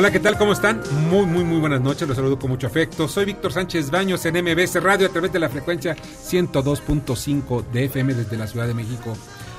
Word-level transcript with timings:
Hola, 0.00 0.10
¿qué 0.10 0.18
tal? 0.18 0.38
¿Cómo 0.38 0.54
están? 0.54 0.80
Muy, 1.10 1.26
muy, 1.26 1.44
muy 1.44 1.58
buenas 1.58 1.82
noches. 1.82 2.08
Los 2.08 2.16
saludo 2.16 2.38
con 2.38 2.48
mucho 2.48 2.66
afecto. 2.66 3.06
Soy 3.06 3.26
Víctor 3.26 3.52
Sánchez 3.52 3.90
Baños 3.90 4.24
en 4.24 4.42
MBS 4.42 4.82
Radio 4.82 5.06
a 5.06 5.10
través 5.10 5.30
de 5.30 5.38
la 5.38 5.50
frecuencia 5.50 5.94
102.5 5.94 7.70
de 7.70 7.84
FM 7.84 8.14
desde 8.14 8.38
la 8.38 8.46
Ciudad 8.46 8.66
de 8.66 8.72
México. 8.72 9.14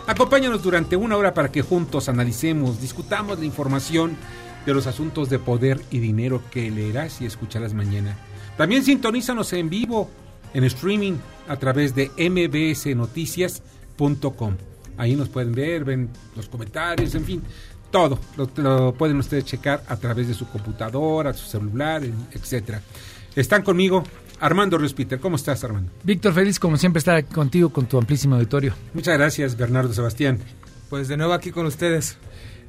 Acompáñanos 0.08 0.63
durante 0.63 0.96
una 0.96 1.16
hora 1.16 1.35
para 1.35 1.52
que 1.52 1.62
juntos 1.62 2.09
analicemos, 2.09 2.82
discutamos 2.82 3.38
la 3.38 3.46
información 3.46 4.18
de 4.66 4.73
los 4.73 4.88
asuntos 4.88 5.30
de 5.30 5.38
poder 5.38 5.80
y 5.91 5.99
dinero 5.99 6.41
que 6.49 6.71
leerás 6.71 7.21
y 7.21 7.27
escucharás 7.27 7.76
mañana. 7.76 8.18
También 8.58 8.84
sintonízanos 8.84 9.54
en 9.54 9.70
vivo, 9.70 10.10
en 10.55 10.63
streaming, 10.63 11.18
a 11.48 11.57
través 11.57 11.94
de 11.94 12.10
mbsnoticias.com. 12.18 14.55
Ahí 14.98 15.16
nos 15.16 15.29
pueden 15.29 15.54
ver, 15.54 15.84
ven 15.84 16.10
los 16.35 16.49
comentarios, 16.49 17.13
en 17.16 17.26
fin, 17.26 17.41
todo 17.92 18.20
lo, 18.58 18.94
pueden 18.94 19.18
ustedes 19.18 19.46
checar 19.46 19.84
a 19.88 19.98
través 19.98 20.28
de 20.28 20.34
su 20.34 20.48
computadora, 20.48 21.34
su 21.34 21.46
celular, 21.46 22.02
etcétera. 22.32 22.82
Están 23.36 23.62
conmigo 23.62 24.04
Armando 24.40 24.80
Peter. 24.96 25.20
¿Cómo 25.20 25.36
estás, 25.36 25.64
Armando? 25.64 25.92
Víctor, 26.04 26.34
feliz 26.34 26.60
como 26.60 26.78
siempre 26.78 27.00
estar 27.00 27.24
contigo 27.26 27.70
con 27.70 27.86
tu 27.86 27.98
amplísimo 27.98 28.36
auditorio. 28.36 28.74
Muchas 28.94 29.18
gracias, 29.18 29.56
Bernardo 29.56 29.94
Sebastián. 29.94 30.40
Pues 30.90 31.08
de 31.08 31.18
nuevo 31.18 31.34
aquí 31.34 31.52
con 31.52 31.66
ustedes. 31.66 32.18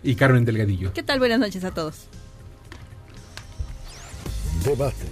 Y 0.05 0.17
Carmen 0.17 0.45
Delgadillo. 0.45 0.93
¿Qué 0.93 1.05
tal? 1.05 1.21
Buenas 1.21 1.39
noches 1.39 1.63
a 1.63 1.71
todos. 1.71 2.07
Debate. 4.65 5.07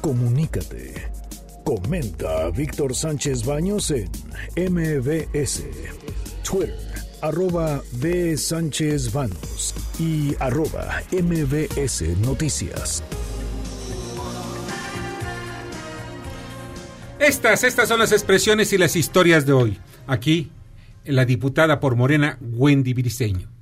Comunícate. 0.00 1.10
Comenta 1.64 2.46
a 2.46 2.50
Víctor 2.50 2.94
Sánchez 2.94 3.44
Baños 3.44 3.90
en 3.90 4.10
MBS, 4.56 5.64
Twitter 6.42 6.89
arroba 7.22 7.82
B. 7.92 8.36
Sánchez 8.36 9.12
Vanos 9.12 9.74
y 9.98 10.34
arroba 10.40 11.02
MBS 11.12 12.02
Noticias. 12.18 13.02
Estas, 17.18 17.64
estas 17.64 17.88
son 17.88 17.98
las 18.00 18.12
expresiones 18.12 18.72
y 18.72 18.78
las 18.78 18.96
historias 18.96 19.44
de 19.44 19.52
hoy. 19.52 19.78
Aquí, 20.06 20.50
la 21.04 21.24
diputada 21.24 21.78
por 21.78 21.94
Morena, 21.94 22.38
Wendy 22.40 22.94
Briceño. 22.94 23.59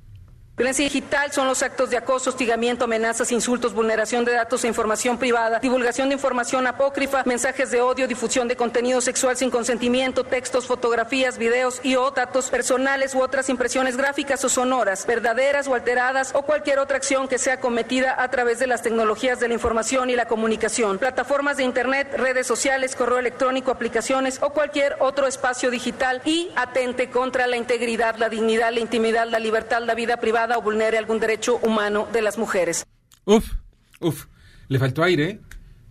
Violencia 0.59 0.83
digital 0.83 1.31
son 1.31 1.47
los 1.47 1.63
actos 1.63 1.89
de 1.89 1.95
acoso, 1.95 2.31
hostigamiento, 2.31 2.83
amenazas, 2.83 3.31
insultos, 3.31 3.73
vulneración 3.73 4.25
de 4.25 4.33
datos 4.33 4.65
e 4.65 4.67
información 4.67 5.17
privada, 5.17 5.59
divulgación 5.59 6.09
de 6.09 6.15
información 6.15 6.67
apócrifa, 6.67 7.23
mensajes 7.25 7.71
de 7.71 7.79
odio, 7.79 8.09
difusión 8.09 8.49
de 8.49 8.57
contenido 8.57 8.99
sexual 8.99 9.37
sin 9.37 9.51
consentimiento, 9.51 10.25
textos, 10.25 10.67
fotografías, 10.67 11.37
videos 11.37 11.79
y 11.81 11.95
o 11.95 12.11
datos 12.11 12.49
personales 12.49 13.15
u 13.15 13.21
otras 13.21 13.47
impresiones 13.47 13.95
gráficas 13.95 14.43
o 14.43 14.49
sonoras, 14.49 15.05
verdaderas 15.07 15.65
o 15.69 15.75
alteradas 15.75 16.31
o 16.35 16.41
cualquier 16.41 16.79
otra 16.79 16.97
acción 16.97 17.29
que 17.29 17.37
sea 17.37 17.61
cometida 17.61 18.21
a 18.21 18.29
través 18.29 18.59
de 18.59 18.67
las 18.67 18.81
tecnologías 18.81 19.39
de 19.39 19.47
la 19.47 19.53
información 19.53 20.09
y 20.09 20.17
la 20.17 20.27
comunicación, 20.27 20.97
plataformas 20.97 21.55
de 21.55 21.63
Internet, 21.63 22.15
redes 22.17 22.47
sociales, 22.47 22.97
correo 22.97 23.19
electrónico, 23.19 23.71
aplicaciones 23.71 24.39
o 24.41 24.49
cualquier 24.49 24.97
otro 24.99 25.25
espacio 25.25 25.71
digital 25.71 26.21
y 26.25 26.51
atente 26.57 27.09
contra 27.09 27.47
la 27.47 27.55
integridad, 27.55 28.17
la 28.17 28.27
dignidad, 28.27 28.73
la 28.73 28.81
intimidad, 28.81 29.25
la 29.25 29.39
libertad, 29.39 29.83
la 29.83 29.95
vida 29.95 30.17
privada 30.17 30.48
o 30.57 30.61
vulnere 30.61 30.97
algún 30.97 31.19
derecho 31.19 31.57
humano 31.57 32.07
de 32.11 32.21
las 32.21 32.37
mujeres. 32.37 32.85
Uf, 33.25 33.53
uf, 33.99 34.25
le 34.67 34.79
faltó 34.79 35.03
aire, 35.03 35.29
¿eh? 35.29 35.39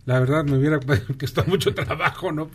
La 0.05 0.19
verdad 0.19 0.43
me 0.43 0.57
hubiera 0.57 0.79
costado 1.19 1.47
mucho 1.47 1.73
trabajo, 1.73 2.31
¿no? 2.31 2.49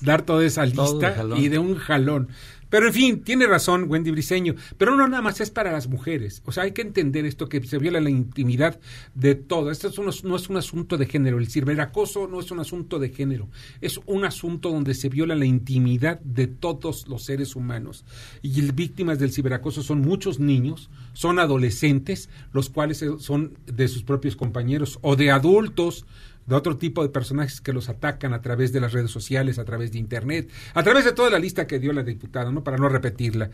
Dar 0.00 0.22
toda 0.22 0.44
esa 0.44 0.64
lista 0.64 1.16
y 1.36 1.48
de 1.48 1.58
un 1.58 1.76
jalón. 1.76 2.28
Pero 2.72 2.86
en 2.86 2.94
fin, 2.94 3.22
tiene 3.22 3.46
razón 3.46 3.84
Wendy 3.86 4.10
Briseño, 4.10 4.54
pero 4.78 4.96
no 4.96 5.06
nada 5.06 5.20
más 5.20 5.42
es 5.42 5.50
para 5.50 5.72
las 5.72 5.88
mujeres. 5.88 6.40
O 6.46 6.52
sea, 6.52 6.62
hay 6.62 6.72
que 6.72 6.80
entender 6.80 7.26
esto 7.26 7.46
que 7.46 7.62
se 7.62 7.76
viola 7.76 8.00
la 8.00 8.08
intimidad 8.08 8.80
de 9.14 9.34
todo. 9.34 9.70
Esto 9.70 9.90
no 10.02 10.36
es 10.36 10.48
un 10.48 10.56
asunto 10.56 10.96
de 10.96 11.04
género. 11.04 11.36
El 11.36 11.48
ciberacoso 11.48 12.28
no 12.28 12.40
es 12.40 12.50
un 12.50 12.60
asunto 12.60 12.98
de 12.98 13.10
género. 13.10 13.50
Es 13.82 14.00
un 14.06 14.24
asunto 14.24 14.70
donde 14.70 14.94
se 14.94 15.10
viola 15.10 15.34
la 15.34 15.44
intimidad 15.44 16.18
de 16.20 16.46
todos 16.46 17.08
los 17.08 17.24
seres 17.24 17.56
humanos. 17.56 18.06
Y 18.40 18.62
víctimas 18.72 19.18
del 19.18 19.32
ciberacoso 19.32 19.82
son 19.82 20.00
muchos 20.00 20.40
niños, 20.40 20.88
son 21.12 21.40
adolescentes, 21.40 22.30
los 22.54 22.70
cuales 22.70 23.04
son 23.18 23.52
de 23.66 23.86
sus 23.86 24.02
propios 24.02 24.34
compañeros 24.34 24.98
o 25.02 25.14
de 25.14 25.30
adultos 25.30 26.06
de 26.46 26.54
otro 26.54 26.76
tipo 26.76 27.02
de 27.02 27.08
personajes 27.08 27.60
que 27.60 27.72
los 27.72 27.88
atacan 27.88 28.34
a 28.34 28.42
través 28.42 28.72
de 28.72 28.80
las 28.80 28.92
redes 28.92 29.10
sociales, 29.10 29.58
a 29.58 29.64
través 29.64 29.92
de 29.92 29.98
Internet, 29.98 30.50
a 30.74 30.82
través 30.82 31.04
de 31.04 31.12
toda 31.12 31.30
la 31.30 31.38
lista 31.38 31.66
que 31.66 31.78
dio 31.78 31.92
la 31.92 32.02
diputada, 32.02 32.50
¿no? 32.50 32.64
Para 32.64 32.78
no 32.78 32.88
repetirla. 32.88 33.50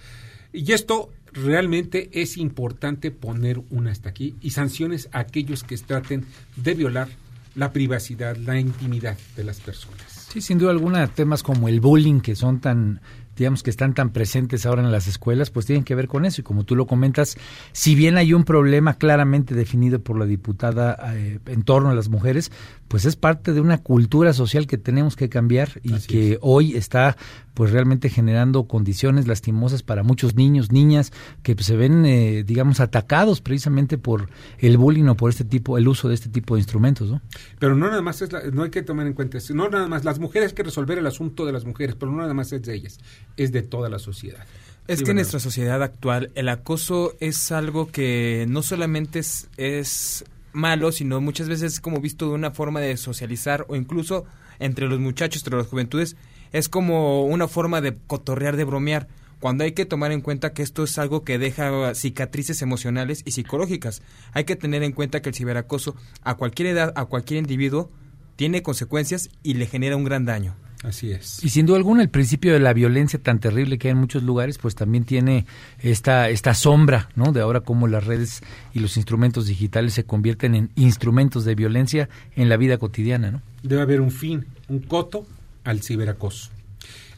Y 0.52 0.72
esto 0.72 1.10
realmente 1.32 2.08
es 2.12 2.36
importante 2.36 3.10
poner 3.10 3.60
una 3.70 3.90
hasta 3.90 4.08
aquí 4.08 4.36
y 4.40 4.50
sanciones 4.50 5.08
a 5.12 5.20
aquellos 5.20 5.62
que 5.62 5.76
traten 5.76 6.24
de 6.56 6.74
violar 6.74 7.08
la 7.54 7.72
privacidad, 7.72 8.36
la 8.36 8.58
intimidad 8.58 9.18
de 9.36 9.44
las 9.44 9.60
personas. 9.60 10.26
Sí, 10.30 10.40
sin 10.40 10.58
duda 10.58 10.70
alguna, 10.70 11.06
temas 11.08 11.42
como 11.42 11.68
el 11.68 11.80
bullying 11.80 12.20
que 12.20 12.36
son 12.36 12.60
tan 12.60 13.00
digamos 13.38 13.62
que 13.62 13.70
están 13.70 13.94
tan 13.94 14.10
presentes 14.10 14.66
ahora 14.66 14.82
en 14.82 14.90
las 14.90 15.06
escuelas, 15.06 15.50
pues 15.50 15.66
tienen 15.66 15.84
que 15.84 15.94
ver 15.94 16.08
con 16.08 16.24
eso. 16.24 16.40
Y 16.40 16.44
como 16.44 16.64
tú 16.64 16.76
lo 16.76 16.86
comentas, 16.86 17.36
si 17.72 17.94
bien 17.94 18.16
hay 18.16 18.34
un 18.34 18.44
problema 18.44 18.94
claramente 18.94 19.54
definido 19.54 20.00
por 20.00 20.18
la 20.18 20.26
diputada 20.26 20.98
eh, 21.14 21.38
en 21.46 21.62
torno 21.62 21.90
a 21.90 21.94
las 21.94 22.08
mujeres, 22.08 22.50
pues 22.88 23.04
es 23.04 23.16
parte 23.16 23.52
de 23.52 23.60
una 23.60 23.78
cultura 23.78 24.32
social 24.32 24.66
que 24.66 24.78
tenemos 24.78 25.14
que 25.14 25.28
cambiar 25.28 25.80
y 25.82 26.00
que 26.00 26.38
hoy 26.40 26.76
está 26.76 27.16
pues 27.54 27.72
realmente 27.72 28.08
generando 28.08 28.68
condiciones 28.68 29.26
lastimosas 29.26 29.82
para 29.82 30.02
muchos 30.02 30.36
niños, 30.36 30.70
niñas 30.70 31.12
que 31.42 31.56
se 31.60 31.76
ven 31.76 32.06
eh, 32.06 32.44
digamos 32.44 32.80
atacados 32.80 33.40
precisamente 33.40 33.98
por 33.98 34.28
el 34.58 34.78
bullying 34.78 35.06
o 35.06 35.16
por 35.16 35.30
este 35.30 35.44
tipo 35.44 35.76
el 35.76 35.88
uso 35.88 36.08
de 36.08 36.14
este 36.14 36.28
tipo 36.28 36.54
de 36.54 36.60
instrumentos, 36.60 37.10
¿no? 37.10 37.20
Pero 37.58 37.74
no 37.74 37.88
nada 37.88 38.00
más 38.00 38.22
es 38.22 38.30
no 38.52 38.62
hay 38.62 38.70
que 38.70 38.82
tomar 38.82 39.06
en 39.06 39.12
cuenta, 39.12 39.38
no 39.54 39.68
nada 39.68 39.88
más 39.88 40.04
las 40.04 40.18
mujeres 40.18 40.50
hay 40.50 40.54
que 40.54 40.62
resolver 40.62 40.98
el 40.98 41.06
asunto 41.06 41.44
de 41.44 41.52
las 41.52 41.64
mujeres, 41.64 41.96
pero 41.98 42.12
no 42.12 42.18
nada 42.18 42.32
más 42.32 42.52
es 42.52 42.62
de 42.62 42.74
ellas, 42.74 43.00
es 43.38 43.52
de 43.52 43.62
toda 43.62 43.88
la 43.88 43.98
sociedad. 43.98 44.44
Es 44.86 45.02
que 45.02 45.10
en 45.10 45.16
nuestra 45.16 45.38
sociedad 45.38 45.82
actual 45.82 46.30
el 46.34 46.48
acoso 46.48 47.14
es 47.20 47.52
algo 47.52 47.88
que 47.88 48.46
no 48.48 48.62
solamente 48.62 49.18
es, 49.18 49.48
es 49.58 50.24
malo, 50.52 50.92
sino 50.92 51.20
muchas 51.20 51.48
veces 51.48 51.74
es 51.74 51.80
como 51.80 52.00
visto 52.00 52.26
de 52.26 52.32
una 52.32 52.50
forma 52.50 52.80
de 52.80 52.96
socializar 52.96 53.66
o 53.68 53.76
incluso 53.76 54.24
entre 54.58 54.88
los 54.88 54.98
muchachos, 54.98 55.42
entre 55.42 55.58
las 55.58 55.66
juventudes, 55.66 56.16
es 56.52 56.68
como 56.68 57.24
una 57.24 57.48
forma 57.48 57.80
de 57.80 57.96
cotorrear, 58.06 58.56
de 58.56 58.64
bromear, 58.64 59.08
cuando 59.40 59.64
hay 59.64 59.72
que 59.72 59.86
tomar 59.86 60.10
en 60.10 60.20
cuenta 60.20 60.52
que 60.52 60.62
esto 60.62 60.82
es 60.82 60.98
algo 60.98 61.22
que 61.22 61.38
deja 61.38 61.94
cicatrices 61.94 62.60
emocionales 62.62 63.22
y 63.24 63.32
psicológicas. 63.32 64.02
Hay 64.32 64.44
que 64.44 64.56
tener 64.56 64.82
en 64.82 64.92
cuenta 64.92 65.22
que 65.22 65.28
el 65.28 65.34
ciberacoso 65.34 65.94
a 66.22 66.34
cualquier 66.34 66.70
edad, 66.70 66.92
a 66.96 67.04
cualquier 67.04 67.38
individuo, 67.38 67.90
tiene 68.36 68.62
consecuencias 68.62 69.30
y 69.42 69.54
le 69.54 69.66
genera 69.66 69.96
un 69.96 70.04
gran 70.04 70.24
daño. 70.24 70.56
Así 70.84 71.10
es. 71.10 71.42
Y 71.42 71.48
sin 71.48 71.66
duda 71.66 71.76
alguna 71.76 72.02
el 72.02 72.08
principio 72.08 72.52
de 72.52 72.60
la 72.60 72.72
violencia 72.72 73.18
tan 73.20 73.40
terrible 73.40 73.78
que 73.78 73.88
hay 73.88 73.92
en 73.92 73.98
muchos 73.98 74.22
lugares, 74.22 74.58
pues 74.58 74.76
también 74.76 75.04
tiene 75.04 75.44
esta, 75.80 76.28
esta 76.28 76.54
sombra, 76.54 77.08
¿no? 77.16 77.32
De 77.32 77.40
ahora 77.40 77.60
cómo 77.60 77.88
las 77.88 78.06
redes 78.06 78.42
y 78.72 78.78
los 78.78 78.96
instrumentos 78.96 79.48
digitales 79.48 79.94
se 79.94 80.04
convierten 80.04 80.54
en 80.54 80.70
instrumentos 80.76 81.44
de 81.44 81.56
violencia 81.56 82.08
en 82.36 82.48
la 82.48 82.56
vida 82.56 82.78
cotidiana, 82.78 83.32
¿no? 83.32 83.42
Debe 83.62 83.82
haber 83.82 84.00
un 84.00 84.12
fin, 84.12 84.46
un 84.68 84.78
coto 84.80 85.26
al 85.64 85.82
ciberacoso. 85.82 86.50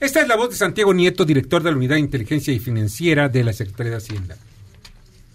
Esta 0.00 0.22
es 0.22 0.28
la 0.28 0.36
voz 0.36 0.50
de 0.50 0.56
Santiago 0.56 0.94
Nieto, 0.94 1.26
director 1.26 1.62
de 1.62 1.70
la 1.70 1.76
Unidad 1.76 1.96
de 1.96 2.00
Inteligencia 2.00 2.54
y 2.54 2.58
Financiera 2.58 3.28
de 3.28 3.44
la 3.44 3.52
Secretaría 3.52 3.92
de 3.92 3.98
Hacienda. 3.98 4.36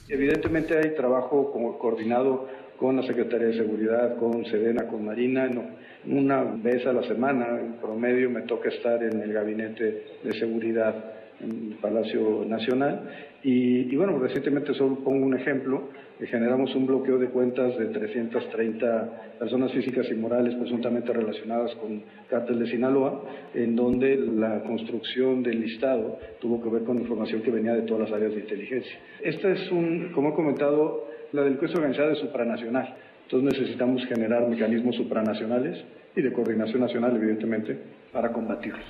Evidentemente 0.10 0.76
hay 0.76 0.96
trabajo 0.96 1.52
como 1.52 1.78
coordinado 1.78 2.48
con 2.80 2.96
la 2.96 3.06
Secretaría 3.06 3.48
de 3.48 3.58
Seguridad, 3.58 4.18
con 4.18 4.44
Sedena, 4.46 4.88
con 4.88 5.06
Marina, 5.06 5.48
no 5.48 5.86
una 6.08 6.44
vez 6.44 6.86
a 6.86 6.94
la 6.94 7.04
semana, 7.04 7.60
en 7.60 7.74
promedio, 7.74 8.30
me 8.30 8.42
toca 8.44 8.70
estar 8.70 9.02
en 9.04 9.22
el 9.22 9.34
gabinete 9.34 10.04
de 10.24 10.34
seguridad 10.34 10.94
en 11.42 11.78
Palacio 11.82 12.46
Nacional. 12.48 13.10
Y, 13.44 13.96
bueno, 13.96 14.18
recientemente 14.18 14.74
solo 14.74 14.96
pongo 15.04 15.26
un 15.26 15.36
ejemplo. 15.36 15.90
generamos 16.20 16.74
un 16.76 16.88
bloqueo 16.88 17.18
de 17.20 17.28
cuentas 17.28 17.78
de 17.78 17.88
330 17.88 19.38
personas 19.38 19.72
físicas 19.74 20.08
y 20.10 20.16
morales 20.16 20.56
presuntamente 20.56 21.12
relacionadas 21.12 21.76
con 21.76 22.02
cártel 22.30 22.60
de 22.60 22.68
Sinaloa, 22.68 23.22
en 23.54 23.76
donde 23.76 24.16
la 24.16 24.64
construcción 24.64 25.44
del 25.44 25.62
listado 25.62 26.18
tuvo 26.40 26.64
que 26.64 26.70
ver 26.70 26.84
con 26.84 27.00
información 27.00 27.42
que 27.42 27.52
venía 27.52 27.74
de 27.74 27.82
todas 27.82 28.10
las 28.10 28.18
áreas 28.18 28.34
de 28.34 28.42
inteligencia. 28.42 28.98
Esta 29.22 29.50
es 29.52 29.70
un, 29.72 30.12
como 30.14 30.30
he 30.30 30.34
comentado, 30.34 31.08
la 31.34 31.44
delincuencia 31.44 31.78
organizada 31.78 32.14
es 32.14 32.20
supranacional. 32.20 32.96
Entonces 33.26 33.60
necesitamos 33.60 34.06
generar 34.06 34.48
mecanismos 34.48 34.96
supranacionales 34.96 35.84
y 36.16 36.22
de 36.22 36.32
coordinación 36.32 36.82
nacional, 36.82 37.16
evidentemente, 37.16 37.78
para 38.14 38.32
combatirlos. 38.32 38.86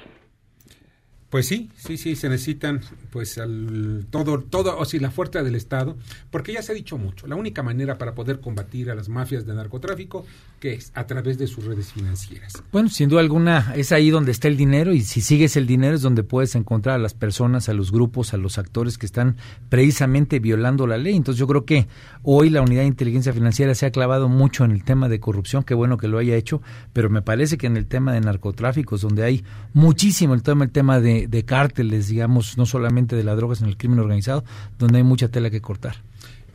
Pues 1.29 1.47
sí, 1.47 1.69
sí, 1.75 1.97
sí, 1.97 2.15
se 2.15 2.29
necesitan 2.29 2.81
pues 3.11 3.37
al, 3.37 4.05
todo, 4.09 4.39
todo, 4.41 4.77
o 4.77 4.85
si 4.85 4.99
la 4.99 5.11
fuerza 5.11 5.43
del 5.43 5.55
Estado, 5.55 5.97
porque 6.29 6.53
ya 6.53 6.61
se 6.61 6.71
ha 6.71 6.75
dicho 6.75 6.97
mucho, 6.97 7.27
la 7.27 7.35
única 7.35 7.63
manera 7.63 7.97
para 7.97 8.13
poder 8.13 8.39
combatir 8.39 8.91
a 8.91 8.95
las 8.95 9.09
mafias 9.09 9.45
de 9.45 9.53
narcotráfico, 9.53 10.25
que 10.59 10.73
es 10.73 10.91
a 10.95 11.05
través 11.05 11.37
de 11.37 11.47
sus 11.47 11.65
redes 11.65 11.91
financieras. 11.91 12.53
Bueno, 12.71 12.89
sin 12.89 13.09
duda 13.09 13.21
alguna, 13.21 13.73
es 13.75 13.91
ahí 13.91 14.09
donde 14.09 14.31
está 14.31 14.47
el 14.47 14.55
dinero 14.55 14.93
y 14.93 15.01
si 15.01 15.21
sigues 15.21 15.57
el 15.57 15.67
dinero 15.67 15.95
es 15.95 16.01
donde 16.01 16.23
puedes 16.23 16.55
encontrar 16.55 16.95
a 16.95 16.99
las 16.99 17.13
personas, 17.13 17.69
a 17.69 17.73
los 17.73 17.91
grupos, 17.91 18.33
a 18.33 18.37
los 18.37 18.57
actores 18.57 18.97
que 18.97 19.05
están 19.05 19.35
precisamente 19.69 20.39
violando 20.39 20.87
la 20.87 20.97
ley. 20.97 21.15
Entonces 21.15 21.39
yo 21.39 21.47
creo 21.47 21.65
que 21.65 21.87
hoy 22.23 22.49
la 22.49 22.61
unidad 22.61 22.81
de 22.81 22.87
inteligencia 22.87 23.33
financiera 23.33 23.75
se 23.75 23.85
ha 23.85 23.91
clavado 23.91 24.29
mucho 24.29 24.63
en 24.63 24.71
el 24.71 24.83
tema 24.83 25.09
de 25.09 25.19
corrupción, 25.19 25.63
qué 25.63 25.73
bueno 25.73 25.97
que 25.97 26.07
lo 26.07 26.17
haya 26.17 26.35
hecho, 26.35 26.61
pero 26.93 27.09
me 27.09 27.21
parece 27.21 27.57
que 27.57 27.67
en 27.67 27.77
el 27.77 27.87
tema 27.87 28.13
de 28.13 28.21
narcotráficos, 28.21 29.01
donde 29.01 29.23
hay 29.23 29.43
muchísimo 29.73 30.33
el 30.33 30.43
tema, 30.43 30.65
el 30.65 30.71
tema 30.71 30.99
de 30.99 31.14
de, 31.27 31.45
cárteles, 31.45 32.07
digamos, 32.07 32.57
no 32.57 32.65
solamente 32.65 33.15
de 33.15 33.23
las 33.23 33.37
drogas, 33.37 33.61
en 33.61 33.67
el 33.67 33.77
crimen 33.77 33.99
organizado, 33.99 34.43
donde 34.77 34.97
hay 34.97 35.03
mucha 35.03 35.29
tela 35.29 35.49
que 35.49 35.61
cortar. 35.61 35.97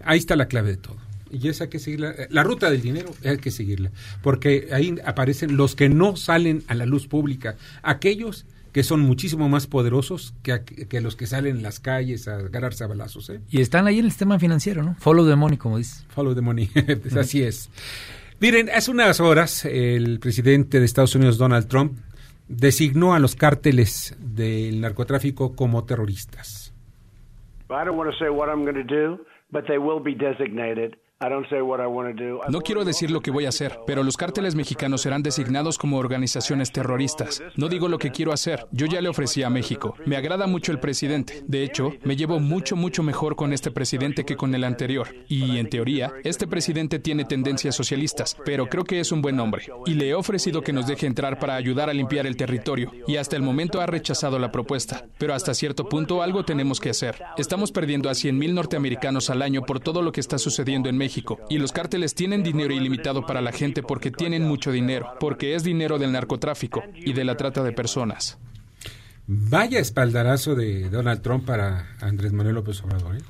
Ahí 0.04 0.18
está 0.18 0.36
la 0.36 0.46
clave 0.46 0.70
de 0.70 0.76
todo. 0.76 0.96
Y 1.30 1.48
esa 1.48 1.64
hay 1.64 1.70
que 1.70 1.78
seguirla. 1.78 2.14
La 2.30 2.42
ruta 2.42 2.70
del 2.70 2.82
dinero 2.82 3.10
hay 3.24 3.38
que 3.38 3.50
seguirla. 3.50 3.90
Porque 4.22 4.68
ahí 4.72 4.96
aparecen 5.04 5.56
los 5.56 5.76
que 5.76 5.88
no 5.88 6.16
salen 6.16 6.64
a 6.66 6.74
la 6.74 6.86
luz 6.86 7.06
pública. 7.06 7.56
Aquellos 7.82 8.46
que 8.72 8.82
son 8.82 9.00
muchísimo 9.00 9.48
más 9.48 9.66
poderosos 9.66 10.34
que, 10.42 10.62
que 10.62 11.00
los 11.00 11.16
que 11.16 11.26
salen 11.26 11.56
en 11.56 11.62
las 11.62 11.80
calles 11.80 12.28
a 12.28 12.36
agarrarse 12.36 12.84
a 12.84 12.86
balazos. 12.86 13.30
¿eh? 13.30 13.40
Y 13.50 13.60
están 13.60 13.86
ahí 13.86 13.98
en 13.98 14.04
el 14.04 14.10
sistema 14.10 14.38
financiero, 14.38 14.82
¿no? 14.82 14.96
Follow 14.98 15.28
the 15.28 15.36
money, 15.36 15.58
como 15.58 15.78
dice. 15.78 16.04
Follow 16.08 16.34
the 16.34 16.40
money, 16.40 16.70
así 17.18 17.42
es. 17.42 17.68
Miren, 18.40 18.70
hace 18.70 18.90
unas 18.90 19.20
horas 19.20 19.64
el 19.64 20.18
presidente 20.18 20.78
de 20.78 20.86
Estados 20.86 21.14
Unidos, 21.14 21.36
Donald 21.36 21.66
Trump, 21.66 21.98
designó 22.50 23.14
a 23.14 23.20
los 23.20 23.36
cárteles 23.36 24.16
del 24.18 24.80
narcotráfico 24.80 25.54
como 25.54 25.84
terroristas. 25.84 26.74
I 27.70 27.84
don't 27.84 27.96
want 27.96 28.10
to 28.10 28.18
say 28.18 28.28
what 28.28 28.48
I'm 28.48 28.64
going 28.64 28.74
to 28.74 28.82
do, 28.82 29.24
but 29.52 29.66
they 29.66 29.78
will 29.78 30.02
be 30.02 30.14
designated 30.14 30.96
no 32.48 32.60
quiero 32.62 32.82
decir 32.86 33.10
lo 33.10 33.20
que 33.20 33.30
voy 33.30 33.44
a 33.44 33.50
hacer, 33.50 33.78
pero 33.86 34.02
los 34.02 34.16
cárteles 34.16 34.54
mexicanos 34.54 35.02
serán 35.02 35.22
designados 35.22 35.76
como 35.76 35.98
organizaciones 35.98 36.72
terroristas. 36.72 37.42
No 37.56 37.68
digo 37.68 37.88
lo 37.88 37.98
que 37.98 38.10
quiero 38.10 38.32
hacer, 38.32 38.66
yo 38.70 38.86
ya 38.86 39.02
le 39.02 39.10
ofrecí 39.10 39.42
a 39.42 39.50
México. 39.50 39.94
Me 40.06 40.16
agrada 40.16 40.46
mucho 40.46 40.72
el 40.72 40.80
presidente. 40.80 41.42
De 41.46 41.62
hecho, 41.62 41.92
me 42.04 42.16
llevo 42.16 42.40
mucho, 42.40 42.74
mucho 42.74 43.02
mejor 43.02 43.36
con 43.36 43.52
este 43.52 43.70
presidente 43.70 44.24
que 44.24 44.38
con 44.38 44.54
el 44.54 44.64
anterior. 44.64 45.08
Y, 45.28 45.58
en 45.58 45.68
teoría, 45.68 46.10
este 46.24 46.46
presidente 46.46 46.98
tiene 46.98 47.26
tendencias 47.26 47.74
socialistas, 47.74 48.34
pero 48.46 48.68
creo 48.68 48.84
que 48.84 49.00
es 49.00 49.12
un 49.12 49.20
buen 49.20 49.38
hombre. 49.40 49.66
Y 49.84 49.96
le 49.96 50.08
he 50.08 50.14
ofrecido 50.14 50.62
que 50.62 50.72
nos 50.72 50.86
deje 50.86 51.06
entrar 51.06 51.38
para 51.38 51.54
ayudar 51.54 51.90
a 51.90 51.94
limpiar 51.94 52.26
el 52.26 52.38
territorio. 52.38 52.92
Y 53.06 53.16
hasta 53.16 53.36
el 53.36 53.42
momento 53.42 53.82
ha 53.82 53.86
rechazado 53.86 54.38
la 54.38 54.52
propuesta. 54.52 55.04
Pero 55.18 55.34
hasta 55.34 55.52
cierto 55.52 55.86
punto 55.86 56.22
algo 56.22 56.46
tenemos 56.46 56.80
que 56.80 56.88
hacer. 56.88 57.22
Estamos 57.36 57.72
perdiendo 57.72 58.08
a 58.08 58.12
100.000 58.12 58.54
norteamericanos 58.54 59.28
al 59.28 59.42
año 59.42 59.66
por 59.66 59.80
todo 59.80 60.00
lo 60.00 60.12
que 60.12 60.20
está 60.20 60.38
sucediendo 60.38 60.88
en 60.88 60.96
México 60.96 61.09
y 61.48 61.58
los 61.58 61.72
cárteles 61.72 62.14
tienen 62.14 62.42
dinero 62.42 62.72
ilimitado 62.72 63.26
para 63.26 63.40
la 63.40 63.52
gente 63.52 63.82
porque 63.82 64.10
tienen 64.10 64.44
mucho 64.44 64.72
dinero, 64.72 65.14
porque 65.18 65.54
es 65.54 65.64
dinero 65.64 65.98
del 65.98 66.12
narcotráfico 66.12 66.82
y 66.94 67.12
de 67.12 67.24
la 67.24 67.36
trata 67.36 67.62
de 67.62 67.72
personas. 67.72 68.38
Vaya 69.26 69.78
espaldarazo 69.78 70.54
de 70.54 70.90
Donald 70.90 71.22
Trump 71.22 71.46
para 71.46 71.86
Andrés 72.00 72.32
Manuel 72.32 72.56
López 72.56 72.82
Obrador. 72.82 73.16
¿eh? 73.16 73.20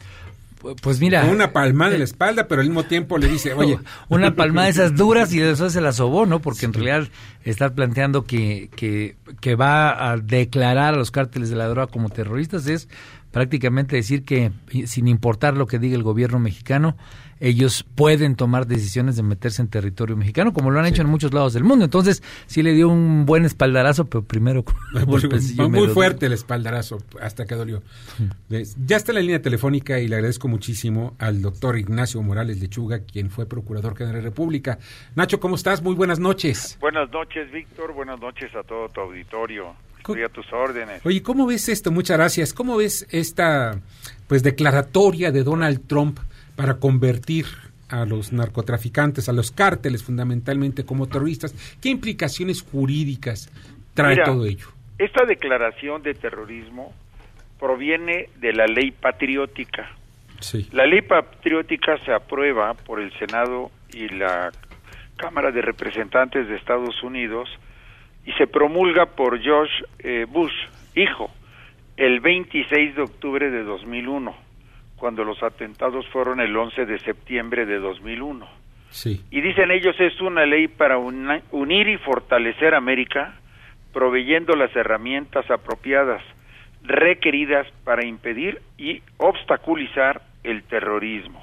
Pues 0.82 1.00
mira. 1.00 1.24
Una 1.24 1.52
palmada 1.52 1.92
en 1.92 1.98
la 1.98 2.04
espalda, 2.04 2.46
pero 2.46 2.60
al 2.60 2.68
mismo 2.68 2.84
tiempo 2.84 3.18
le 3.18 3.28
dice, 3.28 3.54
oye. 3.54 3.78
Una 4.08 4.34
palmada 4.34 4.66
de 4.66 4.72
esas 4.72 4.96
duras 4.96 5.32
y 5.32 5.38
de 5.38 5.52
eso 5.52 5.70
se 5.70 5.80
la 5.80 5.92
sobó, 5.92 6.26
¿no? 6.26 6.40
Porque 6.40 6.66
en 6.66 6.72
realidad 6.72 7.08
estar 7.44 7.74
planteando 7.74 8.24
que, 8.24 8.70
que, 8.76 9.16
que 9.40 9.54
va 9.56 10.10
a 10.10 10.16
declarar 10.18 10.94
a 10.94 10.96
los 10.96 11.10
cárteles 11.10 11.50
de 11.50 11.56
la 11.56 11.68
droga 11.68 11.86
como 11.86 12.10
terroristas 12.10 12.66
es 12.66 12.88
prácticamente 13.30 13.96
decir 13.96 14.24
que, 14.24 14.52
sin 14.86 15.08
importar 15.08 15.56
lo 15.56 15.66
que 15.66 15.78
diga 15.78 15.96
el 15.96 16.02
gobierno 16.02 16.38
mexicano, 16.38 16.96
ellos 17.40 17.84
pueden 17.94 18.36
tomar 18.36 18.66
decisiones 18.66 19.16
de 19.16 19.22
meterse 19.22 19.62
en 19.62 19.68
territorio 19.68 20.16
mexicano, 20.16 20.52
como 20.52 20.70
lo 20.70 20.78
han 20.78 20.86
hecho 20.86 21.02
en 21.02 21.08
muchos 21.08 21.32
lados 21.32 21.54
del 21.54 21.64
mundo. 21.64 21.86
Entonces, 21.86 22.22
sí 22.46 22.62
le 22.62 22.72
dio 22.72 22.88
un 22.88 23.24
buen 23.24 23.44
espaldarazo, 23.46 24.04
pero 24.04 24.22
primero 24.22 24.64
muy 25.70 25.88
fuerte 25.88 26.26
el 26.26 26.32
espaldarazo, 26.32 26.98
hasta 27.20 27.46
que 27.46 27.54
dolió. 27.54 27.82
Ya 28.48 28.96
está 28.96 29.12
en 29.12 29.16
la 29.16 29.22
línea 29.22 29.42
telefónica 29.42 29.98
y 29.98 30.06
le 30.06 30.16
agradezco 30.16 30.48
muchísimo 30.48 31.16
al 31.18 31.40
doctor 31.40 31.78
Ignacio 31.78 32.22
Morales 32.22 32.60
Lechuga, 32.60 33.00
quien 33.00 33.30
fue 33.30 33.46
procurador 33.46 33.96
general 33.96 34.16
de 34.16 34.22
la 34.22 34.28
República. 34.28 34.78
Nacho, 35.14 35.40
¿cómo 35.40 35.56
estás? 35.56 35.82
Muy 35.82 35.94
buenas 35.94 36.18
noches. 36.18 36.76
Buenas 36.80 37.10
noches, 37.10 37.50
Víctor. 37.50 37.94
Buenas 37.94 38.20
noches 38.20 38.54
a 38.54 38.62
todo 38.62 38.88
tu 38.90 39.00
auditorio. 39.00 39.74
Estoy 39.98 40.22
a 40.22 40.28
tus 40.28 40.50
órdenes. 40.52 41.04
Oye, 41.04 41.22
¿cómo 41.22 41.46
ves 41.46 41.68
esto? 41.68 41.90
Muchas 41.90 42.16
gracias. 42.16 42.52
¿Cómo 42.52 42.76
ves 42.76 43.06
esta 43.10 43.80
pues 44.26 44.42
declaratoria 44.42 45.30
de 45.32 45.42
Donald 45.42 45.86
Trump 45.86 46.18
para 46.60 46.74
convertir 46.74 47.46
a 47.88 48.04
los 48.04 48.34
narcotraficantes, 48.34 49.30
a 49.30 49.32
los 49.32 49.50
cárteles 49.50 50.04
fundamentalmente 50.04 50.84
como 50.84 51.06
terroristas. 51.06 51.54
¿Qué 51.80 51.88
implicaciones 51.88 52.60
jurídicas 52.60 53.50
trae 53.94 54.18
todo 54.22 54.44
ello? 54.44 54.66
Esta 54.98 55.24
declaración 55.24 56.02
de 56.02 56.12
terrorismo 56.12 56.92
proviene 57.58 58.28
de 58.36 58.52
la 58.52 58.66
ley 58.66 58.90
patriótica. 58.90 59.90
Sí. 60.40 60.68
La 60.72 60.84
ley 60.84 61.00
patriótica 61.00 61.96
se 62.04 62.12
aprueba 62.12 62.74
por 62.74 63.00
el 63.00 63.10
Senado 63.18 63.70
y 63.94 64.08
la 64.10 64.52
Cámara 65.16 65.52
de 65.52 65.62
Representantes 65.62 66.46
de 66.46 66.56
Estados 66.56 67.02
Unidos 67.02 67.48
y 68.26 68.32
se 68.32 68.46
promulga 68.46 69.06
por 69.06 69.40
George 69.40 69.72
eh, 70.00 70.26
Bush, 70.28 70.52
hijo, 70.94 71.30
el 71.96 72.20
26 72.20 72.96
de 72.96 73.02
octubre 73.02 73.50
de 73.50 73.62
2001 73.62 74.49
cuando 75.00 75.24
los 75.24 75.42
atentados 75.42 76.06
fueron 76.08 76.40
el 76.40 76.54
11 76.54 76.84
de 76.84 76.98
septiembre 77.00 77.64
de 77.64 77.78
2001. 77.78 78.46
Sí. 78.90 79.24
Y 79.30 79.40
dicen 79.40 79.70
ellos 79.70 79.96
es 79.98 80.20
una 80.20 80.44
ley 80.44 80.68
para 80.68 80.98
unir 80.98 81.88
y 81.88 81.96
fortalecer 81.96 82.74
América, 82.74 83.34
proveyendo 83.92 84.54
las 84.54 84.74
herramientas 84.76 85.50
apropiadas 85.50 86.22
requeridas 86.82 87.66
para 87.84 88.04
impedir 88.04 88.60
y 88.76 89.02
obstaculizar 89.16 90.22
el 90.44 90.62
terrorismo. 90.64 91.42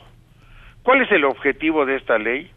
¿Cuál 0.83 1.01
es 1.01 1.11
el 1.11 1.25
objetivo 1.25 1.85
de 1.85 1.95
esta 1.95 2.17
ley? 2.17 2.51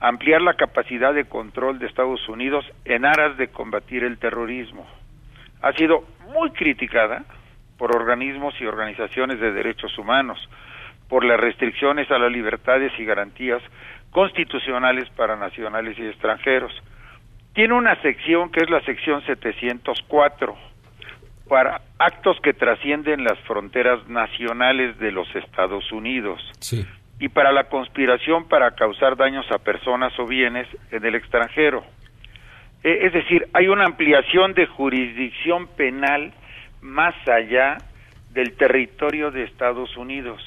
Ampliar 0.00 0.42
la 0.42 0.54
capacidad 0.54 1.14
de 1.14 1.26
control 1.26 1.78
de 1.78 1.86
Estados 1.86 2.26
Unidos 2.28 2.64
en 2.84 3.04
aras 3.04 3.36
de 3.36 3.48
combatir 3.48 4.04
el 4.04 4.18
terrorismo. 4.18 4.86
Ha 5.62 5.72
sido 5.72 6.04
muy 6.32 6.50
criticada 6.50 7.24
por 7.78 7.94
organismos 7.94 8.54
y 8.60 8.66
organizaciones 8.66 9.40
de 9.40 9.52
derechos 9.52 9.96
humanos, 9.98 10.38
por 11.08 11.24
las 11.24 11.38
restricciones 11.38 12.10
a 12.10 12.18
las 12.18 12.32
libertades 12.32 12.92
y 12.98 13.04
garantías 13.04 13.62
constitucionales 14.10 15.08
para 15.10 15.36
nacionales 15.36 15.98
y 15.98 16.06
extranjeros. 16.06 16.72
Tiene 17.54 17.74
una 17.74 18.00
sección 18.02 18.50
que 18.50 18.60
es 18.60 18.70
la 18.70 18.80
sección 18.82 19.24
704 19.24 20.56
para 21.48 21.80
actos 21.98 22.38
que 22.42 22.52
trascienden 22.52 23.24
las 23.24 23.38
fronteras 23.40 24.06
nacionales 24.08 24.98
de 24.98 25.12
los 25.12 25.28
Estados 25.36 25.90
Unidos 25.92 26.40
y 27.18 27.28
para 27.28 27.52
la 27.52 27.64
conspiración 27.64 28.48
para 28.48 28.72
causar 28.72 29.16
daños 29.16 29.46
a 29.50 29.58
personas 29.58 30.12
o 30.18 30.26
bienes 30.26 30.66
en 30.90 31.04
el 31.04 31.14
extranjero. 31.14 31.84
E, 32.82 33.06
es 33.06 33.12
decir, 33.12 33.48
hay 33.52 33.68
una 33.68 33.84
ampliación 33.84 34.54
de 34.54 34.66
jurisdicción 34.66 35.68
penal 35.76 36.32
más 36.86 37.14
allá 37.28 37.78
del 38.30 38.56
territorio 38.56 39.30
de 39.30 39.42
Estados 39.42 39.96
Unidos. 39.96 40.40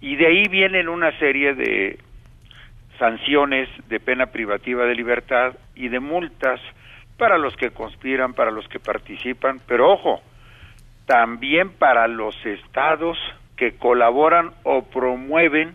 Y 0.00 0.16
de 0.16 0.26
ahí 0.26 0.44
vienen 0.48 0.88
una 0.88 1.16
serie 1.18 1.54
de 1.54 1.98
sanciones 2.98 3.68
de 3.88 4.00
pena 4.00 4.26
privativa 4.26 4.86
de 4.86 4.94
libertad 4.94 5.54
y 5.74 5.88
de 5.88 6.00
multas 6.00 6.60
para 7.18 7.38
los 7.38 7.54
que 7.56 7.70
conspiran, 7.70 8.34
para 8.34 8.50
los 8.50 8.66
que 8.68 8.80
participan, 8.80 9.60
pero 9.66 9.92
ojo, 9.92 10.22
también 11.06 11.70
para 11.70 12.08
los 12.08 12.34
estados 12.44 13.18
que 13.56 13.76
colaboran 13.76 14.52
o 14.64 14.84
promueven 14.84 15.74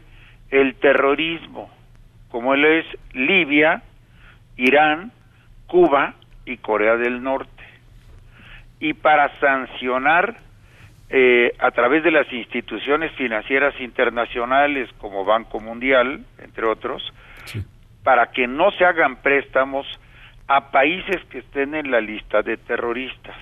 el 0.49 0.75
terrorismo, 0.75 1.69
como 2.29 2.53
él 2.53 2.65
es 2.65 2.85
Libia, 3.13 3.81
Irán, 4.57 5.11
Cuba 5.67 6.15
y 6.45 6.57
Corea 6.57 6.97
del 6.97 7.23
Norte 7.23 7.60
y 8.81 8.93
para 8.93 9.39
sancionar 9.39 10.37
eh, 11.09 11.53
a 11.59 11.71
través 11.71 12.03
de 12.03 12.11
las 12.11 12.31
instituciones 12.33 13.11
financieras 13.13 13.79
internacionales 13.79 14.89
como 14.97 15.23
Banco 15.23 15.59
Mundial, 15.59 16.25
entre 16.39 16.65
otros, 16.65 17.01
para 18.03 18.31
que 18.31 18.47
no 18.47 18.71
se 18.71 18.83
hagan 18.83 19.21
préstamos 19.21 19.85
a 20.47 20.71
países 20.71 21.23
que 21.29 21.39
estén 21.39 21.75
en 21.75 21.91
la 21.91 22.01
lista 22.01 22.41
de 22.41 22.57
terroristas. 22.57 23.35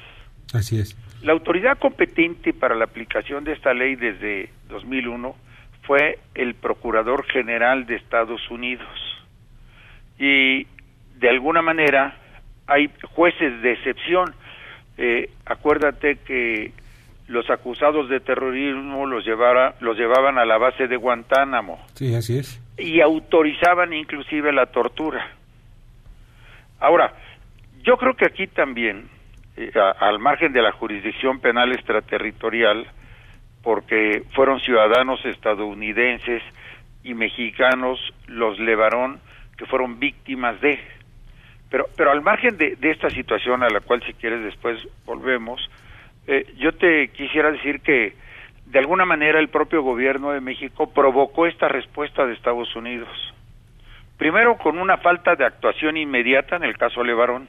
Así 0.53 0.79
es. 0.79 0.97
La 1.23 1.31
autoridad 1.31 1.77
competente 1.79 2.53
para 2.53 2.75
la 2.75 2.85
aplicación 2.85 3.43
de 3.43 3.53
esta 3.53 3.73
ley 3.73 3.95
desde 3.95 4.49
2001 4.67 5.35
fue 5.83 6.19
el 6.35 6.55
Procurador 6.55 7.25
General 7.27 7.85
de 7.85 7.95
Estados 7.95 8.41
Unidos. 8.51 8.87
Y 10.17 10.67
de 11.17 11.29
alguna 11.29 11.61
manera 11.61 12.15
hay 12.67 12.91
jueces 13.15 13.61
de 13.61 13.73
excepción. 13.73 14.33
Eh, 15.01 15.29
acuérdate 15.45 16.17
que 16.25 16.73
los 17.29 17.49
acusados 17.49 18.09
de 18.09 18.19
terrorismo 18.19 19.05
los, 19.05 19.23
llevara, 19.23 19.75
los 19.79 19.97
llevaban 19.97 20.37
a 20.37 20.43
la 20.43 20.57
base 20.57 20.89
de 20.89 20.97
Guantánamo. 20.97 21.79
Sí, 21.93 22.13
así 22.13 22.37
es. 22.37 22.61
Y 22.77 22.99
autorizaban 22.99 23.93
inclusive 23.93 24.51
la 24.51 24.65
tortura. 24.65 25.25
Ahora, 26.81 27.13
yo 27.81 27.95
creo 27.95 28.13
que 28.15 28.25
aquí 28.25 28.47
también, 28.47 29.07
eh, 29.55 29.71
al 29.99 30.19
margen 30.19 30.51
de 30.51 30.61
la 30.61 30.73
jurisdicción 30.73 31.39
penal 31.39 31.71
extraterritorial, 31.71 32.85
porque 33.63 34.23
fueron 34.35 34.59
ciudadanos 34.59 35.23
estadounidenses 35.25 36.43
y 37.05 37.13
mexicanos 37.13 37.99
los 38.27 38.59
Levarón 38.59 39.21
que 39.57 39.65
fueron 39.65 39.97
víctimas 39.97 40.59
de. 40.59 40.77
Pero, 41.69 41.87
pero 41.95 42.11
al 42.11 42.21
margen 42.21 42.57
de, 42.57 42.75
de 42.75 42.91
esta 42.91 43.09
situación 43.09 43.63
a 43.63 43.69
la 43.69 43.79
cual 43.81 44.01
si 44.05 44.13
quieres 44.13 44.43
después 44.43 44.79
volvemos, 45.05 45.61
eh, 46.27 46.45
yo 46.57 46.71
te 46.73 47.09
quisiera 47.09 47.51
decir 47.51 47.81
que 47.81 48.13
de 48.67 48.79
alguna 48.79 49.05
manera 49.05 49.39
el 49.39 49.49
propio 49.49 49.81
gobierno 49.81 50.31
de 50.31 50.41
México 50.41 50.91
provocó 50.93 51.47
esta 51.47 51.67
respuesta 51.67 52.25
de 52.25 52.33
Estados 52.33 52.75
Unidos. 52.75 53.09
Primero 54.17 54.57
con 54.57 54.77
una 54.77 54.97
falta 54.97 55.35
de 55.35 55.45
actuación 55.45 55.97
inmediata 55.97 56.55
en 56.55 56.63
el 56.63 56.77
caso 56.77 57.03
Levarón. 57.03 57.47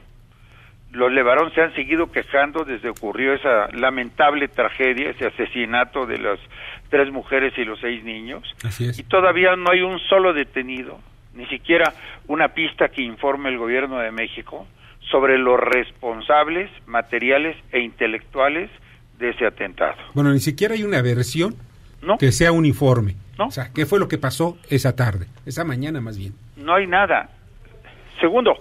Los 0.91 1.11
Levarón 1.11 1.53
se 1.53 1.61
han 1.61 1.73
seguido 1.75 2.11
quejando 2.11 2.65
desde 2.65 2.89
ocurrió 2.89 3.33
esa 3.33 3.67
lamentable 3.71 4.47
tragedia, 4.47 5.11
ese 5.11 5.27
asesinato 5.27 6.05
de 6.05 6.17
las 6.17 6.39
tres 6.89 7.11
mujeres 7.11 7.53
y 7.57 7.63
los 7.63 7.79
seis 7.79 8.03
niños. 8.03 8.43
Y 8.97 9.03
todavía 9.03 9.55
no 9.55 9.71
hay 9.71 9.81
un 9.81 9.99
solo 9.99 10.33
detenido, 10.33 10.99
ni 11.33 11.45
siquiera 11.47 11.93
una 12.27 12.49
pista 12.49 12.89
que 12.89 13.01
informe 13.01 13.49
el 13.49 13.57
gobierno 13.57 13.99
de 13.99 14.11
México 14.11 14.67
sobre 15.09 15.37
los 15.37 15.59
responsables 15.59 16.69
materiales 16.85 17.57
e 17.71 17.79
intelectuales 17.79 18.69
de 19.19 19.29
ese 19.29 19.45
atentado. 19.45 19.97
Bueno, 20.13 20.31
ni 20.31 20.39
siquiera 20.39 20.73
hay 20.73 20.83
una 20.83 21.01
versión 21.01 21.55
que 22.19 22.31
sea 22.31 22.51
uniforme. 22.51 23.15
¿No? 23.37 23.47
O 23.47 23.51
sea, 23.51 23.71
¿qué 23.73 23.85
fue 23.85 23.99
lo 23.99 24.07
que 24.07 24.17
pasó 24.17 24.57
esa 24.69 24.95
tarde, 24.95 25.27
esa 25.45 25.63
mañana 25.63 26.01
más 26.01 26.17
bien? 26.17 26.33
No 26.57 26.75
hay 26.75 26.87
nada. 26.87 27.29
Segundo, 28.19 28.57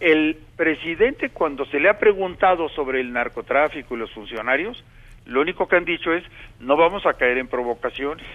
el 0.00 0.36
presidente 0.56 1.30
cuando 1.30 1.64
se 1.66 1.78
le 1.78 1.88
ha 1.88 1.98
preguntado 1.98 2.68
sobre 2.70 3.00
el 3.00 3.12
narcotráfico 3.12 3.94
y 3.94 3.98
los 3.98 4.10
funcionarios, 4.12 4.82
lo 5.26 5.40
único 5.40 5.68
que 5.68 5.76
han 5.76 5.84
dicho 5.84 6.12
es 6.12 6.24
no 6.58 6.76
vamos 6.76 7.06
a 7.06 7.14
caer 7.14 7.38
en 7.38 7.48
provocaciones, 7.48 8.26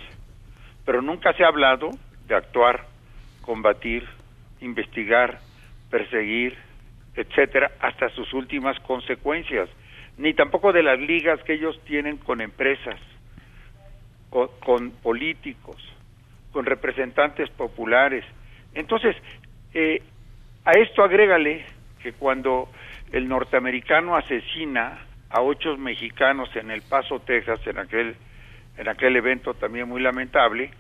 pero 0.86 1.02
nunca 1.02 1.34
se 1.34 1.44
ha 1.44 1.48
hablado 1.48 1.90
de 2.28 2.36
actuar, 2.36 2.86
combatir, 3.46 4.04
investigar, 4.62 5.40
perseguir, 5.90 6.58
etcétera, 7.16 7.72
hasta 7.80 8.10
sus 8.10 8.34
últimas 8.34 8.78
consecuencias, 8.80 9.70
ni 10.18 10.34
tampoco 10.34 10.74
de 10.74 10.84
las 10.84 11.00
ligas 11.00 11.42
que 11.44 11.54
ellos 11.54 11.80
tienen 11.86 12.18
con 12.18 12.42
empresas, 12.42 13.00
con, 14.30 14.92
políticos, 14.92 15.78
con 16.52 16.66
representantes 16.66 17.50
populares. 17.52 18.26
Entonces, 18.74 19.16
eh, 19.74 20.02
a 20.66 20.72
esto 20.72 21.04
agrégale 21.04 21.66
que 22.02 22.14
cuando 22.14 22.70
el 23.12 23.28
norteamericano 23.28 24.16
asesina 24.16 25.06
a 25.30 25.42
ocho 25.42 25.78
mexicanos 25.78 26.54
en 26.56 26.72
El 26.72 26.82
Paso, 26.82 27.20
Texas, 27.20 27.66
en 27.68 27.78
aquel 27.78 28.16
en 28.78 28.90
aquel 28.90 29.16
evento 29.16 29.54
también 29.54 29.88
muy 29.88 30.02
lamentable, 30.02 30.72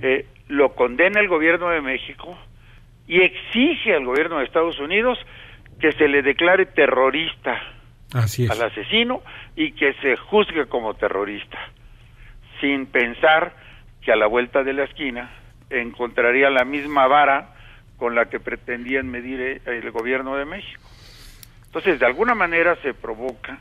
eh, 0.00 0.26
lo 0.48 0.74
condena 0.74 1.20
el 1.20 1.28
gobierno 1.28 1.70
de 1.70 1.80
México 1.80 2.36
y 3.06 3.20
exige 3.20 3.94
al 3.94 4.04
gobierno 4.04 4.38
de 4.38 4.44
Estados 4.44 4.78
Unidos 4.80 5.18
que 5.80 5.92
se 5.92 6.08
le 6.08 6.22
declare 6.22 6.66
terrorista 6.66 7.60
al 8.12 8.62
asesino 8.62 9.22
y 9.54 9.72
que 9.72 9.92
se 9.94 10.16
juzgue 10.16 10.66
como 10.66 10.94
terrorista, 10.94 11.58
sin 12.60 12.86
pensar 12.86 13.54
que 14.00 14.12
a 14.12 14.16
la 14.16 14.26
vuelta 14.26 14.62
de 14.62 14.72
la 14.72 14.84
esquina 14.84 15.30
encontraría 15.68 16.48
la 16.48 16.64
misma 16.64 17.06
vara 17.06 17.54
con 17.96 18.14
la 18.14 18.26
que 18.26 18.40
pretendían 18.40 19.08
medir 19.08 19.40
eh, 19.40 19.60
el 19.66 19.90
gobierno 19.90 20.36
de 20.36 20.44
México. 20.44 20.82
Entonces, 21.66 21.98
de 21.98 22.06
alguna 22.06 22.34
manera 22.34 22.76
se 22.82 22.94
provoca 22.94 23.58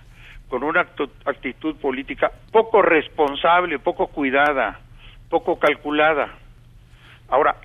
con 0.55 0.63
una 0.63 0.87
actitud 1.25 1.75
política 1.75 2.31
poco 2.49 2.81
responsable, 2.81 3.77
poco 3.77 4.07
cuidada, 4.07 4.79
poco 5.29 5.59
calculada. 5.59 6.33
Ahora, 7.27 7.57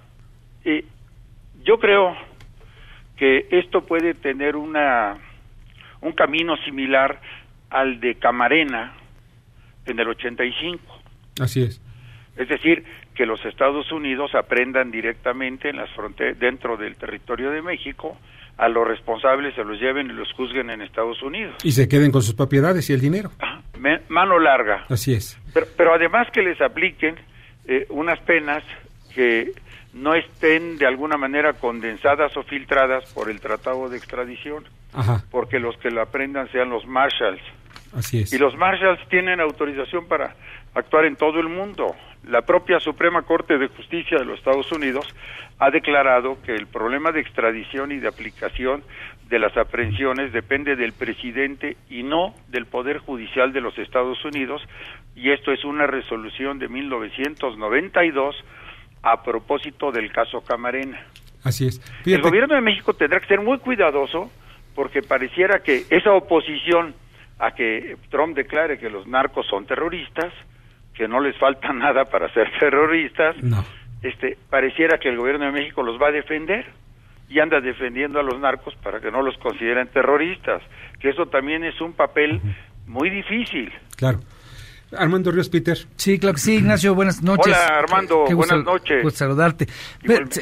eh, 0.65 0.85
yo 1.63 1.79
creo 1.79 2.17
que 3.17 3.47
esto 3.53 3.83
puede 3.83 4.15
tener 4.15 4.57
una 4.57 5.17
un 6.01 6.13
camino 6.15 6.57
similar 6.65 7.21
al 7.71 8.01
de 8.01 8.17
Camarena 8.17 8.93
en 9.87 10.01
el 10.01 10.09
85. 10.09 10.83
Así 11.41 11.63
es. 11.63 11.81
Es 12.37 12.49
decir, 12.49 12.83
que 13.15 13.25
los 13.25 13.39
Estados 13.45 13.93
Unidos 13.93 14.35
aprendan 14.35 14.91
directamente 14.91 15.69
en 15.69 15.77
las 15.77 15.91
fronteras 15.91 16.37
dentro 16.41 16.77
del 16.77 16.97
territorio 16.97 17.53
de 17.53 17.63
México 17.63 18.19
a 18.61 18.69
los 18.69 18.87
responsables 18.87 19.55
se 19.55 19.65
los 19.65 19.81
lleven 19.81 20.11
y 20.11 20.13
los 20.13 20.31
juzguen 20.35 20.69
en 20.69 20.83
Estados 20.83 21.23
Unidos. 21.23 21.57
Y 21.65 21.73
se 21.73 21.89
queden 21.89 22.13
con 22.13 22.23
sus 22.23 22.35
propiedades 22.35 22.91
y 22.91 22.93
el 22.93 23.01
dinero. 23.01 23.31
Ah, 23.41 23.63
mano 24.11 24.39
larga. 24.39 24.85
Así 24.91 25.15
es. 25.15 25.39
Pero, 25.55 25.95
además 25.95 26.29
que 26.31 26.43
les 26.43 26.61
apliquen 26.61 27.17
eh, 27.65 27.87
unas 27.89 28.21
penas 28.21 28.63
que 29.15 29.53
no 29.95 30.15
estén 30.15 30.77
de 30.77 30.87
alguna 30.87 31.17
manera 31.17 31.55
condensadas 31.55 32.37
o 32.37 32.43
filtradas 32.43 33.11
por 33.15 33.31
el 33.31 33.41
tratado 33.41 33.89
de 33.89 33.97
extradición, 33.97 34.65
porque 35.31 35.59
los 35.59 35.77
que 35.79 35.91
lo 35.91 36.03
aprendan 36.03 36.53
sean 36.53 36.69
los 36.69 36.87
marshals. 36.87 37.41
Así 37.95 38.21
es. 38.21 38.33
Y 38.33 38.39
los 38.39 38.55
marshals 38.57 39.01
tienen 39.09 39.41
autorización 39.41 40.07
para 40.07 40.35
actuar 40.75 41.07
en 41.07 41.17
todo 41.17 41.41
el 41.41 41.49
mundo. 41.49 41.97
La 42.29 42.43
propia 42.43 42.81
Suprema 42.81 43.23
Corte 43.23 43.57
de 43.59 43.69
Justicia 43.69 44.19
de 44.19 44.25
los 44.25 44.39
Estados 44.39 44.71
Unidos 44.73 45.07
ha 45.59 45.71
declarado 45.71 46.39
que 46.43 46.55
el 46.55 46.67
problema 46.67 47.13
de 47.13 47.21
extradición 47.21 47.93
y 47.93 47.99
de 47.99 48.09
aplicación 48.09 48.83
de 49.29 49.39
las 49.39 49.57
aprehensiones 49.57 50.33
depende 50.33 50.77
del 50.77 50.93
presidente 50.93 51.77
y 51.89 52.03
no 52.03 52.35
del 52.49 52.67
Poder 52.67 52.99
Judicial 52.99 53.53
de 53.53 53.61
los 53.61 53.79
Estados 53.79 54.23
Unidos, 54.25 54.63
y 55.15 55.31
esto 55.31 55.53
es 55.53 55.65
una 55.65 55.87
resolución 55.87 56.59
de 56.59 56.69
1992 56.69 58.37
a 59.03 59.23
propósito 59.23 59.93
del 59.93 60.13
caso 60.13 60.43
Camarena. 60.43 61.01
Así 61.43 61.67
es. 61.67 61.81
El 62.05 62.21
gobierno 62.21 62.55
de 62.55 62.61
México 62.61 62.93
tendrá 62.95 63.21
que 63.21 63.27
ser 63.27 63.41
muy 63.41 63.59
cuidadoso 63.59 64.31
porque 64.75 65.03
pareciera 65.03 65.63
que 65.63 65.85
esa 65.91 66.13
oposición 66.13 66.95
a 67.39 67.53
que 67.53 67.97
Trump 68.11 68.37
declare 68.37 68.79
que 68.79 68.91
los 68.91 69.07
narcos 69.07 69.47
son 69.47 69.65
terroristas, 69.65 70.33
que 71.01 71.09
no 71.09 71.19
les 71.19 71.35
falta 71.39 71.73
nada 71.73 72.05
para 72.05 72.31
ser 72.35 72.47
terroristas, 72.61 73.35
este, 74.03 74.37
pareciera 74.51 74.99
que 74.99 75.09
el 75.09 75.17
gobierno 75.17 75.47
de 75.47 75.53
México 75.53 75.83
los 75.83 75.99
va 75.99 76.09
a 76.09 76.13
defender 76.13 76.67
y 77.27 77.41
anda 77.41 77.59
defendiendo 77.63 78.21
a 78.21 78.23
los 78.23 78.39
narcos 78.39 78.75
para 78.83 79.01
que 79.01 79.11
no 79.11 79.23
los 79.23 79.35
consideren 79.39 79.89
terroristas, 79.89 80.63
que 81.01 81.09
eso 81.09 81.25
también 81.25 81.65
es 81.65 81.81
un 81.81 81.95
papel 81.95 82.39
muy 82.87 83.09
difícil. 83.09 83.73
Claro. 83.97 84.19
Armando 84.95 85.31
Ríos 85.31 85.49
Peter. 85.49 85.79
Sí, 85.97 86.19
claro 86.19 86.35
que 86.35 86.41
sí, 86.41 86.57
Ignacio, 86.57 86.95
buenas 86.95 87.23
noches. 87.23 87.57
Hola 87.57 87.79
Armando, 87.79 88.27
buenas 88.35 88.63
noches. 88.63 89.03
Gusto 89.03 89.21
saludarte. 89.21 89.69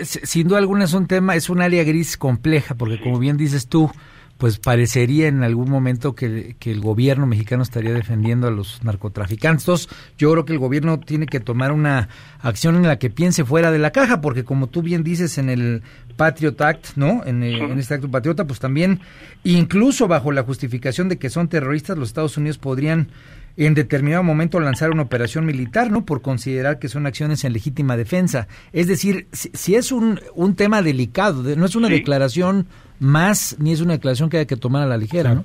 sin 0.03 0.49
duda 0.49 0.59
alguna 0.59 0.85
es 0.85 0.95
un 0.95 1.07
tema, 1.07 1.37
es 1.37 1.49
un 1.51 1.63
área 1.63 1.85
gris 1.85 2.17
compleja, 2.17 2.75
porque 2.75 2.99
como 2.99 3.21
bien 3.21 3.37
dices 3.37 3.69
tú, 3.69 3.93
pues 4.39 4.59
parecería 4.59 5.27
en 5.27 5.43
algún 5.43 5.69
momento 5.69 6.15
que, 6.15 6.57
el 6.61 6.81
gobierno 6.81 7.27
mexicano 7.27 7.65
estaría 7.65 7.93
defendiendo 7.93 8.47
a 8.47 8.53
los 8.53 8.83
narcotraficantes. 8.85 9.65
Entonces, 9.65 9.89
yo 10.17 10.31
creo 10.31 10.45
que 10.45 10.53
el 10.53 10.61
gobierno 10.61 11.01
tiene 11.01 11.27
que 11.27 11.41
tomar 11.41 11.73
una 11.73 12.09
acción 12.41 12.77
en 12.77 12.85
la 12.85 12.99
que 12.99 13.11
piense 13.11 13.45
fuera 13.45 13.73
de 13.73 13.81
la 13.81 13.91
caja, 13.91 14.21
porque 14.21 14.45
como 14.45 14.69
tú 14.69 14.81
bien 14.81 15.03
dices 15.03 15.39
en 15.39 15.51
el 15.51 15.83
Patriot 16.17 16.61
Act, 16.61 16.97
¿no? 16.97 17.25
En, 17.27 17.43
en 17.43 17.79
este 17.79 17.95
acto 17.95 18.09
patriota, 18.09 18.47
pues 18.47 18.61
también, 18.61 19.01
incluso 19.43 20.07
bajo 20.07 20.31
la 20.31 20.45
justificación 20.45 21.09
de 21.09 21.19
que 21.19 21.31
son 21.31 21.49
terroristas, 21.49 21.99
los 21.99 22.09
Estados 22.09 22.37
Unidos 22.37 22.59
podrían 22.59 23.09
en 23.57 23.75
determinado 23.75 24.23
momento 24.23 24.61
lanzar 24.61 24.91
una 24.91 25.03
operación 25.03 25.45
militar, 25.45 25.91
¿no? 25.91 26.05
Por 26.05 26.23
considerar 26.23 26.79
que 26.79 26.89
son 26.89 27.07
acciones 27.07 27.43
en 27.43 27.53
legítima 27.53 27.97
defensa. 27.97 28.47
Es 28.73 28.87
decir, 28.87 29.27
si, 29.33 29.75
es 29.75 29.91
un, 29.91 30.21
un, 30.37 30.55
tema 30.55 30.81
delicado, 30.81 31.43
no 31.57 31.67
es 31.67 31.75
una 31.75 31.89
declaración 31.89 32.69
más, 33.01 33.57
ni 33.59 33.73
es 33.73 33.81
una 33.81 33.95
declaración 33.95 34.31
que 34.31 34.39
hay 34.39 34.47
que 34.47 34.57
tomar 34.57 34.83
a 34.83 34.87
la 34.87 34.97
ligera, 34.97 35.35
¿no? 35.35 35.45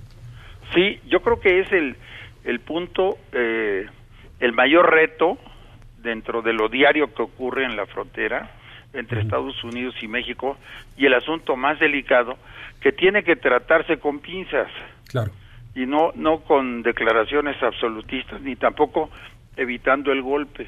Sí, 0.74 1.00
yo 1.08 1.22
creo 1.22 1.40
que 1.40 1.60
es 1.60 1.72
el, 1.72 1.96
el 2.44 2.60
punto 2.60 3.18
eh, 3.32 3.86
el 4.40 4.54
mayor 4.54 4.92
reto 4.92 5.38
dentro 6.02 6.42
de 6.42 6.54
lo 6.54 6.68
diario 6.68 7.14
que 7.14 7.22
ocurre 7.22 7.66
en 7.66 7.76
la 7.76 7.86
frontera 7.86 8.52
entre 8.94 9.22
Estados 9.22 9.64
Unidos 9.64 9.96
y 10.02 10.08
México 10.08 10.58
y 10.98 11.06
el 11.06 11.14
asunto 11.14 11.56
más 11.56 11.80
delicado 11.80 12.38
que 12.80 12.92
tiene 12.92 13.24
que 13.24 13.36
tratarse 13.36 13.98
con 13.98 14.20
pinzas. 14.20 14.68
Claro. 15.08 15.32
Y 15.76 15.86
no 15.86 16.12
no 16.16 16.42
con 16.42 16.84
declaraciones 16.84 17.62
absolutistas 17.64 18.42
ni 18.42 18.56
tampoco 18.56 19.10
evitando 19.56 20.12
el 20.12 20.22
golpe. 20.22 20.68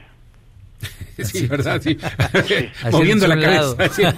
sí, 1.18 1.48
¿verdad? 1.48 1.82
Sí. 1.82 1.98
moviendo 2.92 3.28
la 3.28 3.40
cabeza, 3.40 4.16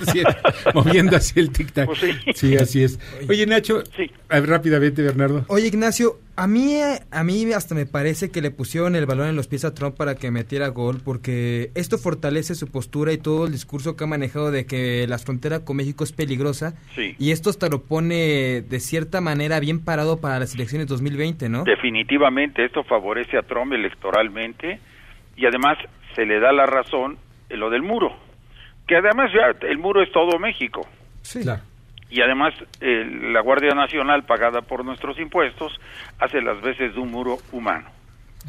moviendo 0.74 1.16
así 1.16 1.40
el 1.40 1.52
tic-tac. 1.52 1.86
Pues 1.86 2.00
sí. 2.36 2.56
así 2.56 2.84
es. 2.84 3.00
Oye, 3.30 3.46
Nacho, 3.46 3.84
rápidamente, 4.30 5.02
Bernardo. 5.02 5.46
Oye, 5.48 5.68
Ignacio, 5.68 6.20
a 6.36 6.48
mí, 6.48 6.78
a 7.12 7.24
mí 7.24 7.52
hasta 7.54 7.76
me 7.76 7.86
parece 7.86 8.32
que 8.32 8.42
le 8.42 8.52
pusieron 8.52 8.96
el 8.96 9.06
balón 9.06 9.30
en 9.30 9.36
los 9.36 9.48
pies 9.48 9.66
a 9.66 9.74
Trump 9.74 9.96
para 9.96 10.16
que 10.16 10.32
metiera 10.32 10.68
gol, 10.70 11.02
porque 11.04 11.72
esto 11.76 11.98
fortalece 11.98 12.56
su 12.56 12.68
postura 12.68 13.12
y 13.12 13.18
todo 13.18 13.46
el 13.46 13.52
discurso 13.52 13.96
que 13.96 14.04
ha 14.04 14.08
manejado 14.08 14.52
de 14.52 14.66
que 14.66 15.06
la 15.08 15.18
frontera 15.18 15.66
con 15.66 15.78
México 15.78 16.04
es 16.04 16.12
peligrosa. 16.12 16.76
Y 16.96 17.32
esto 17.32 17.50
hasta 17.50 17.70
lo 17.70 17.84
pone 17.84 18.62
de 18.62 18.80
cierta 18.80 19.22
manera 19.22 19.60
bien 19.60 19.84
parado 19.84 20.20
para 20.20 20.40
las 20.40 20.54
elecciones 20.56 20.88
2020, 20.88 21.50
¿no? 21.50 21.64
Definitivamente, 21.64 22.66
esto 22.66 22.84
favorece 22.84 23.38
a 23.38 23.44
Trump 23.44 23.74
electoralmente 23.74 24.80
y 25.36 25.46
además 25.46 25.78
se 26.18 26.26
le 26.26 26.40
da 26.40 26.52
la 26.52 26.66
razón 26.66 27.18
en 27.48 27.60
lo 27.60 27.70
del 27.70 27.84
muro, 27.84 28.10
que 28.88 28.98
además 28.98 29.32
ya 29.32 29.56
el 29.68 29.78
muro 29.78 30.02
es 30.02 30.12
todo 30.12 30.40
México. 30.40 30.82
Sí. 31.22 31.42
Claro. 31.44 31.62
Y 32.10 32.22
además 32.22 32.54
la 32.82 33.42
Guardia 33.42 33.76
Nacional, 33.76 34.24
pagada 34.24 34.62
por 34.62 34.84
nuestros 34.84 35.20
impuestos, 35.20 35.74
hace 36.20 36.42
las 36.42 36.60
veces 36.62 36.96
de 36.96 37.00
un 37.00 37.12
muro 37.12 37.38
humano. 37.52 37.90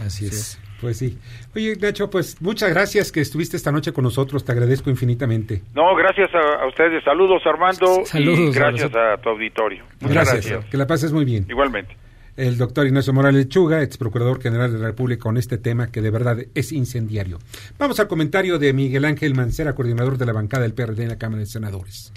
Así 0.00 0.26
es. 0.26 0.58
Pues 0.80 0.96
sí. 0.98 1.18
Oye, 1.56 1.74
Nacho, 1.76 2.08
pues 2.08 2.40
muchas 2.40 2.70
gracias 2.70 3.10
que 3.10 3.20
estuviste 3.20 3.56
esta 3.56 3.72
noche 3.72 3.92
con 3.92 4.04
nosotros. 4.04 4.44
Te 4.44 4.52
agradezco 4.52 4.90
infinitamente. 4.90 5.62
No, 5.74 5.94
gracias 5.96 6.30
a, 6.34 6.66
ustedes. 6.66 7.02
Saludos, 7.02 7.42
Armando. 7.44 8.04
Saludos. 8.06 8.54
Y 8.54 8.58
gracias 8.58 8.94
a 8.94 9.20
tu 9.20 9.28
auditorio. 9.30 9.84
Muchas 10.00 10.32
gracias. 10.32 10.64
Que 10.66 10.76
la 10.76 10.86
pases 10.86 11.12
muy 11.12 11.24
bien. 11.24 11.44
Igualmente 11.50 11.96
el 12.38 12.56
doctor 12.56 12.86
Ignacio 12.86 13.12
Morales 13.12 13.46
Lechuga, 13.46 13.82
ex 13.82 13.98
procurador 13.98 14.40
general 14.40 14.72
de 14.72 14.78
la 14.78 14.86
República, 14.86 15.24
con 15.24 15.36
este 15.36 15.58
tema 15.58 15.88
que 15.88 16.00
de 16.00 16.10
verdad 16.10 16.38
es 16.54 16.70
incendiario. 16.70 17.38
Vamos 17.78 17.98
al 17.98 18.06
comentario 18.06 18.60
de 18.60 18.72
Miguel 18.72 19.04
Ángel 19.06 19.34
Mancera, 19.34 19.74
coordinador 19.74 20.16
de 20.16 20.24
la 20.24 20.32
bancada 20.32 20.62
del 20.62 20.72
PRD 20.72 21.02
en 21.02 21.08
la 21.08 21.18
Cámara 21.18 21.40
de 21.40 21.46
Senadores. 21.46 22.12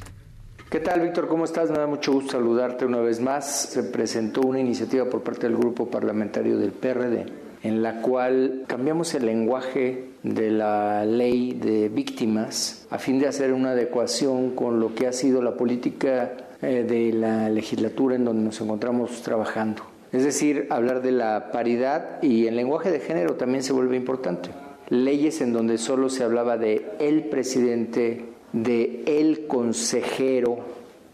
¿Qué 0.69 0.79
tal, 0.79 1.01
Víctor? 1.01 1.27
¿Cómo 1.27 1.45
estás? 1.45 1.71
Me 1.71 1.79
da 1.79 1.87
mucho 1.87 2.13
gusto 2.13 2.33
saludarte 2.33 2.85
una 2.85 2.99
vez 2.99 3.19
más. 3.19 3.63
Se 3.63 3.81
presentó 3.81 4.41
una 4.41 4.59
iniciativa 4.59 5.05
por 5.05 5.23
parte 5.23 5.47
del 5.47 5.57
grupo 5.57 5.89
parlamentario 5.89 6.59
del 6.59 6.71
PRD 6.71 7.25
en 7.63 7.81
la 7.81 8.01
cual 8.01 8.63
cambiamos 8.67 9.13
el 9.15 9.25
lenguaje 9.25 10.11
de 10.23 10.51
la 10.51 11.03
ley 11.05 11.53
de 11.53 11.89
víctimas 11.89 12.87
a 12.89 12.97
fin 12.97 13.19
de 13.19 13.27
hacer 13.27 13.53
una 13.53 13.71
adecuación 13.71 14.51
con 14.51 14.79
lo 14.79 14.95
que 14.95 15.07
ha 15.07 15.13
sido 15.13 15.41
la 15.41 15.55
política 15.55 16.31
eh, 16.61 16.85
de 16.87 17.11
la 17.11 17.49
legislatura 17.49 18.15
en 18.15 18.25
donde 18.25 18.43
nos 18.43 18.61
encontramos 18.61 19.21
trabajando. 19.21 19.90
Es 20.11 20.23
decir, 20.23 20.67
hablar 20.69 21.01
de 21.01 21.11
la 21.11 21.51
paridad 21.51 22.21
y 22.21 22.47
el 22.47 22.57
lenguaje 22.57 22.91
de 22.91 22.99
género 22.99 23.35
también 23.35 23.63
se 23.63 23.71
vuelve 23.71 23.95
importante. 23.95 24.49
Leyes 24.89 25.39
en 25.39 25.53
donde 25.53 25.77
solo 25.77 26.09
se 26.09 26.23
hablaba 26.25 26.57
de 26.57 26.85
el 26.99 27.25
presidente, 27.25 28.25
de 28.51 29.03
el 29.05 29.47
consejero, 29.47 30.59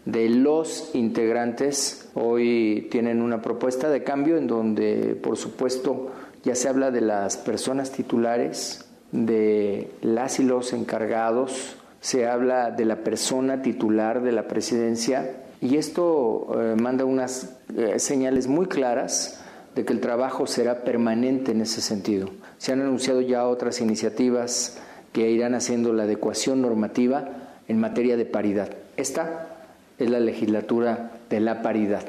de 0.05 0.29
los 0.29 0.95
integrantes, 0.95 2.09
hoy 2.15 2.87
tienen 2.89 3.21
una 3.21 3.41
propuesta 3.41 3.89
de 3.89 4.03
cambio 4.03 4.37
en 4.37 4.47
donde, 4.47 5.15
por 5.21 5.37
supuesto, 5.37 6.11
ya 6.43 6.55
se 6.55 6.69
habla 6.69 6.91
de 6.91 7.01
las 7.01 7.37
personas 7.37 7.91
titulares, 7.91 8.89
de 9.11 9.91
las 10.01 10.39
y 10.39 10.43
los 10.43 10.73
encargados, 10.73 11.75
se 11.99 12.25
habla 12.25 12.71
de 12.71 12.85
la 12.85 13.03
persona 13.03 13.61
titular 13.61 14.23
de 14.23 14.31
la 14.31 14.47
presidencia 14.47 15.43
y 15.61 15.77
esto 15.77 16.47
eh, 16.59 16.75
manda 16.79 17.05
unas 17.05 17.57
eh, 17.75 17.99
señales 17.99 18.47
muy 18.47 18.67
claras 18.67 19.41
de 19.75 19.85
que 19.85 19.93
el 19.93 19.99
trabajo 19.99 20.47
será 20.47 20.83
permanente 20.83 21.51
en 21.51 21.61
ese 21.61 21.81
sentido. 21.81 22.29
Se 22.57 22.73
han 22.73 22.81
anunciado 22.81 23.21
ya 23.21 23.47
otras 23.47 23.81
iniciativas 23.81 24.77
que 25.13 25.29
irán 25.29 25.55
haciendo 25.55 25.93
la 25.93 26.03
adecuación 26.03 26.61
normativa 26.61 27.25
en 27.67 27.79
materia 27.79 28.17
de 28.17 28.25
paridad. 28.25 28.69
Esta 28.97 29.47
es 29.97 30.09
la 30.09 30.19
legislatura 30.19 31.11
de 31.29 31.39
la 31.39 31.61
paridad. 31.61 32.03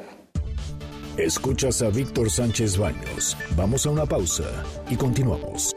Escuchas 1.17 1.81
a 1.81 1.89
Víctor 1.89 2.29
Sánchez 2.29 2.77
Baños. 2.77 3.35
Vamos 3.57 3.85
a 3.85 3.89
una 3.89 4.05
pausa 4.05 4.45
y 4.89 4.95
continuamos. 4.95 5.73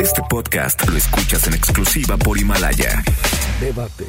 Este 0.00 0.22
podcast 0.30 0.88
lo 0.88 0.96
escuchas 0.96 1.46
en 1.48 1.54
exclusiva 1.54 2.16
por 2.16 2.38
Himalaya. 2.38 3.02
Debate. 3.60 4.06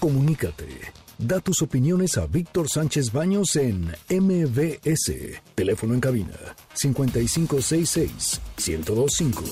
Comunícate. 0.00 0.97
Da 1.18 1.40
tus 1.40 1.62
opiniones 1.62 2.16
a 2.16 2.26
Víctor 2.26 2.68
Sánchez 2.72 3.10
Baños 3.12 3.56
en 3.56 3.92
MBS. 4.08 5.12
Teléfono 5.56 5.94
en 5.94 6.00
cabina 6.00 6.36
5566 6.74 8.40
1025. 8.56 9.42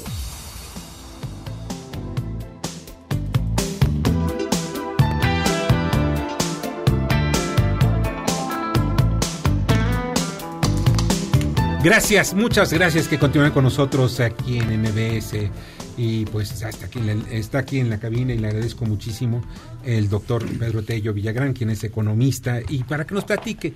Gracias, 11.83 12.33
muchas 12.33 12.73
gracias 12.73 13.09
que 13.09 13.19
continúen 13.19 13.51
con 13.51 13.65
nosotros 13.65 14.21
aquí 14.21 14.59
en 14.59 14.83
MBS 14.83 15.51
y 15.97 16.27
pues 16.27 16.53
está 16.53 16.87
aquí, 16.87 17.01
está 17.31 17.59
aquí 17.59 17.79
en 17.79 17.89
la 17.89 17.99
cabina 17.99 18.35
y 18.35 18.39
le 18.39 18.49
agradezco 18.49 18.85
muchísimo 18.85 19.43
el 19.85 20.09
doctor 20.09 20.45
Pedro 20.59 20.83
Tello 20.83 21.15
Villagrán, 21.15 21.55
quien 21.55 21.71
es 21.71 21.83
economista, 21.85 22.61
y 22.69 22.85
para 22.85 23.07
que 23.07 23.15
nos 23.15 23.25
platique. 23.25 23.73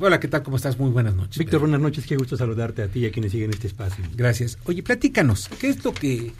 Hola, 0.00 0.18
¿qué 0.18 0.28
tal? 0.28 0.42
¿Cómo 0.42 0.56
estás? 0.56 0.78
Muy 0.78 0.90
buenas 0.90 1.14
noches. 1.14 1.38
Víctor, 1.38 1.60
buenas 1.60 1.80
noches, 1.80 2.06
qué 2.06 2.16
gusto 2.16 2.36
saludarte 2.36 2.82
a 2.82 2.88
ti 2.88 3.00
y 3.00 3.06
a 3.06 3.12
quienes 3.12 3.32
siguen 3.32 3.50
este 3.50 3.68
espacio. 3.68 4.04
Gracias. 4.16 4.58
Oye, 4.64 4.82
platícanos, 4.82 5.48
¿qué 5.60 5.68
es 5.68 5.84
lo 5.84 5.92
que, 5.92 6.32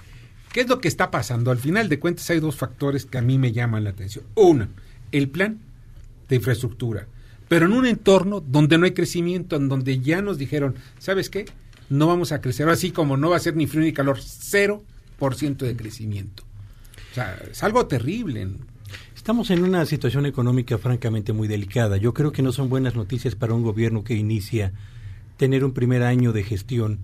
qué 0.52 0.62
es 0.62 0.68
lo 0.68 0.80
que 0.80 0.88
está 0.88 1.10
pasando? 1.10 1.50
Al 1.50 1.58
final 1.58 1.88
de 1.88 2.00
cuentas 2.00 2.28
hay 2.30 2.40
dos 2.40 2.56
factores 2.56 3.06
que 3.06 3.18
a 3.18 3.22
mí 3.22 3.38
me 3.38 3.52
llaman 3.52 3.84
la 3.84 3.90
atención. 3.90 4.24
Uno, 4.34 4.68
el 5.12 5.28
plan 5.28 5.60
de 6.28 6.36
infraestructura, 6.36 7.06
pero 7.48 7.66
en 7.66 7.72
un 7.72 7.86
entorno 7.86 8.40
donde 8.40 8.78
no 8.78 8.84
hay 8.84 8.92
crecimiento, 8.92 9.56
en 9.56 9.68
donde 9.68 10.00
ya 10.00 10.22
nos 10.22 10.38
dijeron, 10.38 10.74
¿sabes 10.98 11.30
qué? 11.30 11.46
No 11.88 12.06
vamos 12.06 12.32
a 12.32 12.40
crecer, 12.40 12.68
así 12.68 12.90
como 12.90 13.16
no 13.16 13.30
va 13.30 13.36
a 13.36 13.40
ser 13.40 13.56
ni 13.56 13.66
frío 13.66 13.82
ni 13.82 13.92
calor, 13.92 14.18
cero 14.22 14.84
de 15.20 15.76
crecimiento. 15.76 16.44
O 17.12 17.14
sea, 17.14 17.38
es 17.50 17.62
algo 17.62 17.86
terrible. 17.86 18.48
Estamos 19.14 19.50
en 19.50 19.62
una 19.62 19.84
situación 19.84 20.26
económica 20.26 20.78
francamente 20.78 21.32
muy 21.32 21.46
delicada. 21.46 21.98
Yo 21.98 22.14
creo 22.14 22.32
que 22.32 22.42
no 22.42 22.52
son 22.52 22.68
buenas 22.68 22.94
noticias 22.94 23.34
para 23.34 23.54
un 23.54 23.62
gobierno 23.62 24.02
que 24.02 24.14
inicia 24.14 24.72
tener 25.36 25.64
un 25.64 25.72
primer 25.72 26.02
año 26.02 26.32
de 26.32 26.42
gestión 26.42 27.00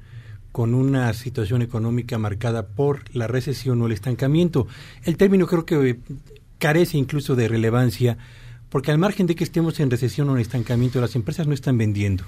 con 0.51 0.75
una 0.75 1.13
situación 1.13 1.61
económica 1.61 2.17
marcada 2.17 2.69
por 2.69 3.15
la 3.15 3.27
recesión 3.27 3.83
o 3.83 3.87
el 3.87 3.93
estancamiento. 3.93 4.67
El 5.05 5.19
término 5.19 5.47
creo 5.47 5.67
que 5.67 5.99
carece 6.59 6.97
incluso 6.97 7.37
de 7.37 7.49
relevancia 7.49 8.17
porque 8.71 8.91
al 8.91 8.99
margen 8.99 9.27
de 9.27 9.35
que 9.35 9.45
estemos 9.45 9.79
en 9.81 9.91
recesión 9.91 10.29
o 10.29 10.35
en 10.35 10.41
estancamiento, 10.41 11.01
las 11.01 11.15
empresas 11.15 11.47
no 11.47 11.55
están 11.55 11.79
vendiendo, 11.79 12.25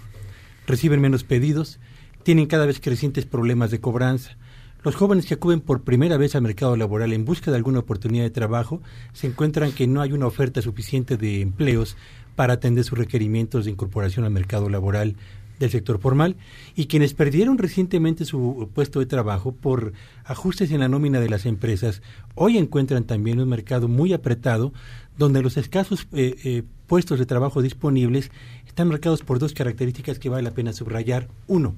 reciben 0.67 1.01
menos 1.01 1.25
pedidos, 1.25 1.81
tienen 2.23 2.47
cada 2.47 2.67
vez 2.67 2.81
crecientes 2.81 3.27
problemas 3.27 3.71
de 3.71 3.81
cobranza, 3.81 4.37
los 4.83 4.95
jóvenes 4.95 5.27
que 5.27 5.35
acuden 5.35 5.61
por 5.61 5.83
primera 5.83 6.17
vez 6.17 6.35
al 6.35 6.43
mercado 6.43 6.77
laboral 6.77 7.13
en 7.13 7.25
busca 7.25 7.51
de 7.51 7.57
alguna 7.57 7.81
oportunidad 7.81 8.25
de 8.25 8.31
trabajo 8.31 8.81
se 9.13 9.27
encuentran 9.27 9.73
que 9.73 9.87
no 9.87 10.01
hay 10.01 10.13
una 10.13 10.27
oferta 10.27 10.63
suficiente 10.63 11.17
de 11.17 11.41
empleos 11.41 11.97
para 12.37 12.55
atender 12.55 12.85
sus 12.85 12.99
requerimientos 12.99 13.65
de 13.65 13.73
incorporación 13.73 14.25
al 14.25 14.31
mercado 14.31 14.69
laboral 14.69 15.17
del 15.59 15.71
sector 15.71 15.99
formal 15.99 16.37
y 16.77 16.87
quienes 16.87 17.15
perdieron 17.15 17.59
recientemente 17.59 18.25
su 18.25 18.71
puesto 18.73 19.01
de 19.01 19.07
trabajo 19.07 19.53
por 19.53 19.93
ajustes 20.25 20.71
en 20.71 20.81
la 20.81 20.89
nómina 20.89 21.19
de 21.19 21.29
las 21.29 21.47
empresas 21.47 22.01
hoy 22.37 22.59
encuentran 22.59 23.05
también 23.05 23.41
un 23.41 23.49
mercado 23.49 23.89
muy 23.89 24.13
apretado 24.13 24.73
donde 25.17 25.43
los 25.43 25.57
escasos 25.57 26.07
eh, 26.13 26.37
eh, 26.45 26.63
puestos 26.87 27.19
de 27.19 27.27
trabajo 27.27 27.61
disponibles 27.61 28.31
están 28.67 28.89
marcados 28.89 29.23
por 29.23 29.41
dos 29.41 29.53
características 29.53 30.21
que 30.21 30.29
vale 30.29 30.45
la 30.45 30.53
pena 30.53 30.73
subrayar. 30.73 31.29
Uno, 31.49 31.75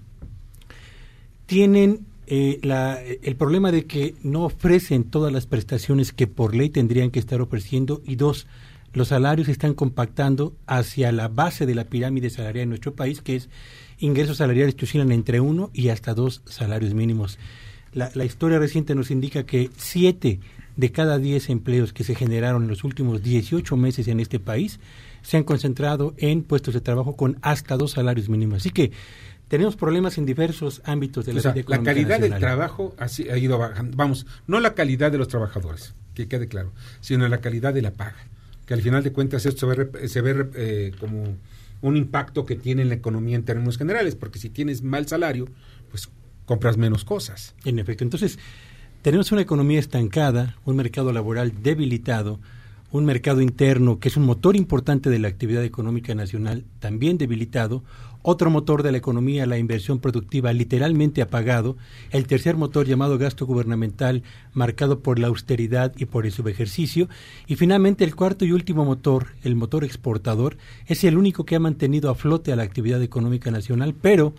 tienen 1.47 2.07
eh, 2.33 2.61
la, 2.63 3.03
el 3.03 3.35
problema 3.35 3.73
de 3.73 3.87
que 3.87 4.15
no 4.23 4.45
ofrecen 4.45 5.03
todas 5.03 5.33
las 5.33 5.47
prestaciones 5.47 6.13
que 6.13 6.29
por 6.29 6.55
ley 6.55 6.71
tendrían 6.71 7.11
que 7.11 7.19
estar 7.19 7.41
ofreciendo 7.41 8.03
y 8.07 8.15
dos, 8.15 8.47
los 8.93 9.09
salarios 9.09 9.49
están 9.49 9.75
compactando 9.75 10.55
hacia 10.69 11.11
la 11.11 11.27
base 11.27 11.67
de 11.67 11.75
la 11.75 11.87
pirámide 11.87 12.31
salarial 12.31 12.63
en 12.63 12.69
nuestro 12.69 12.95
país, 12.95 13.21
que 13.21 13.35
es 13.35 13.49
ingresos 13.99 14.37
salariales 14.37 14.77
que 14.77 14.85
oscilan 14.85 15.11
entre 15.11 15.41
uno 15.41 15.71
y 15.75 15.89
hasta 15.89 16.15
dos 16.15 16.43
salarios 16.45 16.95
mínimos. 16.95 17.37
La, 17.93 18.13
la 18.15 18.25
historia 18.25 18.61
reciente 18.61 18.95
nos 18.95 19.11
indica 19.11 19.45
que 19.45 19.69
siete 19.77 20.39
de 20.77 20.93
cada 20.93 21.19
diez 21.19 21.51
empleos 21.51 21.93
que 21.93 22.05
se 22.05 22.15
generaron 22.15 22.63
en 22.63 22.69
los 22.69 22.85
últimos 22.85 23.25
18 23.25 23.77
meses 23.77 24.07
en 24.07 24.21
este 24.21 24.39
país 24.39 24.79
se 25.23 25.37
han 25.37 25.43
concentrado 25.43 26.15
en 26.17 26.43
puestos 26.43 26.75
de 26.75 26.81
trabajo 26.81 27.17
con 27.17 27.39
hasta 27.43 27.77
dos 27.77 27.91
salarios 27.91 28.29
mínimos. 28.29 28.59
Así 28.59 28.71
que 28.71 28.93
tenemos 29.51 29.75
problemas 29.75 30.17
en 30.17 30.27
diversos 30.27 30.81
ámbitos 30.85 31.27
de 31.27 31.35
la 31.35 31.53
vida 31.53 31.65
La 31.67 31.83
calidad 31.83 32.21
del 32.21 32.39
trabajo 32.39 32.95
ha, 32.97 33.07
ha 33.07 33.37
ido 33.37 33.59
bajando. 33.59 33.97
Vamos, 33.97 34.25
no 34.47 34.61
la 34.61 34.75
calidad 34.75 35.11
de 35.11 35.19
los 35.19 35.27
trabajadores, 35.27 35.93
que 36.15 36.29
quede 36.29 36.47
claro, 36.47 36.73
sino 37.01 37.27
la 37.27 37.41
calidad 37.41 37.75
de 37.75 37.83
la 37.83 37.91
paga. 37.91 38.29
Que 38.65 38.75
al 38.75 38.81
final 38.81 39.03
de 39.03 39.13
cuentas 39.13 39.47
esto 39.47 39.69
se 39.69 39.85
ve, 39.85 40.09
se 40.09 40.21
ve 40.21 40.51
eh, 40.55 40.93
como 41.01 41.37
un 41.83 41.97
impacto 41.97 42.47
que 42.47 42.55
tiene 42.55 42.83
en 42.83 42.91
la 42.91 42.95
economía 42.95 43.35
en 43.35 43.43
términos 43.43 43.77
generales, 43.77 44.15
porque 44.15 44.39
si 44.39 44.51
tienes 44.51 44.83
mal 44.83 45.09
salario, 45.09 45.49
pues 45.91 46.09
compras 46.47 46.77
menos 46.77 47.05
cosas. 47.05 47.57
En 47.65 47.81
efecto, 47.81 48.05
entonces 48.05 48.39
tenemos 49.03 49.33
una 49.33 49.41
economía 49.41 49.81
estancada, 49.81 50.59
un 50.65 50.77
mercado 50.77 51.13
laboral 51.13 51.61
debilitado, 51.61 52.39
un 52.93 53.05
mercado 53.05 53.41
interno 53.41 53.99
que 53.99 54.11
es 54.11 54.17
un 54.17 54.27
motor 54.27 54.55
importante 54.55 55.11
de 55.11 55.19
la 55.19 55.27
actividad 55.27 55.65
económica 55.65 56.15
nacional 56.15 56.65
también 56.79 57.19
debilitado, 57.19 57.83
otro 58.23 58.51
motor 58.51 58.83
de 58.83 58.93
la 58.93 58.99
economía, 58.99 59.47
la 59.47 59.59
inversión 59.59 59.99
productiva, 59.99 60.53
literalmente 60.53 61.23
apagado, 61.23 61.77
el 62.11 62.27
tercer 62.27 62.57
motor 62.57 62.87
llamado 62.87 63.19
gasto 63.19 63.47
gubernamental, 63.47 64.23
marcado 64.53 65.01
por 65.01 65.19
la 65.19 65.29
austeridad 65.29 65.93
y 65.97 66.05
por 66.05 66.27
el 66.27 66.33
subejercicio, 66.33 67.09
y 67.47 67.57
finalmente 67.57 68.05
el 68.05 68.15
cuarto 68.15 68.45
y 68.45 68.53
último 68.53 68.85
motor, 68.85 69.29
el 69.43 69.57
motor 69.57 69.85
exportador, 69.85 70.57
es 70.87 71.05
el 71.05 71.17
único 71.17 71.45
que 71.45 71.57
ha 71.57 71.61
mantenido 71.61 72.11
a 72.11 72.15
flote 72.15 72.53
a 72.53 72.57
la 72.57 72.63
actividad 72.63 73.03
económica 73.03 73.51
nacional, 73.51 73.95
pero, 73.95 74.35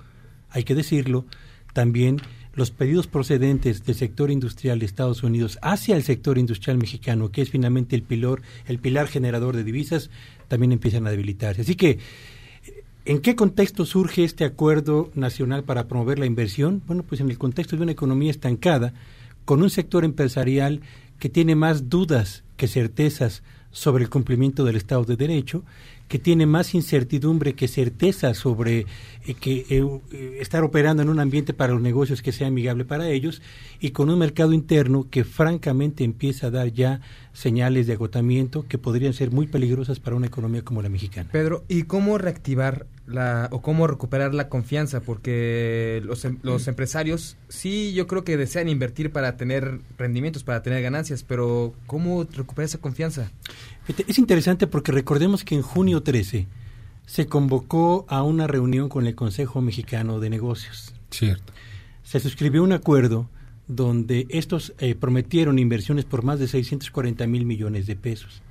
hay 0.49 0.63
que 0.63 0.75
decirlo, 0.75 1.25
también 1.73 2.17
los 2.53 2.71
pedidos 2.71 3.07
procedentes 3.07 3.85
del 3.85 3.95
sector 3.95 4.29
industrial 4.29 4.79
de 4.79 4.85
Estados 4.85 5.23
Unidos 5.23 5.57
hacia 5.61 5.95
el 5.95 6.03
sector 6.03 6.37
industrial 6.37 6.77
mexicano, 6.77 7.31
que 7.31 7.41
es 7.41 7.49
finalmente 7.49 7.95
el 7.95 8.03
pilar, 8.03 8.41
el 8.65 8.79
pilar 8.79 9.07
generador 9.07 9.55
de 9.55 9.63
divisas, 9.63 10.09
también 10.47 10.73
empiezan 10.73 11.07
a 11.07 11.11
debilitarse. 11.11 11.61
Así 11.61 11.75
que 11.75 11.99
¿En 13.03 13.19
qué 13.19 13.35
contexto 13.35 13.85
surge 13.85 14.23
este 14.23 14.45
acuerdo 14.45 15.09
nacional 15.15 15.63
para 15.63 15.87
promover 15.87 16.19
la 16.19 16.27
inversión? 16.27 16.83
Bueno, 16.85 17.01
pues 17.01 17.19
en 17.19 17.31
el 17.31 17.39
contexto 17.39 17.75
de 17.75 17.81
una 17.81 17.93
economía 17.93 18.29
estancada, 18.29 18.93
con 19.43 19.63
un 19.63 19.71
sector 19.71 20.05
empresarial 20.05 20.81
que 21.17 21.27
tiene 21.27 21.55
más 21.55 21.89
dudas 21.89 22.43
que 22.57 22.67
certezas 22.67 23.41
sobre 23.71 24.03
el 24.03 24.09
cumplimiento 24.09 24.65
del 24.65 24.75
Estado 24.75 25.03
de 25.03 25.15
Derecho, 25.15 25.63
que 26.07 26.19
tiene 26.19 26.45
más 26.45 26.75
incertidumbre 26.75 27.53
que 27.53 27.69
certeza 27.69 28.33
sobre 28.33 28.85
eh, 29.25 29.33
que 29.33 29.65
eh, 29.69 29.83
eh, 30.11 30.37
estar 30.41 30.61
operando 30.63 31.01
en 31.01 31.09
un 31.09 31.21
ambiente 31.21 31.53
para 31.53 31.71
los 31.71 31.81
negocios 31.81 32.21
que 32.21 32.33
sea 32.33 32.47
amigable 32.47 32.83
para 32.83 33.09
ellos 33.09 33.41
y 33.79 33.91
con 33.91 34.09
un 34.09 34.19
mercado 34.19 34.51
interno 34.51 35.07
que 35.09 35.23
francamente 35.23 36.03
empieza 36.03 36.47
a 36.47 36.51
dar 36.51 36.73
ya 36.73 36.99
señales 37.33 37.87
de 37.87 37.93
agotamiento 37.93 38.67
que 38.67 38.77
podrían 38.77 39.13
ser 39.13 39.31
muy 39.31 39.47
peligrosas 39.47 39.99
para 39.99 40.15
una 40.15 40.27
economía 40.27 40.63
como 40.63 40.81
la 40.81 40.89
mexicana. 40.89 41.29
Pedro, 41.31 41.63
¿y 41.67 41.83
cómo 41.83 42.17
reactivar 42.17 42.87
la 43.05 43.47
o 43.51 43.61
cómo 43.61 43.87
recuperar 43.87 44.33
la 44.33 44.49
confianza? 44.49 45.01
Porque 45.01 46.01
los, 46.03 46.25
em, 46.25 46.39
los 46.43 46.67
empresarios 46.67 47.37
sí 47.47 47.93
yo 47.93 48.07
creo 48.07 48.23
que 48.23 48.37
desean 48.37 48.69
invertir 48.69 49.11
para 49.11 49.37
tener 49.37 49.79
rendimientos, 49.97 50.43
para 50.43 50.61
tener 50.61 50.81
ganancias, 50.81 51.23
pero 51.23 51.73
¿cómo 51.87 52.23
recuperar 52.23 52.65
esa 52.65 52.79
confianza? 52.79 53.31
Es 54.07 54.19
interesante 54.19 54.67
porque 54.67 54.91
recordemos 54.91 55.43
que 55.43 55.55
en 55.55 55.61
junio 55.61 56.03
13 56.03 56.47
se 57.05 57.25
convocó 57.25 58.05
a 58.07 58.23
una 58.23 58.47
reunión 58.47 58.89
con 58.89 59.07
el 59.07 59.15
Consejo 59.15 59.61
Mexicano 59.61 60.19
de 60.19 60.29
Negocios. 60.29 60.93
Cierto. 61.09 61.51
Se 62.03 62.19
suscribió 62.19 62.63
un 62.63 62.71
acuerdo 62.71 63.29
donde 63.75 64.27
estos 64.29 64.73
eh, 64.79 64.95
prometieron 64.95 65.59
inversiones 65.59 66.05
por 66.05 66.23
más 66.23 66.39
de 66.39 66.47
640 66.47 67.25
mil 67.27 67.45
millones 67.45 67.87
de 67.87 67.95
pesos. 67.95 68.41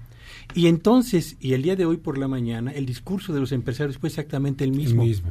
Y 0.55 0.67
entonces, 0.67 1.37
y 1.41 1.53
el 1.53 1.63
día 1.63 1.77
de 1.77 1.87
hoy 1.87 1.97
por 1.97 2.19
la 2.19 2.29
mañana, 2.29 2.73
el 2.73 2.87
discurso 2.87 3.33
de 3.33 3.41
los 3.41 3.53
empresarios 3.53 3.99
fue 3.99 4.09
exactamente 4.09 4.65
el 4.65 4.73
mismo. 4.73 5.03
El 5.03 5.09
mismo. 5.09 5.31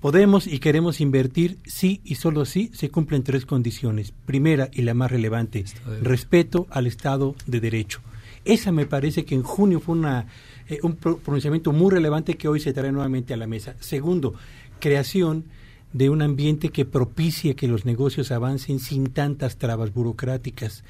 Podemos 0.00 0.46
y 0.46 0.58
queremos 0.58 1.00
invertir 1.00 1.58
si 1.64 2.00
y 2.04 2.14
solo 2.14 2.46
si 2.46 2.70
se 2.72 2.90
cumplen 2.90 3.22
tres 3.22 3.44
condiciones. 3.44 4.12
Primera 4.24 4.70
y 4.72 4.82
la 4.82 4.94
más 4.94 5.10
relevante, 5.10 5.64
respeto 6.02 6.66
al 6.70 6.86
Estado 6.86 7.34
de 7.46 7.60
Derecho. 7.60 8.00
Esa 8.46 8.72
me 8.72 8.86
parece 8.86 9.26
que 9.26 9.34
en 9.34 9.42
junio 9.42 9.78
fue 9.78 9.94
una, 9.94 10.26
eh, 10.68 10.78
un 10.82 10.96
pronunciamiento 10.96 11.72
muy 11.72 11.90
relevante 11.90 12.34
que 12.34 12.48
hoy 12.48 12.60
se 12.60 12.72
trae 12.72 12.90
nuevamente 12.90 13.34
a 13.34 13.36
la 13.36 13.46
mesa. 13.46 13.76
Segundo, 13.80 14.34
creación 14.78 15.44
de 15.92 16.10
un 16.10 16.22
ambiente 16.22 16.70
que 16.70 16.84
propicie 16.84 17.56
que 17.56 17.68
los 17.68 17.84
negocios 17.84 18.30
avancen 18.30 18.78
sin 18.78 19.08
tantas 19.08 19.56
trabas 19.56 19.92
burocráticas. 19.92 20.84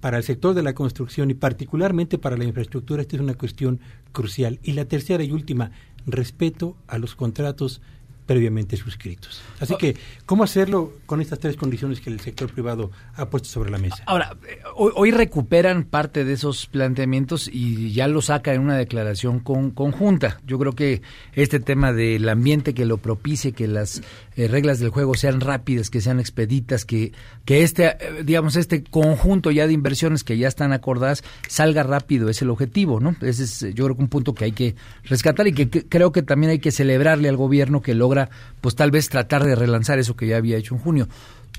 Para 0.00 0.18
el 0.18 0.22
sector 0.22 0.54
de 0.54 0.62
la 0.62 0.74
construcción 0.74 1.30
y 1.30 1.34
particularmente 1.34 2.18
para 2.18 2.36
la 2.36 2.44
infraestructura, 2.44 3.02
esta 3.02 3.16
es 3.16 3.22
una 3.22 3.34
cuestión 3.34 3.80
crucial. 4.12 4.60
Y 4.62 4.72
la 4.72 4.84
tercera 4.84 5.24
y 5.24 5.32
última, 5.32 5.70
respeto 6.06 6.76
a 6.86 6.98
los 6.98 7.14
contratos 7.14 7.80
previamente 8.26 8.76
suscritos. 8.76 9.42
Así 9.60 9.76
que, 9.76 9.96
¿cómo 10.26 10.44
hacerlo 10.44 10.92
con 11.06 11.20
estas 11.20 11.38
tres 11.38 11.56
condiciones 11.56 12.00
que 12.00 12.10
el 12.10 12.20
sector 12.20 12.50
privado 12.50 12.90
ha 13.16 13.28
puesto 13.28 13.48
sobre 13.48 13.70
la 13.70 13.78
mesa? 13.78 14.02
Ahora, 14.06 14.36
eh, 14.48 14.60
hoy, 14.74 15.10
recuperan 15.10 15.84
parte 15.84 16.24
de 16.24 16.32
esos 16.32 16.66
planteamientos 16.66 17.48
y 17.52 17.92
ya 17.92 18.08
lo 18.08 18.22
saca 18.22 18.54
en 18.54 18.62
una 18.62 18.76
declaración 18.76 19.40
con, 19.40 19.70
conjunta. 19.70 20.40
Yo 20.46 20.58
creo 20.58 20.72
que 20.72 21.02
este 21.34 21.60
tema 21.60 21.92
del 21.92 22.28
ambiente 22.28 22.74
que 22.74 22.86
lo 22.86 22.96
propicie, 22.96 23.52
que 23.52 23.68
las 23.68 24.02
eh, 24.36 24.48
reglas 24.48 24.78
del 24.78 24.88
juego 24.88 25.14
sean 25.14 25.40
rápidas, 25.40 25.90
que 25.90 26.00
sean 26.00 26.18
expeditas, 26.18 26.84
que, 26.84 27.12
que 27.44 27.62
este, 27.62 27.86
eh, 27.86 28.22
digamos, 28.24 28.56
este 28.56 28.82
conjunto 28.82 29.50
ya 29.50 29.66
de 29.66 29.74
inversiones 29.74 30.24
que 30.24 30.38
ya 30.38 30.48
están 30.48 30.72
acordadas 30.72 31.22
salga 31.48 31.82
rápido, 31.82 32.28
es 32.30 32.40
el 32.42 32.50
objetivo, 32.50 33.00
¿no? 33.00 33.16
Ese 33.20 33.44
es, 33.44 33.60
yo 33.74 33.84
creo 33.84 33.96
que 33.96 34.02
un 34.02 34.08
punto 34.08 34.34
que 34.34 34.46
hay 34.46 34.52
que 34.52 34.74
rescatar 35.04 35.46
y 35.46 35.52
que 35.52 35.68
creo 35.68 36.10
que 36.10 36.22
también 36.22 36.50
hay 36.50 36.58
que 36.58 36.72
celebrarle 36.72 37.28
al 37.28 37.36
gobierno 37.36 37.82
que 37.82 37.94
logra 37.94 38.13
pues 38.60 38.74
tal 38.74 38.90
vez 38.90 39.08
tratar 39.08 39.44
de 39.44 39.54
relanzar 39.54 39.98
eso 39.98 40.16
que 40.16 40.26
ya 40.26 40.36
había 40.36 40.56
hecho 40.56 40.74
en 40.74 40.80
junio. 40.80 41.08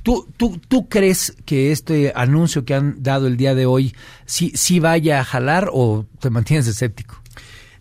¿Tú, 0.03 0.27
tú, 0.37 0.59
tú 0.67 0.87
crees 0.87 1.35
que 1.45 1.71
este 1.71 2.13
anuncio 2.15 2.63
que 2.63 2.75
han 2.75 3.01
dado 3.01 3.25
el 3.27 3.37
día 3.37 3.55
de 3.55 3.65
hoy 3.65 3.95
sí, 4.25 4.51
sí 4.53 4.79
vaya 4.79 5.19
a 5.19 5.23
jalar 5.23 5.69
o 5.73 6.05
te 6.19 6.29
mantienes 6.29 6.67
escéptico? 6.67 7.21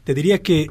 Te 0.05 0.15
diría 0.15 0.43
que 0.43 0.71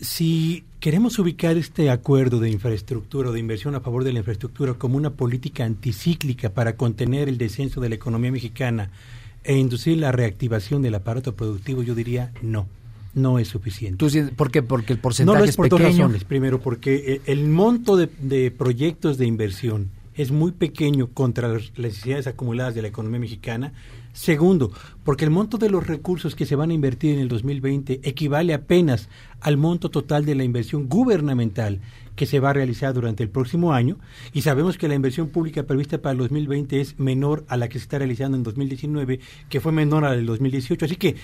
si 0.00 0.64
queremos 0.80 1.18
ubicar 1.18 1.56
este 1.56 1.88
acuerdo 1.88 2.40
de 2.40 2.50
infraestructura 2.50 3.30
o 3.30 3.32
de 3.32 3.40
inversión 3.40 3.74
a 3.74 3.80
favor 3.80 4.04
de 4.04 4.12
la 4.12 4.18
infraestructura 4.18 4.74
como 4.74 4.96
una 4.96 5.10
política 5.10 5.64
anticíclica 5.64 6.50
para 6.50 6.76
contener 6.76 7.28
el 7.28 7.38
descenso 7.38 7.80
de 7.80 7.88
la 7.88 7.94
economía 7.94 8.32
mexicana 8.32 8.90
e 9.44 9.56
inducir 9.56 9.96
la 9.96 10.12
reactivación 10.12 10.82
del 10.82 10.96
aparato 10.96 11.34
productivo, 11.34 11.82
yo 11.82 11.94
diría 11.94 12.32
no 12.42 12.66
no 13.14 13.38
es 13.38 13.48
suficiente. 13.48 14.04
¿Por 14.36 14.50
qué? 14.50 14.62
Porque 14.62 14.92
el 14.92 14.98
porcentaje 14.98 15.38
no 15.38 15.44
es 15.44 15.56
por 15.56 15.68
pequeño. 15.68 15.88
dos 15.88 15.96
razones. 15.98 16.24
Primero, 16.24 16.60
porque 16.60 17.20
el 17.26 17.48
monto 17.48 17.96
de, 17.96 18.50
proyectos 18.50 19.18
de 19.18 19.26
inversión 19.26 19.90
es 20.14 20.30
muy 20.30 20.52
pequeño 20.52 21.08
contra 21.08 21.48
las 21.48 21.76
necesidades 21.78 22.26
acumuladas 22.26 22.74
de 22.74 22.82
la 22.82 22.88
economía 22.88 23.20
mexicana. 23.20 23.72
Segundo, 24.12 24.72
porque 25.04 25.24
el 25.24 25.30
monto 25.30 25.56
de 25.56 25.70
los 25.70 25.86
recursos 25.86 26.34
que 26.34 26.44
se 26.44 26.54
van 26.54 26.70
a 26.70 26.74
invertir 26.74 27.14
en 27.14 27.20
el 27.20 27.28
2020 27.28 28.00
equivale 28.02 28.52
apenas 28.52 29.08
al 29.40 29.56
monto 29.56 29.90
total 29.90 30.26
de 30.26 30.34
la 30.34 30.44
inversión 30.44 30.86
gubernamental 30.86 31.80
que 32.14 32.26
se 32.26 32.40
va 32.40 32.50
a 32.50 32.52
realizar 32.52 32.92
durante 32.92 33.22
el 33.22 33.30
próximo 33.30 33.72
año 33.72 33.96
y 34.34 34.42
sabemos 34.42 34.76
que 34.76 34.86
la 34.86 34.94
inversión 34.94 35.28
pública 35.28 35.62
prevista 35.62 36.02
para 36.02 36.12
el 36.12 36.18
2020 36.18 36.78
es 36.78 36.98
menor 36.98 37.46
a 37.48 37.56
la 37.56 37.70
que 37.70 37.78
se 37.78 37.84
está 37.84 37.98
realizando 37.98 38.36
en 38.36 38.42
2019, 38.42 39.18
que 39.48 39.60
fue 39.60 39.72
menor 39.72 40.04
a 40.04 40.10
la 40.10 40.16
del 40.16 40.26
2018. 40.26 40.84
Así 40.84 40.96
que 40.96 41.16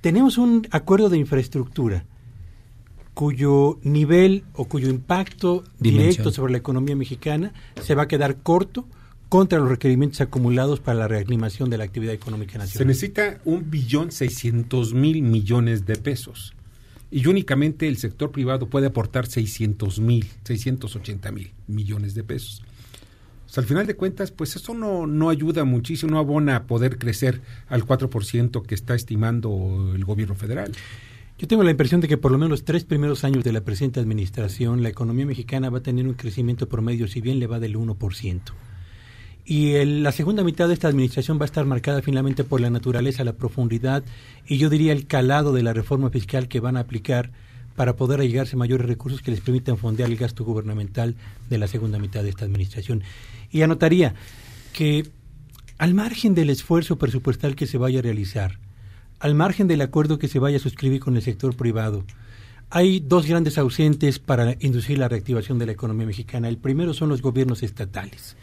tenemos 0.00 0.38
un 0.38 0.66
acuerdo 0.70 1.08
de 1.08 1.18
infraestructura 1.18 2.04
cuyo 3.14 3.80
nivel 3.82 4.44
o 4.54 4.66
cuyo 4.66 4.88
impacto 4.88 5.64
directo 5.80 6.30
sobre 6.30 6.52
la 6.52 6.58
economía 6.58 6.94
mexicana 6.94 7.52
se 7.82 7.94
va 7.96 8.04
a 8.04 8.08
quedar 8.08 8.36
corto 8.42 8.86
contra 9.28 9.58
los 9.58 9.68
requerimientos 9.68 10.20
acumulados 10.20 10.80
para 10.80 11.00
la 11.00 11.08
reanimación 11.08 11.68
de 11.68 11.78
la 11.78 11.84
actividad 11.84 12.14
económica 12.14 12.58
nacional. 12.58 12.78
Se 12.78 12.84
necesita 12.84 13.40
un 13.44 13.70
billón 13.70 14.12
seiscientos 14.12 14.94
mil 14.94 15.22
millones 15.22 15.84
de 15.84 15.96
pesos 15.96 16.54
y 17.10 17.26
únicamente 17.26 17.88
el 17.88 17.96
sector 17.96 18.30
privado 18.30 18.68
puede 18.68 18.86
aportar 18.86 19.26
seiscientos 19.26 19.98
mil, 19.98 20.26
seiscientos 20.44 20.94
ochenta 20.94 21.32
mil 21.32 21.52
millones 21.66 22.14
de 22.14 22.22
pesos 22.22 22.62
al 23.56 23.64
final 23.64 23.86
de 23.86 23.96
cuentas, 23.96 24.30
pues 24.30 24.56
eso 24.56 24.74
no, 24.74 25.06
no 25.06 25.30
ayuda 25.30 25.64
muchísimo, 25.64 26.12
no 26.12 26.18
abona 26.18 26.56
a 26.56 26.62
poder 26.64 26.98
crecer 26.98 27.40
al 27.68 27.84
4% 27.84 28.62
que 28.62 28.74
está 28.74 28.94
estimando 28.94 29.92
el 29.94 30.04
gobierno 30.04 30.34
federal. 30.34 30.72
Yo 31.38 31.46
tengo 31.46 31.62
la 31.62 31.70
impresión 31.70 32.00
de 32.00 32.08
que 32.08 32.16
por 32.16 32.32
lo 32.32 32.38
menos 32.38 32.50
los 32.50 32.64
tres 32.64 32.84
primeros 32.84 33.24
años 33.24 33.44
de 33.44 33.52
la 33.52 33.60
presente 33.60 34.00
administración, 34.00 34.82
la 34.82 34.88
economía 34.88 35.24
mexicana 35.24 35.70
va 35.70 35.78
a 35.78 35.82
tener 35.82 36.06
un 36.06 36.14
crecimiento 36.14 36.68
promedio, 36.68 37.06
si 37.06 37.20
bien 37.20 37.38
le 37.38 37.46
va 37.46 37.60
del 37.60 37.76
1%. 37.76 38.40
Y 39.44 39.82
la 39.84 40.12
segunda 40.12 40.44
mitad 40.44 40.68
de 40.68 40.74
esta 40.74 40.88
administración 40.88 41.38
va 41.38 41.44
a 41.44 41.46
estar 41.46 41.64
marcada 41.64 42.02
finalmente 42.02 42.44
por 42.44 42.60
la 42.60 42.68
naturaleza, 42.68 43.24
la 43.24 43.32
profundidad 43.32 44.02
y 44.46 44.58
yo 44.58 44.68
diría 44.68 44.92
el 44.92 45.06
calado 45.06 45.54
de 45.54 45.62
la 45.62 45.72
reforma 45.72 46.10
fiscal 46.10 46.48
que 46.48 46.60
van 46.60 46.76
a 46.76 46.80
aplicar 46.80 47.30
para 47.78 47.94
poder 47.94 48.18
allegarse 48.18 48.56
mayores 48.56 48.88
recursos 48.88 49.22
que 49.22 49.30
les 49.30 49.40
permitan 49.40 49.78
fondear 49.78 50.10
el 50.10 50.16
gasto 50.16 50.44
gubernamental 50.44 51.14
de 51.48 51.58
la 51.58 51.68
segunda 51.68 52.00
mitad 52.00 52.24
de 52.24 52.30
esta 52.30 52.44
administración. 52.44 53.04
Y 53.52 53.62
anotaría 53.62 54.16
que 54.72 55.06
al 55.78 55.94
margen 55.94 56.34
del 56.34 56.50
esfuerzo 56.50 56.98
presupuestal 56.98 57.54
que 57.54 57.68
se 57.68 57.78
vaya 57.78 58.00
a 58.00 58.02
realizar, 58.02 58.58
al 59.20 59.36
margen 59.36 59.68
del 59.68 59.80
acuerdo 59.80 60.18
que 60.18 60.26
se 60.26 60.40
vaya 60.40 60.56
a 60.56 60.60
suscribir 60.60 60.98
con 60.98 61.14
el 61.14 61.22
sector 61.22 61.54
privado, 61.54 62.04
Hay 62.70 63.00
dos 63.00 63.26
grandes 63.26 63.56
ausentes 63.56 64.18
para 64.18 64.56
inducir 64.60 64.98
la 64.98 65.08
reactivación 65.08 65.58
de 65.58 65.66
la 65.66 65.72
economía 65.72 66.06
mexicana. 66.06 66.48
El 66.48 66.58
primero 66.58 66.92
son 66.92 67.08
los 67.08 67.22
gobiernos 67.22 67.62
estatales. 67.62 68.36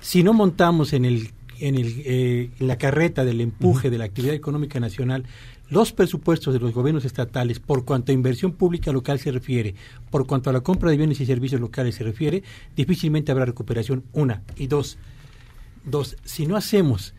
Si 0.00 0.22
no 0.22 0.34
montamos 0.34 0.92
en, 0.92 1.04
el, 1.06 1.30
en, 1.58 1.76
el, 1.76 2.02
eh, 2.04 2.50
la 2.58 2.76
carreta 2.76 3.24
del 3.24 3.40
empuje 3.40 3.88
de 3.88 3.96
la 3.96 4.04
actividad 4.04 4.34
económica 4.34 4.78
nacional 4.78 5.24
los 5.72 5.94
presupuestos 5.94 6.52
de 6.52 6.60
los 6.60 6.74
gobiernos 6.74 7.06
estatales, 7.06 7.58
por 7.58 7.86
cuanto 7.86 8.12
a 8.12 8.14
inversión 8.14 8.52
pública 8.52 8.92
local 8.92 9.18
se 9.18 9.32
refiere, 9.32 9.74
por 10.10 10.26
cuanto 10.26 10.50
a 10.50 10.52
la 10.52 10.60
compra 10.60 10.90
de 10.90 10.98
bienes 10.98 11.18
y 11.22 11.24
servicios 11.24 11.62
locales 11.62 11.94
se 11.94 12.04
refiere, 12.04 12.42
difícilmente 12.76 13.32
habrá 13.32 13.46
recuperación, 13.46 14.04
una. 14.12 14.42
Y 14.56 14.66
dos, 14.66 14.98
dos 15.82 16.18
si 16.24 16.46
no 16.46 16.58
hacemos 16.58 17.14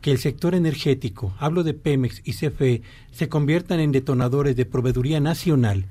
que 0.00 0.10
el 0.10 0.16
sector 0.16 0.54
energético, 0.54 1.34
hablo 1.38 1.64
de 1.64 1.74
Pemex 1.74 2.22
y 2.24 2.32
CFE, 2.32 2.80
se 3.10 3.28
conviertan 3.28 3.78
en 3.78 3.92
detonadores 3.92 4.56
de 4.56 4.64
proveeduría 4.64 5.20
nacional 5.20 5.84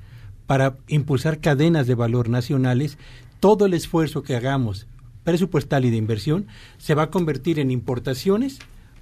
para 0.48 0.76
impulsar 0.88 1.38
cadenas 1.38 1.86
de 1.86 1.94
valor 1.94 2.30
nacionales, 2.30 2.98
todo 3.38 3.66
el 3.66 3.74
esfuerzo 3.74 4.24
que 4.24 4.34
hagamos 4.34 4.88
presupuestal 5.22 5.84
y 5.84 5.90
de 5.90 5.98
inversión 5.98 6.48
se 6.78 6.96
va 6.96 7.04
a 7.04 7.10
convertir 7.10 7.60
en 7.60 7.70
importaciones 7.70 8.58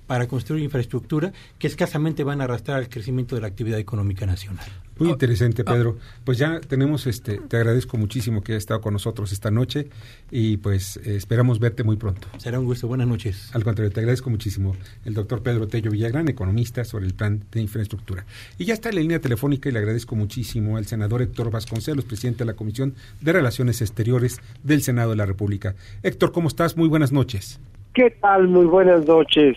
para 0.07 0.27
construir 0.27 0.63
infraestructura 0.63 1.33
que 1.59 1.67
escasamente 1.67 2.25
van 2.25 2.41
a 2.41 2.45
arrastrar 2.45 2.81
el 2.81 2.89
crecimiento 2.89 3.35
de 3.35 3.43
la 3.43 3.49
actividad 3.49 3.79
económica 3.79 4.27
nacional. 4.27 4.67
Muy 4.99 5.11
interesante, 5.11 5.63
ah. 5.67 5.73
Pedro. 5.73 5.99
Pues 6.25 6.39
ya 6.39 6.61
tenemos, 6.61 7.07
este, 7.07 7.39
te 7.39 7.57
agradezco 7.59 7.99
muchísimo 7.99 8.43
que 8.43 8.53
hayas 8.53 8.63
estado 8.63 8.81
con 8.81 8.95
nosotros 8.95 9.31
esta 9.33 9.51
noche 9.51 9.89
y 10.31 10.57
pues 10.57 10.97
eh, 11.05 11.17
esperamos 11.17 11.59
verte 11.59 11.85
muy 11.85 11.97
pronto. 11.97 12.29
Será 12.39 12.59
un 12.59 12.65
gusto. 12.65 12.89
Buenas 12.89 13.07
noches. 13.07 13.51
Al 13.55 13.63
contrario, 13.63 13.93
te 13.93 14.01
agradezco 14.01 14.31
muchísimo. 14.31 14.75
El 15.05 15.13
doctor 15.13 15.43
Pedro 15.43 15.69
Tello 15.69 15.91
Villagrán, 15.91 16.29
economista 16.29 16.85
sobre 16.85 17.07
el 17.07 17.15
plan 17.15 17.43
de 17.53 17.61
infraestructura. 17.61 18.25
Y 18.59 18.65
ya 18.65 18.75
está 18.75 18.89
en 18.89 18.95
la 18.95 19.01
línea 19.03 19.21
telefónica 19.21 19.69
y 19.69 19.73
le 19.73 19.81
agradezco 19.81 20.17
muchísimo 20.17 20.79
al 20.79 20.87
senador 20.87 21.21
Héctor 21.21 21.51
Vasconcelos, 21.51 22.05
presidente 22.07 22.39
de 22.39 22.47
la 22.47 22.55
Comisión 22.55 22.95
de 23.21 23.33
Relaciones 23.33 23.83
Exteriores 23.83 24.41
del 24.63 24.81
Senado 24.81 25.11
de 25.11 25.17
la 25.17 25.27
República. 25.27 25.75
Héctor, 26.03 26.33
¿cómo 26.33 26.49
estás? 26.49 26.77
Muy 26.77 26.89
buenas 26.89 27.13
noches. 27.13 27.61
¿Qué 27.93 28.11
tal? 28.21 28.49
Muy 28.49 28.67
buenas 28.67 29.07
noches. 29.07 29.57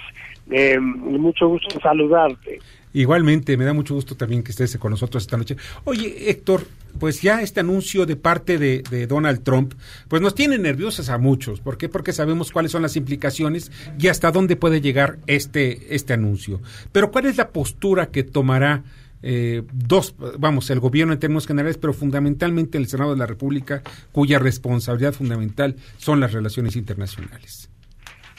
Eh, 0.50 0.80
mucho 0.80 1.48
gusto 1.48 1.80
saludarte. 1.80 2.60
Igualmente, 2.92 3.56
me 3.56 3.66
da 3.66 3.74
mucho 3.74 3.94
gusto 3.94 4.16
también 4.16 4.42
que 4.42 4.52
estés 4.52 4.76
con 4.78 4.92
nosotros 4.92 5.24
esta 5.24 5.38
noche. 5.38 5.56
Oye, 5.84 6.32
Héctor, 6.32 6.66
pues 7.00 7.22
ya 7.22 7.42
este 7.42 7.60
anuncio 7.60 8.08
de 8.08 8.16
parte 8.16 8.58
de, 8.58 9.08
Donald 9.08 9.44
Trump, 9.44 9.74
pues 10.08 10.22
nos 10.24 10.34
tiene 10.34 10.58
nerviosos 10.58 11.10
a 11.10 11.20
muchos. 11.20 11.62
¿Por 11.62 11.78
qué? 11.78 11.88
Porque 11.88 12.14
sabemos 12.14 12.52
cuáles 12.52 12.72
son 12.72 12.82
las 12.82 12.96
implicaciones 12.96 13.72
y 14.00 14.08
hasta 14.08 14.32
dónde 14.32 14.56
puede 14.56 14.82
llegar 14.82 15.20
este, 15.28 15.94
este 15.96 16.14
anuncio. 16.14 16.62
Pero 16.92 17.12
¿cuál 17.12 17.28
es 17.28 17.38
la 17.38 17.50
postura 17.50 18.08
que 18.08 18.24
tomará 18.24 18.84
eh, 19.22 19.64
dos, 19.72 20.16
vamos, 20.40 20.70
el 20.72 20.80
gobierno 20.80 21.14
en 21.14 21.20
términos 21.20 21.46
generales, 21.46 21.78
pero 21.78 21.94
fundamentalmente 21.94 22.80
el 22.80 22.88
Senado 22.88 23.12
de 23.12 23.20
la 23.20 23.28
República, 23.28 23.84
cuya 24.12 24.40
responsabilidad 24.40 25.14
fundamental 25.14 25.76
son 25.98 26.20
las 26.20 26.34
relaciones 26.34 26.76
internacionales? 26.76 27.70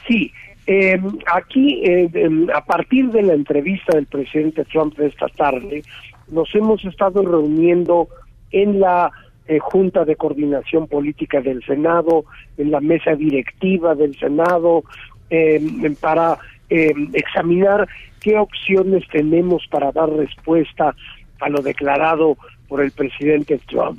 Sí, 0.09 0.33
eh, 0.73 1.01
aquí, 1.27 1.83
eh, 1.85 2.09
a 2.55 2.65
partir 2.65 3.11
de 3.11 3.23
la 3.23 3.35
entrevista 3.35 3.97
del 3.97 4.07
presidente 4.07 4.65
Trump 4.67 4.97
de 4.97 5.09
esta 5.09 5.27
tarde, 5.27 5.83
nos 6.29 6.55
hemos 6.55 6.85
estado 6.85 7.23
reuniendo 7.23 8.09
en 8.53 8.79
la 8.79 9.11
eh, 9.49 9.59
Junta 9.59 10.05
de 10.05 10.15
Coordinación 10.15 10.87
Política 10.87 11.41
del 11.41 11.61
Senado, 11.65 12.25
en 12.57 12.71
la 12.71 12.79
mesa 12.79 13.17
directiva 13.17 13.97
del 13.97 14.17
Senado, 14.17 14.85
em, 15.29 15.97
para 15.97 16.39
em, 16.69 17.11
examinar 17.15 17.89
qué 18.21 18.39
opciones 18.39 19.03
tenemos 19.11 19.67
para 19.73 19.91
dar 19.91 20.09
respuesta 20.09 20.95
a 21.41 21.49
lo 21.49 21.63
declarado 21.63 22.37
por 22.69 22.81
el 22.81 22.93
presidente 22.93 23.59
Trump. 23.67 23.99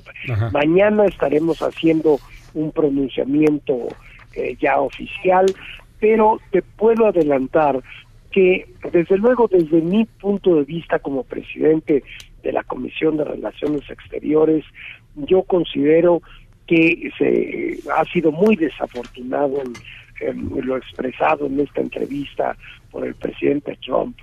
Mañana 0.54 1.06
estaremos 1.06 1.62
haciendo 1.62 2.18
un 2.54 2.72
pronunciamiento 2.72 3.90
eh, 4.34 4.56
ya 4.62 4.80
oficial 4.80 5.46
pero 6.02 6.42
te 6.52 6.64
puedo 6.64 7.06
adelantar 7.06 7.82
que 8.32 8.66
desde 8.92 9.18
luego 9.18 9.48
desde 9.48 9.82
mi 9.82 10.06
punto 10.06 10.56
de 10.56 10.64
vista 10.64 11.00
como 11.00 11.24
presidente 11.24 12.04
de 12.44 12.52
la 12.52 12.64
Comisión 12.64 13.18
de 13.18 13.24
Relaciones 13.24 13.88
Exteriores, 13.90 14.66
yo 15.16 15.44
considero 15.44 16.22
que 16.66 17.12
se 17.18 17.80
ha 17.92 18.04
sido 18.06 18.32
muy 18.32 18.56
desafortunado 18.56 19.62
en, 20.22 20.66
lo 20.66 20.78
expresado 20.78 21.46
en 21.46 21.60
esta 21.60 21.82
entrevista 21.82 22.58
por 22.90 23.06
el 23.06 23.14
presidente 23.14 23.78
Trump. 23.86 24.18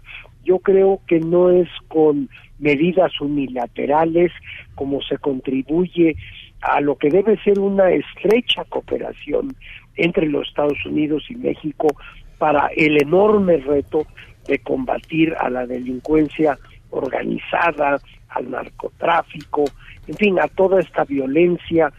Yo 0.45 0.59
creo 0.59 1.01
que 1.07 1.21
no 1.21 1.51
es 1.51 1.69
con 1.89 2.29
medidas 2.59 3.21
unilaterales 3.21 4.33
como 4.75 5.01
se 5.03 5.19
contribuye 5.19 6.17
a 6.61 6.81
lo 6.81 6.97
que 6.97 7.11
debe 7.11 7.37
ser 7.43 7.59
una 7.59 7.91
estrecha 7.91 8.65
cooperación 8.65 9.55
entre 9.97 10.27
los 10.27 10.49
Estados 10.49 10.79
Unidos 10.87 11.25
y 11.29 11.37
México 11.37 11.89
para 12.39 12.69
el 12.77 13.01
enorme 13.01 13.59
reto 13.59 14.07
de 14.47 14.59
combatir 14.61 15.35
a 15.39 15.51
la 15.51 15.67
delincuencia 15.67 16.59
organizada, 16.91 17.99
al 18.31 18.51
narcotráfico, 18.51 19.65
en 20.07 20.15
fin, 20.15 20.39
a 20.41 20.49
toda 20.49 20.81
esta 20.81 21.05
violencia 21.05 21.93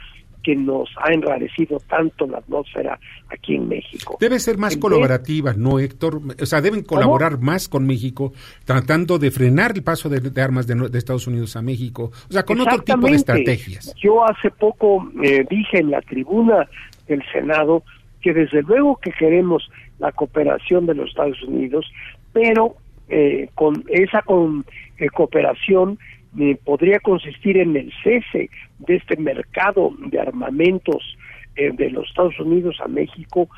que 0.44 0.56
nos 0.56 0.90
ha 0.98 1.14
enrarecido 1.14 1.80
tanto 1.88 2.26
la 2.26 2.38
atmósfera 2.38 3.00
aquí 3.30 3.56
en 3.56 3.68
México. 3.68 4.18
Debe 4.20 4.40
ser 4.40 4.58
más 4.58 4.78
colaborativa, 4.78 5.54
¿no, 5.54 5.80
Héctor? 5.80 6.22
O 6.42 6.46
sea, 6.46 6.62
deben 6.62 6.84
colaborar 6.84 7.40
más 7.40 7.68
con 7.68 7.86
México, 7.86 8.34
tratando 8.66 9.20
de 9.20 9.32
frenar 9.32 9.74
el 9.76 9.84
paso 9.84 10.10
de, 10.10 10.42
armas 10.42 10.68
de, 10.68 10.98
Estados 10.98 11.28
Unidos 11.28 11.56
a 11.56 11.62
México, 11.62 12.12
o 12.30 12.34
sea, 12.34 12.44
con 12.44 12.60
otro 12.62 12.82
tipo 12.82 13.08
de 13.08 13.16
estrategias. 13.16 13.94
Yo 14.02 14.26
hace 14.26 14.50
poco 14.52 15.10
eh, 15.24 15.46
dije 15.50 15.80
en 15.80 15.92
la 15.92 16.02
tribuna 16.02 16.68
del 17.08 17.24
Senado 17.32 17.84
que 18.22 18.34
desde 18.34 18.62
luego 18.64 18.98
que 18.98 19.12
queremos 19.12 19.70
la 20.00 20.12
cooperación 20.12 20.86
de 20.86 20.96
los 20.96 21.10
Estados 21.10 21.42
Unidos, 21.44 21.92
pero 22.34 22.76
eh, 23.10 23.50
con 23.56 23.84
esa 23.90 24.22
con, 24.22 24.66
eh, 24.98 25.10
cooperación 25.10 25.98
eh, 26.38 26.58
podría 26.64 27.00
consistir 27.00 27.58
en 27.58 27.76
el 27.76 27.92
cese 28.04 28.50
de 28.80 28.96
este 28.96 29.18
mercado 29.18 29.94
de 29.98 30.20
armamentos 30.20 31.18
de 31.56 31.90
los 31.90 32.08
Estados 32.08 32.40
Unidos 32.40 32.78
a 32.82 32.88
México, 32.88 33.50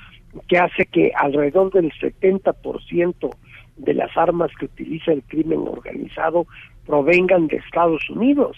que 0.48 0.58
hace 0.58 0.88
que 0.88 1.12
alrededor 1.16 1.72
del 1.72 1.92
70% 1.92 3.30
de 3.78 3.94
las 3.94 4.16
armas 4.18 4.52
que 4.60 4.66
utiliza 4.66 5.12
el 5.12 5.24
crimen 5.24 5.60
organizado 5.68 6.48
provengan 6.86 7.48
de 7.48 7.58
Estados 7.58 8.10
Unidos. 8.10 8.58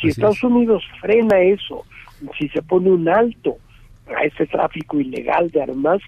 si 0.00 0.08
Estados 0.08 0.42
Unidos 0.42 0.84
frena 1.00 1.40
eso, 1.40 1.84
si 2.38 2.48
se 2.48 2.62
pone 2.62 2.90
un 2.90 3.08
alto 3.08 3.56
a 4.14 4.24
este 4.24 4.46
tráfico 4.46 5.00
ilegal 5.00 5.50
de 5.50 5.62
armas, 5.62 6.00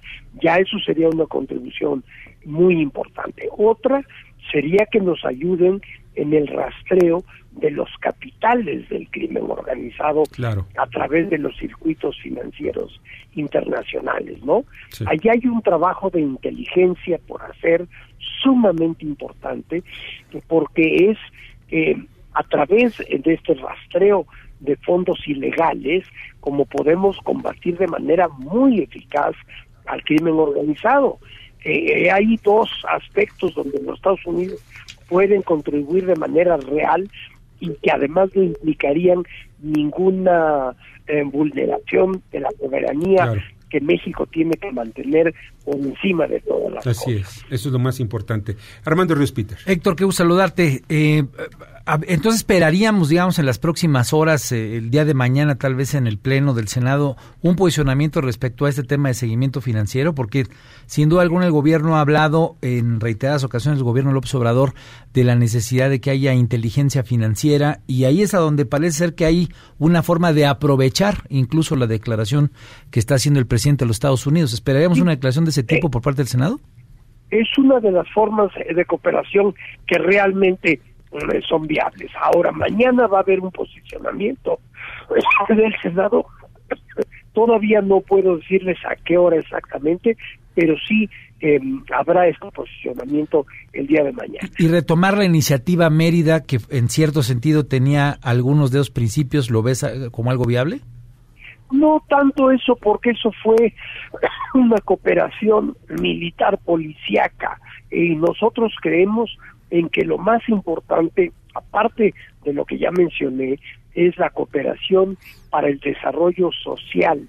ya 0.42 0.56
eso 0.56 0.78
sería 0.80 1.08
una 1.08 1.26
contribución 1.26 2.04
muy 2.44 2.80
importante. 2.80 3.48
Otra 3.56 4.02
sería 4.52 4.86
que 4.90 5.00
nos 5.00 5.24
ayuden 5.24 5.80
en 6.16 6.32
el 6.32 6.46
rastreo 6.46 7.24
de 7.52 7.70
los 7.70 7.88
capitales 8.00 8.88
del 8.88 9.08
crimen 9.10 9.44
organizado 9.48 10.24
a 10.76 10.86
través 10.86 11.30
de 11.30 11.38
los 11.38 11.56
circuitos 11.56 12.18
financieros 12.20 13.00
internacionales, 13.34 14.42
¿no? 14.44 14.64
Allí 15.06 15.28
hay 15.28 15.46
un 15.46 15.62
trabajo 15.62 16.10
de 16.10 16.20
inteligencia 16.20 17.18
por 17.26 17.42
hacer 17.42 17.86
sumamente 18.42 19.04
importante 19.04 19.82
porque 20.48 21.10
es 21.10 21.18
eh, 21.70 21.96
a 22.34 22.42
través 22.42 22.98
de 22.98 23.34
este 23.34 23.54
rastreo 23.54 24.26
de 24.60 24.76
fondos 24.76 25.18
ilegales 25.26 26.04
como 26.40 26.64
podemos 26.64 27.18
combatir 27.18 27.78
de 27.78 27.86
manera 27.86 28.28
muy 28.28 28.80
eficaz 28.80 29.34
al 29.86 30.02
crimen 30.02 30.34
organizado. 30.34 31.18
Eh, 31.64 32.04
eh, 32.04 32.10
hay 32.10 32.38
dos 32.42 32.70
aspectos 32.90 33.54
donde 33.54 33.80
los 33.82 33.96
Estados 33.96 34.24
Unidos 34.26 34.60
pueden 35.08 35.42
contribuir 35.42 36.06
de 36.06 36.16
manera 36.16 36.56
real 36.56 37.10
y 37.60 37.70
que 37.82 37.90
además 37.90 38.30
no 38.34 38.42
implicarían 38.42 39.22
ninguna 39.62 40.74
eh, 41.06 41.22
vulneración 41.24 42.22
de 42.32 42.40
la 42.40 42.50
soberanía 42.60 43.34
que 43.70 43.80
México 43.80 44.26
tiene 44.26 44.52
que 44.52 44.70
mantener 44.70 45.34
por 45.64 45.76
encima 45.76 46.26
de 46.26 46.40
todas 46.40 46.74
las 46.74 46.86
Así 46.86 47.14
es, 47.14 47.44
eso 47.50 47.68
es 47.68 47.72
lo 47.72 47.78
más 47.78 47.98
importante. 47.98 48.56
Armando 48.84 49.14
Ríos 49.14 49.32
Peter. 49.32 49.58
Héctor, 49.66 49.96
qué 49.96 50.04
gusto 50.04 50.22
saludarte. 50.22 50.82
Eh, 50.88 51.24
entonces 52.06 52.40
esperaríamos, 52.40 53.10
digamos, 53.10 53.38
en 53.38 53.44
las 53.44 53.58
próximas 53.58 54.14
horas, 54.14 54.50
eh, 54.52 54.78
el 54.78 54.90
día 54.90 55.04
de 55.04 55.12
mañana, 55.12 55.56
tal 55.56 55.74
vez 55.74 55.94
en 55.94 56.06
el 56.06 56.18
Pleno 56.18 56.54
del 56.54 56.68
Senado, 56.68 57.16
un 57.42 57.56
posicionamiento 57.56 58.22
respecto 58.22 58.64
a 58.64 58.70
este 58.70 58.84
tema 58.84 59.08
de 59.08 59.14
seguimiento 59.14 59.60
financiero, 59.60 60.14
porque 60.14 60.44
sin 60.86 61.10
duda 61.10 61.22
alguna 61.22 61.44
el 61.44 61.52
gobierno 61.52 61.96
ha 61.96 62.00
hablado 62.00 62.56
en 62.62 63.00
reiteradas 63.00 63.44
ocasiones, 63.44 63.78
el 63.78 63.84
gobierno 63.84 64.12
López 64.12 64.34
Obrador, 64.34 64.72
de 65.12 65.24
la 65.24 65.34
necesidad 65.34 65.90
de 65.90 66.00
que 66.00 66.10
haya 66.10 66.32
inteligencia 66.32 67.04
financiera 67.04 67.80
y 67.86 68.04
ahí 68.04 68.22
es 68.22 68.32
a 68.32 68.38
donde 68.38 68.64
parece 68.64 68.98
ser 68.98 69.14
que 69.14 69.26
hay 69.26 69.48
una 69.78 70.02
forma 70.02 70.32
de 70.32 70.46
aprovechar 70.46 71.24
incluso 71.28 71.76
la 71.76 71.86
declaración 71.86 72.50
que 72.90 72.98
está 72.98 73.16
haciendo 73.16 73.40
el 73.40 73.46
presidente 73.46 73.84
de 73.84 73.88
los 73.88 73.96
Estados 73.96 74.26
Unidos. 74.26 74.54
¿Esperaríamos 74.54 75.00
una 75.00 75.10
declaración 75.10 75.44
de 75.44 75.50
ese 75.50 75.62
tipo 75.62 75.90
por 75.90 76.00
parte 76.00 76.22
del 76.22 76.28
Senado? 76.28 76.60
Es 77.30 77.48
una 77.58 77.78
de 77.80 77.90
las 77.90 78.08
formas 78.10 78.50
de 78.54 78.84
cooperación 78.84 79.54
que 79.86 79.98
realmente 79.98 80.72
eh, 80.72 80.93
son 81.48 81.66
viables. 81.66 82.10
Ahora, 82.20 82.52
mañana 82.52 83.06
va 83.06 83.18
a 83.18 83.22
haber 83.22 83.40
un 83.40 83.50
posicionamiento 83.50 84.58
del 85.48 85.74
Senado. 85.82 86.26
Todavía 87.32 87.80
no 87.80 88.00
puedo 88.00 88.36
decirles 88.36 88.78
a 88.88 88.94
qué 88.96 89.18
hora 89.18 89.36
exactamente, 89.36 90.16
pero 90.54 90.76
sí 90.86 91.08
eh, 91.40 91.60
habrá 91.92 92.28
este 92.28 92.48
posicionamiento 92.50 93.44
el 93.72 93.86
día 93.86 94.04
de 94.04 94.12
mañana. 94.12 94.48
Y 94.56 94.68
retomar 94.68 95.18
la 95.18 95.24
iniciativa 95.24 95.90
Mérida, 95.90 96.44
que 96.44 96.58
en 96.70 96.88
cierto 96.88 97.22
sentido 97.22 97.66
tenía 97.66 98.16
algunos 98.22 98.70
de 98.70 98.78
los 98.78 98.90
principios, 98.90 99.50
¿lo 99.50 99.62
ves 99.62 99.82
eh, 99.82 100.10
como 100.12 100.30
algo 100.30 100.44
viable? 100.44 100.80
No 101.72 102.04
tanto 102.08 102.50
eso, 102.52 102.76
porque 102.76 103.10
eso 103.10 103.32
fue 103.42 103.74
una 104.54 104.76
cooperación 104.84 105.76
militar 106.00 106.58
policíaca 106.58 107.58
y 107.90 108.14
nosotros 108.16 108.72
creemos 108.80 109.36
en 109.74 109.88
que 109.88 110.04
lo 110.04 110.18
más 110.18 110.48
importante, 110.48 111.32
aparte 111.52 112.14
de 112.44 112.52
lo 112.52 112.64
que 112.64 112.78
ya 112.78 112.92
mencioné, 112.92 113.58
es 113.94 114.16
la 114.18 114.30
cooperación 114.30 115.18
para 115.50 115.68
el 115.68 115.80
desarrollo 115.80 116.50
social 116.52 117.28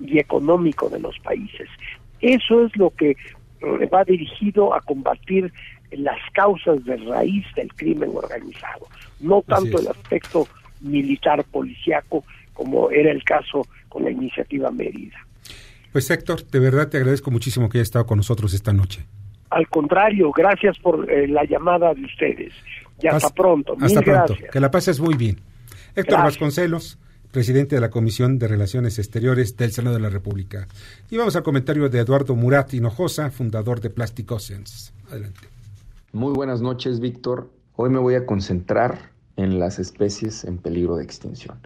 y 0.00 0.18
económico 0.18 0.88
de 0.88 0.98
los 0.98 1.16
países. 1.20 1.68
Eso 2.20 2.66
es 2.66 2.76
lo 2.76 2.90
que 2.90 3.10
eh, 3.10 3.86
va 3.94 4.02
dirigido 4.02 4.74
a 4.74 4.80
combatir 4.80 5.52
las 5.92 6.18
causas 6.32 6.84
de 6.84 6.96
raíz 6.96 7.46
del 7.54 7.72
crimen 7.74 8.10
organizado, 8.12 8.88
no 9.20 9.42
tanto 9.42 9.78
el 9.78 9.86
aspecto 9.86 10.48
militar 10.80 11.44
policíaco 11.44 12.24
como 12.54 12.90
era 12.90 13.12
el 13.12 13.22
caso 13.22 13.64
con 13.88 14.02
la 14.02 14.10
iniciativa 14.10 14.72
Mérida. 14.72 15.16
Pues 15.92 16.10
Héctor, 16.10 16.44
de 16.44 16.58
verdad 16.58 16.88
te 16.88 16.96
agradezco 16.96 17.30
muchísimo 17.30 17.68
que 17.68 17.78
hayas 17.78 17.86
estado 17.86 18.06
con 18.06 18.16
nosotros 18.18 18.52
esta 18.52 18.72
noche. 18.72 19.06
Al 19.50 19.68
contrario, 19.68 20.30
gracias 20.32 20.78
por 20.78 21.10
eh, 21.10 21.26
la 21.28 21.44
llamada 21.44 21.94
de 21.94 22.04
ustedes. 22.04 22.52
Y 23.00 23.06
hasta 23.06 23.30
pronto. 23.30 23.76
Hasta 23.80 24.02
pronto. 24.02 24.34
Que 24.50 24.60
la 24.60 24.70
pases 24.70 25.00
muy 25.00 25.14
bien. 25.14 25.40
Héctor 25.94 26.18
Vasconcelos, 26.18 26.98
presidente 27.30 27.74
de 27.74 27.80
la 27.80 27.90
Comisión 27.90 28.38
de 28.38 28.48
Relaciones 28.48 28.98
Exteriores 28.98 29.56
del 29.56 29.72
Senado 29.72 29.96
de 29.96 30.02
la 30.02 30.10
República. 30.10 30.66
Y 31.10 31.16
vamos 31.16 31.36
al 31.36 31.42
comentario 31.42 31.88
de 31.88 32.00
Eduardo 32.00 32.34
Murat 32.34 32.72
Hinojosa, 32.74 33.30
fundador 33.30 33.80
de 33.80 33.90
Plastic 33.90 34.30
Oceans. 34.30 34.92
Adelante. 35.10 35.40
Muy 36.12 36.32
buenas 36.32 36.60
noches, 36.60 37.00
Víctor. 37.00 37.50
Hoy 37.76 37.90
me 37.90 37.98
voy 37.98 38.14
a 38.14 38.26
concentrar 38.26 39.10
en 39.36 39.58
las 39.60 39.78
especies 39.78 40.44
en 40.44 40.58
peligro 40.58 40.96
de 40.96 41.04
extinción. 41.04 41.58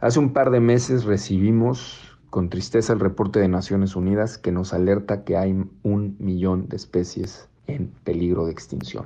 Hace 0.00 0.18
un 0.20 0.32
par 0.32 0.50
de 0.50 0.60
meses 0.60 1.04
recibimos 1.04 2.07
con 2.30 2.50
tristeza 2.50 2.92
el 2.92 3.00
reporte 3.00 3.40
de 3.40 3.48
Naciones 3.48 3.96
Unidas 3.96 4.38
que 4.38 4.52
nos 4.52 4.72
alerta 4.72 5.24
que 5.24 5.36
hay 5.36 5.52
un 5.82 6.16
millón 6.18 6.68
de 6.68 6.76
especies 6.76 7.48
en 7.66 7.88
peligro 8.04 8.46
de 8.46 8.52
extinción. 8.52 9.04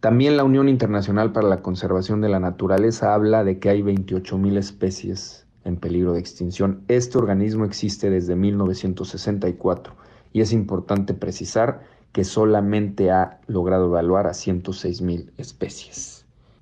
También 0.00 0.36
la 0.36 0.44
Unión 0.44 0.68
Internacional 0.68 1.32
para 1.32 1.48
la 1.48 1.62
Conservación 1.62 2.20
de 2.20 2.28
la 2.28 2.40
Naturaleza 2.40 3.14
habla 3.14 3.44
de 3.44 3.58
que 3.58 3.70
hay 3.70 3.82
28 3.82 4.38
mil 4.38 4.56
especies 4.56 5.46
en 5.64 5.76
peligro 5.76 6.12
de 6.12 6.20
extinción. 6.20 6.82
Este 6.88 7.18
organismo 7.18 7.64
existe 7.64 8.08
desde 8.10 8.36
1964 8.36 9.94
y 10.32 10.40
es 10.40 10.52
importante 10.52 11.12
precisar 11.12 11.80
que 12.12 12.24
solamente 12.24 13.10
ha 13.10 13.40
logrado 13.46 13.86
evaluar 13.86 14.26
a 14.26 14.34
106 14.34 15.02
mil 15.02 15.32
especies. 15.38 16.15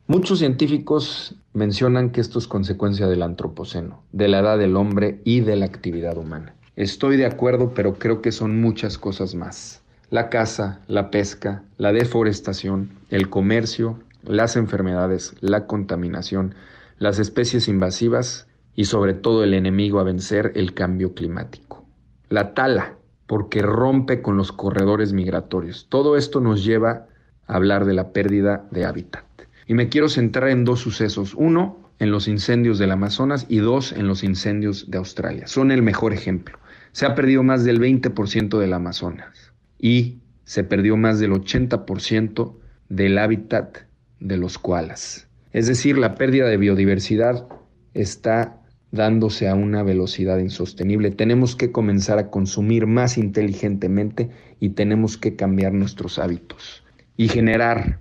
Muchos 0.06 0.40
científicos 0.40 1.34
mencionan 1.54 2.10
que 2.10 2.20
esto 2.20 2.38
es 2.38 2.46
consecuencia 2.46 3.06
del 3.06 3.22
antropoceno, 3.22 4.02
de 4.12 4.28
la 4.28 4.40
edad 4.40 4.58
del 4.58 4.76
hombre 4.76 5.22
y 5.24 5.40
de 5.40 5.56
la 5.56 5.64
actividad 5.64 6.18
humana. 6.18 6.54
Estoy 6.76 7.16
de 7.16 7.24
acuerdo, 7.24 7.72
pero 7.72 7.94
creo 7.94 8.20
que 8.20 8.30
son 8.30 8.60
muchas 8.60 8.98
cosas 8.98 9.34
más. 9.34 9.82
La 10.10 10.28
caza, 10.28 10.80
la 10.88 11.10
pesca, 11.10 11.64
la 11.78 11.94
deforestación, 11.94 12.90
el 13.08 13.30
comercio, 13.30 13.98
las 14.22 14.56
enfermedades, 14.56 15.36
la 15.40 15.66
contaminación, 15.66 16.54
las 16.98 17.18
especies 17.18 17.66
invasivas 17.66 18.46
y 18.74 18.84
sobre 18.84 19.14
todo 19.14 19.42
el 19.42 19.54
enemigo 19.54 20.00
a 20.00 20.04
vencer, 20.04 20.52
el 20.54 20.74
cambio 20.74 21.14
climático. 21.14 21.82
La 22.28 22.52
tala, 22.52 22.98
porque 23.26 23.62
rompe 23.62 24.20
con 24.20 24.36
los 24.36 24.52
corredores 24.52 25.14
migratorios. 25.14 25.86
Todo 25.88 26.18
esto 26.18 26.40
nos 26.40 26.62
lleva 26.62 27.06
a 27.46 27.54
hablar 27.54 27.86
de 27.86 27.94
la 27.94 28.12
pérdida 28.12 28.66
de 28.70 28.84
hábitat. 28.84 29.33
Y 29.66 29.74
me 29.74 29.88
quiero 29.88 30.08
centrar 30.08 30.50
en 30.50 30.64
dos 30.64 30.80
sucesos. 30.80 31.34
Uno, 31.34 31.78
en 31.98 32.10
los 32.10 32.28
incendios 32.28 32.78
del 32.78 32.90
Amazonas 32.90 33.46
y 33.48 33.58
dos, 33.58 33.92
en 33.92 34.06
los 34.06 34.24
incendios 34.24 34.90
de 34.90 34.98
Australia. 34.98 35.46
Son 35.46 35.70
el 35.70 35.82
mejor 35.82 36.12
ejemplo. 36.12 36.58
Se 36.92 37.06
ha 37.06 37.14
perdido 37.14 37.42
más 37.42 37.64
del 37.64 37.80
20% 37.80 38.58
del 38.58 38.72
Amazonas 38.72 39.52
y 39.78 40.18
se 40.44 40.64
perdió 40.64 40.96
más 40.96 41.18
del 41.18 41.32
80% 41.32 42.54
del 42.88 43.18
hábitat 43.18 43.78
de 44.20 44.36
los 44.36 44.58
koalas. 44.58 45.26
Es 45.52 45.66
decir, 45.66 45.98
la 45.98 46.14
pérdida 46.14 46.46
de 46.46 46.56
biodiversidad 46.56 47.46
está 47.94 48.60
dándose 48.90 49.48
a 49.48 49.54
una 49.54 49.82
velocidad 49.82 50.38
insostenible. 50.38 51.10
Tenemos 51.10 51.56
que 51.56 51.72
comenzar 51.72 52.18
a 52.18 52.30
consumir 52.30 52.86
más 52.86 53.18
inteligentemente 53.18 54.30
y 54.60 54.70
tenemos 54.70 55.16
que 55.16 55.34
cambiar 55.34 55.72
nuestros 55.72 56.18
hábitos 56.18 56.84
y 57.16 57.28
generar 57.28 57.98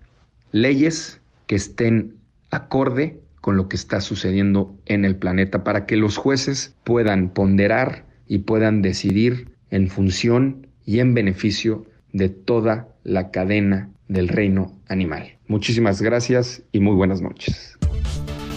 leyes 0.52 1.19
que 1.53 1.57
estén 1.57 2.15
acorde 2.49 3.19
con 3.39 3.57
lo 3.57 3.69
que 3.69 3.75
está 3.75 4.01
sucediendo 4.01 4.75
en 4.87 5.05
el 5.05 5.17
planeta 5.17 5.63
para 5.63 5.85
que 5.85 5.97
los 5.97 6.17
jueces 6.17 6.73
puedan 6.83 7.29
ponderar 7.29 8.07
y 8.27 8.39
puedan 8.39 8.81
decidir 8.81 9.49
en 9.69 9.87
función 9.87 10.65
y 10.83 10.97
en 10.97 11.13
beneficio 11.13 11.85
de 12.11 12.29
toda 12.29 12.87
la 13.03 13.29
cadena 13.29 13.91
del 14.07 14.29
reino 14.29 14.79
animal. 14.87 15.37
Muchísimas 15.47 16.01
gracias 16.01 16.63
y 16.71 16.79
muy 16.79 16.95
buenas 16.95 17.21
noches. 17.21 17.77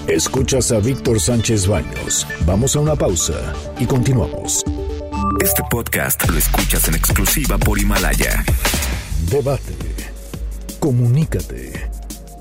Escuchas 0.08 0.72
a 0.72 0.80
Víctor 0.80 1.20
Sánchez 1.20 1.68
Baños. 1.68 2.26
Vamos 2.46 2.76
a 2.76 2.80
una 2.80 2.96
pausa 2.96 3.52
y 3.78 3.84
continuamos. 3.84 4.64
Este 5.44 5.62
podcast 5.70 6.26
lo 6.30 6.38
escuchas 6.38 6.88
en 6.88 6.94
exclusiva 6.94 7.58
por 7.58 7.78
Himalaya. 7.78 8.42
Debate. 9.30 9.74
Comunícate. 10.80 11.95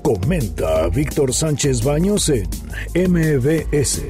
Comenta 0.06 0.88
Víctor 0.88 1.34
Sánchez 1.34 1.82
Baños 1.82 2.28
en 2.28 2.48
MBS, 2.94 4.02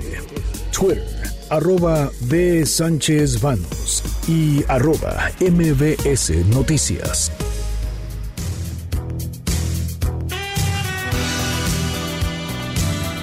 Twitter, 0.70 1.02
arroba 1.48 2.10
B. 2.28 2.66
Sánchez 2.66 3.40
Baños 3.40 4.02
y 4.28 4.62
arroba 4.68 5.32
MBS 5.40 6.32
Noticias. 6.48 7.32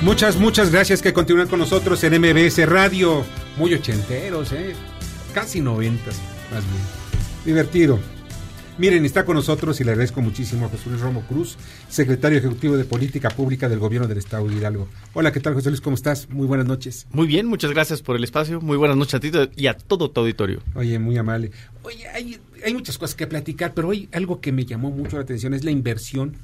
Muchas, 0.01 0.37
muchas 0.37 0.71
gracias 0.71 1.03
que 1.03 1.13
continúan 1.13 1.47
con 1.47 1.59
nosotros 1.59 2.03
en 2.03 2.19
MBS 2.19 2.67
Radio. 2.67 3.23
Muy 3.55 3.75
ochenteros, 3.75 4.51
¿eh? 4.51 4.73
Casi 5.31 5.61
noventas, 5.61 6.15
más 6.51 6.63
bien. 6.63 6.83
Divertido. 7.45 7.99
Miren, 8.79 9.05
está 9.05 9.23
con 9.23 9.35
nosotros 9.35 9.79
y 9.79 9.83
le 9.83 9.91
agradezco 9.91 10.19
muchísimo 10.19 10.65
a 10.65 10.69
José 10.69 10.89
Luis 10.89 10.99
Romo 10.99 11.21
Cruz, 11.27 11.57
secretario 11.89 12.39
ejecutivo 12.39 12.75
de 12.75 12.85
Política 12.85 13.29
Pública 13.29 13.69
del 13.69 13.77
Gobierno 13.77 14.07
del 14.07 14.17
Estado 14.17 14.47
de 14.47 14.55
Hidalgo. 14.55 14.87
Hola, 15.13 15.31
¿qué 15.31 15.39
tal, 15.39 15.53
José 15.53 15.69
Luis? 15.69 15.79
¿Cómo 15.79 15.95
estás? 15.95 16.27
Muy 16.31 16.47
buenas 16.47 16.65
noches. 16.65 17.05
Muy 17.11 17.27
bien, 17.27 17.45
muchas 17.45 17.69
gracias 17.69 18.01
por 18.01 18.15
el 18.15 18.23
espacio. 18.23 18.61
Muy 18.61 18.75
buenas 18.75 18.97
noches 18.97 19.13
a 19.13 19.19
ti 19.19 19.31
y 19.55 19.67
a 19.67 19.77
todo 19.77 20.09
tu 20.09 20.21
auditorio. 20.21 20.63
Oye, 20.73 20.97
muy 20.97 21.15
amable. 21.19 21.51
Oye, 21.83 22.07
hay, 22.07 22.39
hay 22.65 22.73
muchas 22.73 22.97
cosas 22.97 23.13
que 23.13 23.27
platicar, 23.27 23.75
pero 23.75 23.89
hoy 23.89 24.09
algo 24.11 24.41
que 24.41 24.51
me 24.51 24.65
llamó 24.65 24.89
mucho 24.89 25.17
la 25.17 25.21
atención 25.21 25.53
es 25.53 25.63
la 25.63 25.69
inversión 25.71 26.35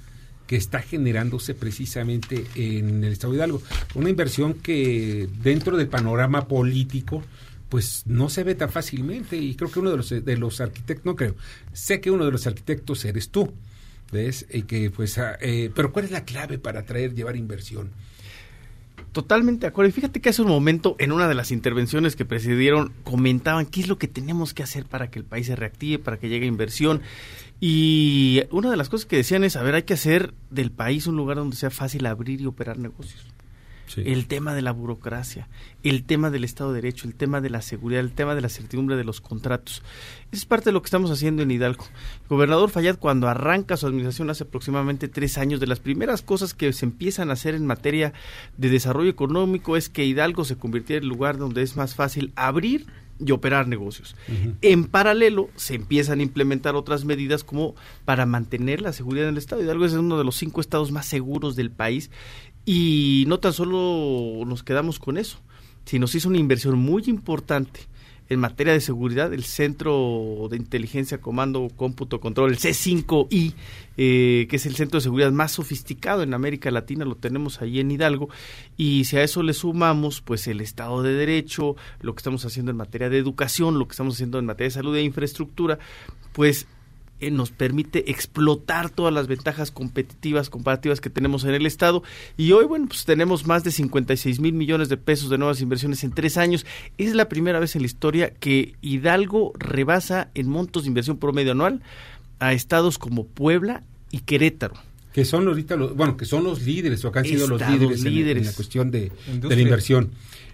que 0.45 0.55
está 0.55 0.81
generándose 0.81 1.55
precisamente 1.55 2.45
en 2.53 3.03
el 3.03 3.13
Estado 3.13 3.33
de 3.33 3.37
Hidalgo. 3.37 3.63
Una 3.95 4.09
inversión 4.09 4.53
que 4.53 5.27
dentro 5.41 5.77
del 5.77 5.87
panorama 5.87 6.47
político 6.47 7.23
pues 7.69 8.03
no 8.08 8.29
se 8.29 8.43
ve 8.43 8.55
tan 8.55 8.69
fácilmente 8.69 9.38
y 9.38 9.55
creo 9.55 9.71
que 9.71 9.79
uno 9.79 9.91
de 9.91 9.97
los, 9.97 10.10
de 10.10 10.38
los 10.38 10.60
arquitectos, 10.60 11.05
no 11.05 11.15
creo, 11.15 11.36
sé 11.71 12.01
que 12.01 12.12
uno 12.12 12.25
de 12.25 12.32
los 12.32 12.47
arquitectos 12.47 13.05
eres 13.05 13.29
tú, 13.29 13.53
¿ves? 14.12 14.45
Y 14.51 14.63
que 14.63 14.89
pues, 14.89 15.17
ah, 15.19 15.38
eh, 15.39 15.71
pero 15.73 15.91
¿cuál 15.93 16.05
es 16.05 16.12
la 16.12 16.25
clave 16.25 16.58
para 16.58 16.82
atraer, 16.82 17.13
llevar 17.13 17.36
inversión? 17.36 17.91
Totalmente 19.12 19.62
de 19.62 19.67
acuerdo. 19.67 19.89
Y 19.89 19.91
fíjate 19.91 20.19
que 20.19 20.29
hace 20.29 20.41
un 20.41 20.49
momento, 20.49 20.95
en 20.99 21.12
una 21.12 21.27
de 21.27 21.34
las 21.34 21.51
intervenciones 21.51 22.15
que 22.15 22.25
presidieron, 22.25 22.93
comentaban 23.03 23.65
qué 23.65 23.82
es 23.82 23.88
lo 23.88 23.97
que 23.97 24.08
tenemos 24.08 24.53
que 24.53 24.62
hacer 24.62 24.86
para 24.86 25.10
que 25.10 25.17
el 25.17 25.25
país 25.25 25.47
se 25.47 25.55
reactive, 25.55 26.03
para 26.03 26.17
que 26.17 26.29
llegue 26.29 26.45
inversión. 26.45 27.01
Y 27.60 28.43
una 28.52 28.69
de 28.69 28.77
las 28.77 28.89
cosas 28.89 29.08
que 29.08 29.15
decían 29.15 29.43
es, 29.43 29.56
a 29.56 29.63
ver, 29.63 29.75
hay 29.75 29.83
que 29.83 29.96
hacer 29.96 30.33
del 30.52 30.71
país 30.71 31.08
un 31.08 31.15
lugar 31.15 31.37
donde 31.37 31.56
sea 31.56 31.71
fácil 31.71 32.06
abrir 32.06 32.41
y 32.41 32.46
operar 32.46 32.77
negocios 32.77 33.25
el 33.98 34.27
tema 34.27 34.54
de 34.54 34.62
la 34.62 34.71
burocracia, 34.71 35.48
el 35.83 36.04
tema 36.04 36.29
del 36.29 36.44
Estado 36.44 36.71
de 36.71 36.81
Derecho, 36.81 37.08
el 37.08 37.15
tema 37.15 37.42
de 37.42 37.50
la 37.50 37.62
seguridad, 37.62 38.02
el 38.02 38.12
tema 38.12 38.35
de 38.35 38.42
la 38.42 38.50
certidumbre 38.50 38.96
de 38.96 39.04
los 39.04 39.21
contratos. 39.21 39.81
Eso 40.31 40.42
es 40.42 40.46
parte 40.46 40.65
de 40.65 40.73
lo 40.73 40.81
que 40.81 40.87
estamos 40.87 41.12
haciendo 41.12 41.44
en 41.44 41.52
Hidalgo. 41.52 41.85
El 42.23 42.27
gobernador 42.29 42.69
Fayad, 42.69 42.98
cuando 42.98 43.27
arranca 43.27 43.77
su 43.77 43.87
administración 43.87 44.29
hace 44.29 44.44
aproximadamente 44.44 45.08
tres 45.08 45.37
años, 45.37 45.60
de 45.60 45.67
las 45.67 45.79
primeras 45.79 46.21
cosas 46.21 46.54
que 46.54 46.71
se 46.73 46.85
empiezan 46.85 47.29
a 47.29 47.33
hacer 47.33 47.56
en 47.56 47.65
materia 47.65 48.13
de 48.58 48.69
desarrollo 48.69 49.10
económico 49.10 49.77
es 49.77 49.90
que 49.90 50.06
Hidalgo 50.06 50.46
se 50.46 50.58
convirtiera 50.58 51.00
en 51.00 51.04
el 51.04 51.10
lugar 51.10 51.37
donde 51.37 51.62
es 51.62 51.75
más 51.75 51.96
fácil 51.96 52.31
abrir 52.35 52.85
y 53.19 53.31
operar 53.31 53.67
negocios. 53.67 54.15
En 54.62 54.85
paralelo, 54.85 55.50
se 55.56 55.75
empiezan 55.75 56.19
a 56.19 56.23
implementar 56.23 56.75
otras 56.75 57.04
medidas 57.04 57.44
como 57.44 57.75
para 58.06 58.25
mantener 58.25 58.81
la 58.81 58.94
seguridad 58.94 59.27
en 59.27 59.33
el 59.33 59.37
Estado. 59.37 59.62
Hidalgo 59.62 59.85
es 59.85 59.94
uno 59.94 60.17
de 60.17 60.23
los 60.23 60.37
cinco 60.37 60.62
estados 60.62 60.92
más 60.92 61.06
seguros 61.06 61.58
del 61.58 61.69
país 61.69 62.12
y 62.71 63.23
no 63.25 63.39
tan 63.39 63.51
solo 63.51 64.45
nos 64.45 64.61
quedamos 64.61 64.99
con 64.99 65.17
eso, 65.17 65.39
sino 65.85 66.05
se 66.05 66.19
hizo 66.19 66.29
una 66.29 66.37
inversión 66.37 66.77
muy 66.77 67.01
importante 67.07 67.79
en 68.29 68.39
materia 68.39 68.73
de 68.73 68.79
seguridad, 68.79 69.33
el 69.33 69.43
Centro 69.43 70.47
de 70.51 70.57
Inteligencia, 70.57 71.19
Comando, 71.19 71.67
Cómputo, 71.75 72.19
Control, 72.19 72.51
el 72.51 72.59
C5I, 72.59 73.55
eh, 73.97 74.45
que 74.47 74.55
es 74.55 74.67
el 74.67 74.75
centro 74.75 74.99
de 74.99 75.03
seguridad 75.03 75.31
más 75.31 75.53
sofisticado 75.53 76.21
en 76.21 76.35
América 76.35 76.69
Latina, 76.69 77.05
lo 77.05 77.15
tenemos 77.15 77.59
ahí 77.63 77.79
en 77.79 77.89
Hidalgo, 77.89 78.29
y 78.77 79.05
si 79.05 79.17
a 79.17 79.23
eso 79.23 79.41
le 79.41 79.53
sumamos, 79.53 80.21
pues 80.21 80.47
el 80.47 80.61
Estado 80.61 81.01
de 81.01 81.13
Derecho, 81.13 81.75
lo 82.01 82.13
que 82.13 82.19
estamos 82.19 82.45
haciendo 82.45 82.69
en 82.69 82.77
materia 82.77 83.09
de 83.09 83.17
educación, 83.17 83.79
lo 83.79 83.87
que 83.87 83.93
estamos 83.93 84.13
haciendo 84.13 84.37
en 84.37 84.45
materia 84.45 84.67
de 84.67 84.75
salud 84.75 84.95
e 84.95 85.01
infraestructura, 85.01 85.79
pues 86.33 86.67
eh, 87.19 87.31
nos 87.31 87.51
permite 87.51 88.09
explotar 88.11 88.89
todas 88.89 89.13
las 89.13 89.27
ventajas 89.27 89.71
competitivas, 89.71 90.49
comparativas 90.49 91.01
que 91.01 91.09
tenemos 91.09 91.43
en 91.43 91.53
el 91.53 91.65
Estado. 91.65 92.03
Y 92.37 92.51
hoy, 92.51 92.65
bueno, 92.65 92.87
pues 92.87 93.05
tenemos 93.05 93.45
más 93.45 93.63
de 93.63 93.71
56 93.71 94.39
mil 94.39 94.53
millones 94.53 94.89
de 94.89 94.97
pesos 94.97 95.29
de 95.29 95.37
nuevas 95.37 95.61
inversiones 95.61 96.03
en 96.03 96.11
tres 96.11 96.37
años. 96.37 96.65
Es 96.97 97.13
la 97.15 97.29
primera 97.29 97.59
vez 97.59 97.75
en 97.75 97.81
la 97.81 97.87
historia 97.87 98.33
que 98.33 98.75
Hidalgo 98.81 99.53
rebasa 99.57 100.29
en 100.33 100.47
montos 100.47 100.83
de 100.83 100.89
inversión 100.89 101.17
promedio 101.17 101.51
anual 101.51 101.81
a 102.39 102.53
estados 102.53 102.97
como 102.97 103.25
Puebla 103.25 103.83
y 104.11 104.19
Querétaro 104.19 104.75
que 105.13 105.25
son 105.25 105.47
ahorita 105.47 105.75
los, 105.75 105.95
bueno, 105.95 106.15
que 106.15 106.25
son 106.25 106.43
los 106.43 106.61
líderes 106.61 107.03
o 107.03 107.11
que 107.11 107.19
han 107.19 107.25
sido 107.25 107.47
los 107.47 107.59
líderes, 108.03 108.43
En, 108.43 108.45
la 108.45 108.53
cuestión 108.53 108.91
de, 108.91 109.11
de, 109.27 109.55
la 109.55 109.61
inversión. 109.61 110.11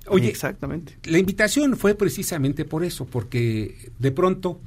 Oye, 0.07 0.30
exactamente. 0.30 0.97
La 1.03 1.18
invitación 1.18 1.76
fue 1.78 1.95
precisamente 1.95 2.63
por 2.63 2.84
eso, 2.84 3.05
porque 3.05 3.91
de 3.99 4.11
pronto 4.11 4.61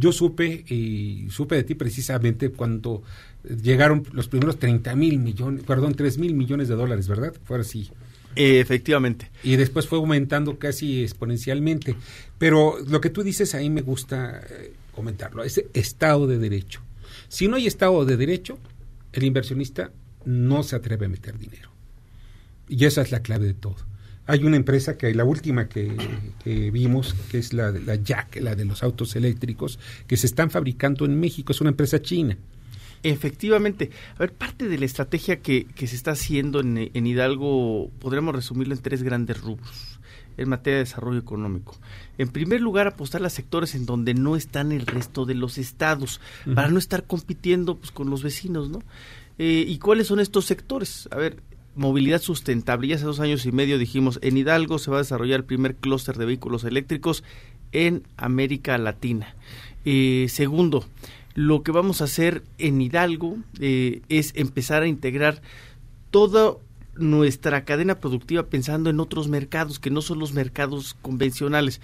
yo 0.00 0.12
supe 0.12 0.64
y 0.68 1.28
supe 1.30 1.56
de 1.56 1.64
ti 1.64 1.74
precisamente 1.74 2.50
cuando 2.50 3.02
llegaron 3.62 4.02
los 4.12 4.28
primeros 4.28 4.58
30 4.58 4.96
mil 4.96 5.18
millones, 5.18 5.62
perdón, 5.64 5.94
3 5.94 6.18
mil 6.18 6.34
millones 6.34 6.68
de 6.68 6.74
dólares, 6.74 7.06
¿verdad? 7.06 7.34
Fue 7.44 7.60
así. 7.60 7.90
efectivamente. 8.34 9.30
Y 9.42 9.56
después 9.56 9.86
fue 9.86 9.98
aumentando 9.98 10.58
casi 10.58 11.02
exponencialmente. 11.02 11.96
Pero 12.38 12.78
lo 12.88 13.00
que 13.00 13.10
tú 13.10 13.22
dices 13.22 13.54
ahí 13.54 13.68
me 13.68 13.82
gusta 13.82 14.40
eh, 14.48 14.72
comentarlo, 14.94 15.44
ese 15.44 15.68
Estado 15.74 16.26
de 16.26 16.38
Derecho. 16.38 16.80
Si 17.28 17.48
no 17.48 17.56
hay 17.56 17.66
Estado 17.66 18.04
de 18.04 18.16
Derecho, 18.16 18.58
el 19.12 19.24
inversionista 19.24 19.90
no 20.24 20.62
se 20.62 20.76
atreve 20.76 21.06
a 21.06 21.08
meter 21.08 21.38
dinero. 21.38 21.70
Y 22.68 22.84
esa 22.84 23.02
es 23.02 23.10
la 23.10 23.20
clave 23.20 23.46
de 23.46 23.54
todo. 23.54 23.89
Hay 24.30 24.44
una 24.44 24.56
empresa 24.56 24.96
que 24.96 25.12
la 25.12 25.24
última 25.24 25.68
que, 25.68 25.90
vimos, 26.72 27.14
que 27.32 27.38
es 27.38 27.52
la, 27.52 27.72
la 27.72 27.96
Jack, 27.96 28.36
la 28.40 28.54
de 28.54 28.64
los 28.64 28.84
autos 28.84 29.16
eléctricos, 29.16 29.80
que 30.06 30.16
se 30.16 30.26
están 30.26 30.50
fabricando 30.50 31.04
en 31.04 31.18
México, 31.18 31.50
es 31.50 31.60
una 31.60 31.70
empresa 31.70 32.00
china. 32.00 32.38
Efectivamente. 33.02 33.90
A 34.14 34.20
ver, 34.20 34.32
parte 34.32 34.68
de 34.68 34.78
la 34.78 34.84
estrategia 34.84 35.40
que, 35.40 35.66
se 35.76 35.96
está 35.96 36.12
haciendo 36.12 36.60
en, 36.60 36.90
en, 36.94 37.06
Hidalgo, 37.08 37.90
podríamos 37.98 38.32
resumirlo 38.32 38.74
en 38.74 38.80
tres 38.80 39.02
grandes 39.02 39.40
rubros 39.40 39.98
en 40.36 40.48
materia 40.48 40.76
de 40.76 40.84
desarrollo 40.84 41.18
económico. 41.18 41.76
En 42.16 42.28
primer 42.28 42.60
lugar, 42.60 42.86
apostar 42.86 43.24
a 43.24 43.30
sectores 43.30 43.74
en 43.74 43.84
donde 43.84 44.14
no 44.14 44.36
están 44.36 44.70
el 44.70 44.86
resto 44.86 45.26
de 45.26 45.34
los 45.34 45.58
estados, 45.58 46.20
para 46.54 46.68
no 46.68 46.78
estar 46.78 47.04
compitiendo 47.04 47.76
pues, 47.76 47.90
con 47.90 48.08
los 48.10 48.22
vecinos, 48.22 48.70
¿no? 48.70 48.78
Eh, 49.38 49.64
¿Y 49.66 49.78
cuáles 49.78 50.06
son 50.06 50.20
estos 50.20 50.46
sectores? 50.46 51.08
A 51.10 51.16
ver, 51.16 51.42
movilidad 51.80 52.20
sustentable. 52.20 52.88
Ya 52.88 52.96
hace 52.96 53.06
dos 53.06 53.20
años 53.20 53.46
y 53.46 53.52
medio 53.52 53.78
dijimos, 53.78 54.20
en 54.22 54.36
Hidalgo 54.36 54.78
se 54.78 54.90
va 54.90 54.98
a 54.98 55.00
desarrollar 55.00 55.40
el 55.40 55.46
primer 55.46 55.76
clúster 55.76 56.16
de 56.18 56.26
vehículos 56.26 56.64
eléctricos 56.64 57.24
en 57.72 58.02
América 58.16 58.76
Latina. 58.76 59.34
Eh, 59.86 60.26
segundo, 60.28 60.84
lo 61.34 61.62
que 61.62 61.72
vamos 61.72 62.02
a 62.02 62.04
hacer 62.04 62.42
en 62.58 62.80
Hidalgo 62.82 63.38
eh, 63.60 64.02
es 64.10 64.32
empezar 64.36 64.82
a 64.82 64.88
integrar 64.88 65.40
toda 66.10 66.56
nuestra 66.96 67.64
cadena 67.64 67.98
productiva 67.98 68.42
pensando 68.46 68.90
en 68.90 69.00
otros 69.00 69.28
mercados 69.28 69.78
que 69.78 69.90
no 69.90 70.02
son 70.02 70.18
los 70.18 70.34
mercados 70.34 70.94
convencionales 71.00 71.80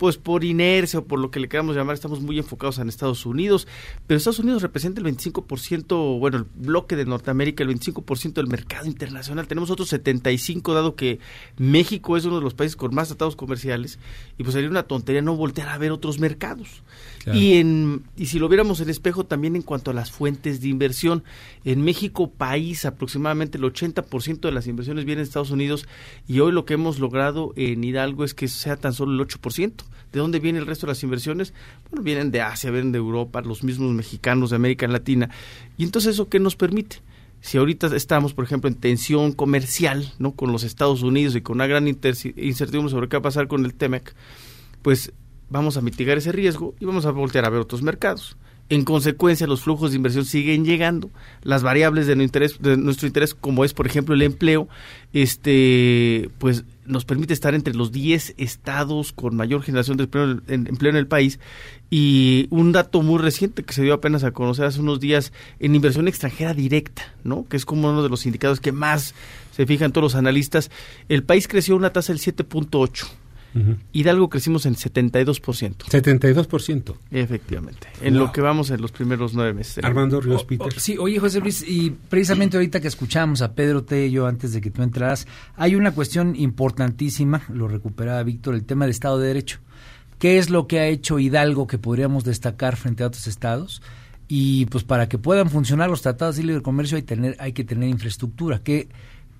pues 0.00 0.16
por 0.16 0.44
inercia 0.44 1.00
o 1.00 1.04
por 1.04 1.18
lo 1.18 1.30
que 1.30 1.40
le 1.40 1.48
queramos 1.50 1.76
llamar, 1.76 1.92
estamos 1.92 2.22
muy 2.22 2.38
enfocados 2.38 2.78
en 2.78 2.88
Estados 2.88 3.26
Unidos, 3.26 3.68
pero 4.06 4.16
Estados 4.16 4.38
Unidos 4.38 4.62
representa 4.62 4.98
el 4.98 5.06
25%, 5.06 6.18
bueno, 6.18 6.38
el 6.38 6.44
bloque 6.54 6.96
de 6.96 7.04
Norteamérica, 7.04 7.64
el 7.64 7.68
25% 7.68 8.32
del 8.32 8.46
mercado 8.46 8.86
internacional. 8.86 9.46
Tenemos 9.46 9.68
otros 9.68 9.90
75, 9.90 10.72
dado 10.72 10.96
que 10.96 11.18
México 11.58 12.16
es 12.16 12.24
uno 12.24 12.36
de 12.36 12.42
los 12.42 12.54
países 12.54 12.76
con 12.76 12.94
más 12.94 13.08
tratados 13.08 13.36
comerciales, 13.36 13.98
y 14.38 14.42
pues 14.42 14.54
sería 14.54 14.70
una 14.70 14.84
tontería 14.84 15.20
no 15.20 15.36
voltear 15.36 15.68
a 15.68 15.76
ver 15.76 15.92
otros 15.92 16.18
mercados. 16.18 16.82
Y, 17.34 17.58
en, 17.58 18.02
y 18.16 18.24
si 18.24 18.38
lo 18.38 18.48
viéramos 18.48 18.80
en 18.80 18.88
espejo 18.88 19.26
también 19.26 19.54
en 19.54 19.60
cuanto 19.60 19.90
a 19.90 19.94
las 19.94 20.10
fuentes 20.10 20.62
de 20.62 20.68
inversión, 20.68 21.24
en 21.66 21.82
México, 21.82 22.30
país, 22.30 22.86
aproximadamente 22.86 23.58
el 23.58 23.64
80% 23.64 24.40
de 24.40 24.52
las 24.52 24.66
inversiones 24.66 25.04
vienen 25.04 25.24
de 25.24 25.28
Estados 25.28 25.50
Unidos, 25.50 25.86
y 26.26 26.40
hoy 26.40 26.52
lo 26.52 26.64
que 26.64 26.72
hemos 26.72 27.00
logrado 27.00 27.52
en 27.56 27.84
Hidalgo 27.84 28.24
es 28.24 28.32
que 28.32 28.48
sea 28.48 28.78
tan 28.78 28.94
solo 28.94 29.12
el 29.12 29.28
8%. 29.28 29.89
¿De 30.12 30.18
dónde 30.18 30.40
viene 30.40 30.58
el 30.58 30.66
resto 30.66 30.86
de 30.86 30.92
las 30.92 31.02
inversiones? 31.02 31.52
Bueno, 31.90 32.02
vienen 32.02 32.30
de 32.30 32.40
Asia, 32.40 32.70
vienen 32.70 32.92
de 32.92 32.98
Europa, 32.98 33.40
los 33.42 33.62
mismos 33.62 33.92
mexicanos 33.92 34.50
de 34.50 34.56
América 34.56 34.86
Latina. 34.88 35.30
Y 35.76 35.84
entonces, 35.84 36.14
¿eso 36.14 36.28
qué 36.28 36.40
nos 36.40 36.56
permite? 36.56 37.02
Si 37.40 37.58
ahorita 37.58 37.94
estamos, 37.96 38.34
por 38.34 38.44
ejemplo, 38.44 38.68
en 38.68 38.74
tensión 38.74 39.32
comercial 39.32 40.12
¿no? 40.18 40.32
con 40.32 40.52
los 40.52 40.62
Estados 40.62 41.02
Unidos 41.02 41.34
y 41.36 41.40
con 41.40 41.56
una 41.56 41.66
gran 41.66 41.88
incertidumbre 41.88 42.90
sobre 42.90 43.08
qué 43.08 43.16
va 43.16 43.20
a 43.20 43.22
pasar 43.22 43.48
con 43.48 43.64
el 43.64 43.74
TEMEC, 43.74 44.14
pues 44.82 45.12
vamos 45.48 45.76
a 45.76 45.80
mitigar 45.80 46.18
ese 46.18 46.32
riesgo 46.32 46.74
y 46.80 46.84
vamos 46.84 47.06
a 47.06 47.10
voltear 47.10 47.44
a 47.44 47.50
ver 47.50 47.60
otros 47.60 47.82
mercados. 47.82 48.36
En 48.70 48.84
consecuencia, 48.84 49.48
los 49.48 49.62
flujos 49.62 49.90
de 49.90 49.96
inversión 49.96 50.24
siguen 50.24 50.64
llegando. 50.64 51.10
Las 51.42 51.64
variables 51.64 52.06
de, 52.06 52.14
de 52.14 52.76
nuestro 52.76 53.08
interés, 53.08 53.34
como 53.34 53.64
es, 53.64 53.74
por 53.74 53.86
ejemplo, 53.86 54.14
el 54.14 54.22
empleo, 54.22 54.68
este, 55.12 56.30
pues 56.38 56.64
nos 56.90 57.04
permite 57.04 57.32
estar 57.32 57.54
entre 57.54 57.74
los 57.74 57.92
10 57.92 58.34
estados 58.36 59.12
con 59.12 59.36
mayor 59.36 59.62
generación 59.62 59.96
de 59.96 60.04
empleo 60.04 60.40
en, 60.48 60.96
el 60.96 61.06
país. 61.06 61.40
Y 61.88 62.46
un 62.50 62.72
dato 62.72 63.02
muy 63.02 63.18
reciente 63.18 63.62
que 63.62 63.72
se 63.72 63.82
dio 63.82 63.94
apenas 63.94 64.24
a 64.24 64.32
conocer 64.32 64.66
hace 64.66 64.80
unos 64.80 65.00
días 65.00 65.32
en 65.58 65.74
inversión 65.74 66.08
extranjera 66.08 66.54
directa, 66.54 67.14
¿no? 67.24 67.46
que 67.48 67.56
es 67.56 67.64
como 67.64 67.88
uno 67.88 68.02
de 68.02 68.08
los 68.08 68.26
indicadores 68.26 68.60
que 68.60 68.72
más 68.72 69.14
se 69.52 69.66
fijan 69.66 69.92
todos 69.92 70.02
los 70.02 70.14
analistas, 70.14 70.70
el 71.08 71.22
país 71.22 71.48
creció 71.48 71.76
una 71.76 71.92
tasa 71.92 72.12
del 72.12 72.20
7.8 72.20 73.19
Hidalgo 73.92 74.28
crecimos 74.28 74.66
en 74.66 74.74
72%. 74.74 75.40
72%. 75.40 76.94
Efectivamente, 77.10 77.88
en 78.00 78.16
lo 78.16 78.32
que 78.32 78.40
vamos 78.40 78.70
en 78.70 78.80
los 78.80 78.92
primeros 78.92 79.34
nueve 79.34 79.52
meses. 79.52 79.84
Armando 79.84 80.20
Ríos 80.20 80.44
Peter. 80.44 80.72
sí, 80.78 80.96
oye 80.98 81.18
José 81.18 81.40
Luis, 81.40 81.64
y 81.66 81.90
precisamente 81.90 82.56
ahorita 82.56 82.80
que 82.80 82.88
escuchamos 82.88 83.42
a 83.42 83.54
Pedro 83.54 83.84
Tello 83.84 84.26
antes 84.26 84.52
de 84.52 84.60
que 84.60 84.70
tú 84.70 84.82
entraras, 84.82 85.26
hay 85.56 85.74
una 85.74 85.92
cuestión 85.92 86.36
importantísima, 86.36 87.42
lo 87.52 87.68
recuperaba 87.68 88.22
Víctor, 88.22 88.54
el 88.54 88.64
tema 88.64 88.84
de 88.84 88.92
Estado 88.92 89.18
de 89.18 89.28
Derecho. 89.28 89.58
¿Qué 90.18 90.38
es 90.38 90.50
lo 90.50 90.66
que 90.66 90.80
ha 90.80 90.86
hecho 90.86 91.18
Hidalgo 91.18 91.66
que 91.66 91.78
podríamos 91.78 92.24
destacar 92.24 92.76
frente 92.76 93.02
a 93.02 93.06
otros 93.06 93.26
estados? 93.26 93.82
Y 94.28 94.66
pues 94.66 94.84
para 94.84 95.08
que 95.08 95.18
puedan 95.18 95.50
funcionar 95.50 95.90
los 95.90 96.02
tratados 96.02 96.36
de 96.36 96.44
libre 96.44 96.62
comercio 96.62 96.96
hay, 96.96 97.02
tener, 97.02 97.36
hay 97.40 97.52
que 97.52 97.64
tener 97.64 97.88
infraestructura. 97.88 98.60
¿Qué, 98.62 98.88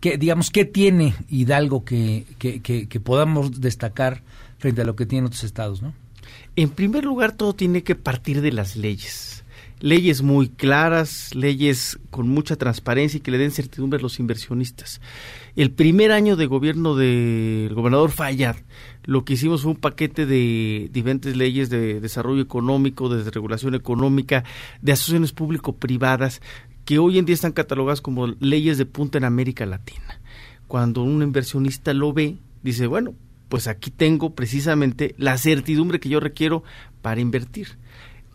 ¿Qué, 0.01 0.17
digamos, 0.17 0.51
¿qué 0.51 0.65
tiene 0.65 1.15
Hidalgo 1.29 1.85
que, 1.85 2.25
que, 2.39 3.01
podamos 3.01 3.61
destacar 3.61 4.23
frente 4.59 4.81
a 4.81 4.85
lo 4.85 4.97
que 4.97 5.05
tienen 5.05 5.27
otros 5.27 5.45
estados? 5.45 5.83
¿no? 5.83 5.93
En 6.57 6.71
primer 6.71 7.05
lugar, 7.05 7.33
todo 7.33 7.55
tiene 7.55 7.83
que 7.83 7.95
partir 7.95 8.41
de 8.41 8.53
las 8.53 8.77
leyes. 8.77 9.45
Leyes 9.81 10.21
muy 10.23 10.49
claras, 10.49 11.35
leyes 11.35 11.99
con 12.11 12.29
mucha 12.29 12.57
transparencia 12.57 13.19
y 13.19 13.21
que 13.21 13.31
le 13.31 13.39
den 13.39 13.51
certidumbre 13.51 13.99
a 13.99 14.03
los 14.03 14.19
inversionistas. 14.21 15.01
El 15.57 15.71
primer 15.71 16.13
año 16.13 16.37
de 16.37 16.47
gobierno 16.47 16.97
del 16.97 17.73
gobernador 17.75 18.11
Fayad, 18.11 18.57
lo 19.05 19.25
que 19.25 19.35
hicimos 19.35 19.63
fue 19.63 19.73
un 19.73 19.79
paquete 19.79 20.27
de 20.27 20.91
diferentes 20.93 21.35
leyes 21.35 21.71
de 21.71 22.01
desarrollo 22.01 22.43
económico, 22.43 23.09
de 23.09 23.31
regulación 23.31 23.75
económica, 23.75 24.45
de 24.83 24.93
asociaciones 24.93 25.33
público-privadas, 25.33 26.43
que 26.85 26.99
hoy 26.99 27.19
en 27.19 27.25
día 27.25 27.35
están 27.35 27.53
catalogadas 27.53 28.01
como 28.01 28.27
leyes 28.27 28.79
de 28.79 28.87
punta 28.87 29.19
en 29.19 29.25
América 29.25 29.67
Latina. 29.67 30.21
Cuando 30.67 31.03
un 31.03 31.23
inversionista 31.23 31.95
lo 31.95 32.13
ve, 32.13 32.39
dice, 32.63 32.87
bueno, 32.87 33.15
pues 33.49 33.67
aquí 33.67 33.91
tengo 33.91 34.35
precisamente 34.35 35.15
la 35.19 35.37
certidumbre 35.37 36.01
que 36.01 36.09
yo 36.09 36.21
requiero 36.21 36.63
para 37.03 37.21
invertir. 37.21 37.79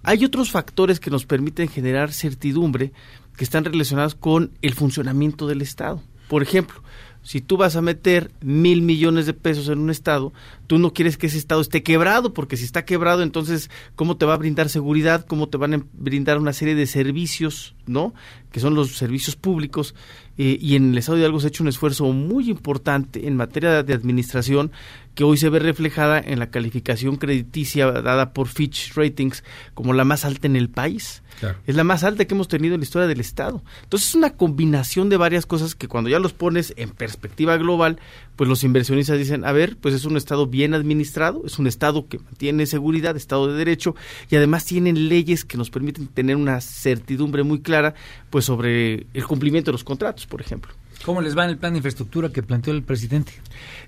Hay 0.03 0.23
otros 0.25 0.51
factores 0.51 0.99
que 0.99 1.09
nos 1.09 1.25
permiten 1.25 1.67
generar 1.67 2.11
certidumbre 2.11 2.91
que 3.37 3.43
están 3.43 3.65
relacionados 3.65 4.15
con 4.15 4.51
el 4.61 4.73
funcionamiento 4.73 5.47
del 5.47 5.61
Estado. 5.61 6.03
Por 6.27 6.43
ejemplo, 6.43 6.83
Si 7.25 7.41
tú 7.41 7.57
vas 7.57 7.75
a 7.75 7.81
meter 7.81 8.31
mil 8.39 8.83
millones 8.83 9.25
de 9.25 9.33
pesos 9.33 9.67
en 9.69 9.79
un 9.79 9.89
estado, 9.89 10.31
tú 10.67 10.77
no 10.77 10.93
quieres 10.93 11.17
que 11.17 11.25
ese 11.25 11.39
estado 11.39 11.59
esté 11.59 11.81
quebrado, 11.81 12.35
porque 12.35 12.55
si 12.55 12.65
está 12.65 12.85
quebrado, 12.85 13.23
entonces, 13.23 13.71
¿cómo 13.95 14.15
te 14.15 14.27
va 14.27 14.35
a 14.35 14.37
brindar 14.37 14.69
seguridad? 14.69 15.25
¿Cómo 15.25 15.49
te 15.49 15.57
van 15.57 15.73
a 15.73 15.83
brindar 15.93 16.37
una 16.37 16.53
serie 16.53 16.75
de 16.75 16.85
servicios, 16.85 17.73
¿no? 17.87 18.13
Que 18.51 18.59
son 18.59 18.75
los 18.75 18.95
servicios 18.95 19.35
públicos. 19.35 19.95
Eh, 20.37 20.59
y 20.61 20.75
en 20.75 20.91
el 20.91 20.99
estado 20.99 21.15
de 21.15 21.21
Hidalgo 21.21 21.39
se 21.39 21.47
ha 21.47 21.49
hecho 21.49 21.63
un 21.63 21.69
esfuerzo 21.69 22.05
muy 22.13 22.47
importante 22.47 23.27
en 23.27 23.35
materia 23.35 23.81
de 23.81 23.93
administración 23.95 24.71
que 25.15 25.23
hoy 25.23 25.37
se 25.37 25.49
ve 25.49 25.59
reflejada 25.59 26.19
en 26.19 26.39
la 26.39 26.51
calificación 26.51 27.15
crediticia 27.15 27.89
dada 27.91 28.33
por 28.33 28.47
Fitch 28.47 28.93
Ratings 28.95 29.43
como 29.73 29.93
la 29.93 30.03
más 30.03 30.25
alta 30.25 30.45
en 30.45 30.55
el 30.55 30.69
país. 30.69 31.23
Es 31.67 31.75
la 31.75 31.83
más 31.83 32.03
alta 32.03 32.25
que 32.25 32.33
hemos 32.33 32.47
tenido 32.47 32.75
en 32.75 32.81
la 32.81 32.85
historia 32.85 33.07
del 33.07 33.19
Estado. 33.19 33.61
Entonces 33.83 34.09
es 34.09 34.15
una 34.15 34.31
combinación 34.31 35.09
de 35.09 35.17
varias 35.17 35.45
cosas 35.45 35.75
que 35.75 35.87
cuando 35.87 36.09
ya 36.09 36.19
los 36.19 36.33
pones 36.33 36.73
en 36.77 36.89
perspectiva 36.89 37.57
global, 37.57 37.99
pues 38.35 38.49
los 38.49 38.63
inversionistas 38.63 39.17
dicen, 39.17 39.45
a 39.45 39.51
ver, 39.51 39.77
pues 39.77 39.93
es 39.93 40.05
un 40.05 40.17
Estado 40.17 40.47
bien 40.47 40.73
administrado, 40.73 41.43
es 41.45 41.59
un 41.59 41.67
Estado 41.67 42.07
que 42.07 42.19
mantiene 42.19 42.65
seguridad, 42.65 43.15
Estado 43.15 43.47
de 43.47 43.57
Derecho, 43.57 43.95
y 44.29 44.35
además 44.35 44.65
tienen 44.65 45.09
leyes 45.09 45.45
que 45.45 45.57
nos 45.57 45.69
permiten 45.69 46.07
tener 46.07 46.35
una 46.35 46.61
certidumbre 46.61 47.43
muy 47.43 47.61
clara 47.61 47.95
pues 48.29 48.45
sobre 48.45 49.07
el 49.13 49.25
cumplimiento 49.25 49.71
de 49.71 49.73
los 49.73 49.83
contratos, 49.83 50.25
por 50.25 50.41
ejemplo. 50.41 50.73
¿Cómo 51.03 51.21
les 51.21 51.37
va 51.37 51.43
en 51.43 51.51
el 51.51 51.57
plan 51.57 51.73
de 51.73 51.77
infraestructura 51.77 52.29
que 52.29 52.43
planteó 52.43 52.73
el 52.73 52.83
presidente? 52.83 53.33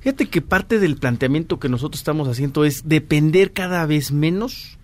Fíjate 0.01 0.27
que 0.27 0.41
parte 0.41 0.79
del 0.79 0.97
planteamiento 0.97 1.59
que 1.59 1.69
nosotros 1.69 1.99
estamos 1.99 2.27
haciendo 2.27 2.65
es 2.65 2.87
depender 2.87 3.53
cada 3.53 3.85
vez 3.85 4.11
menos 4.11 4.77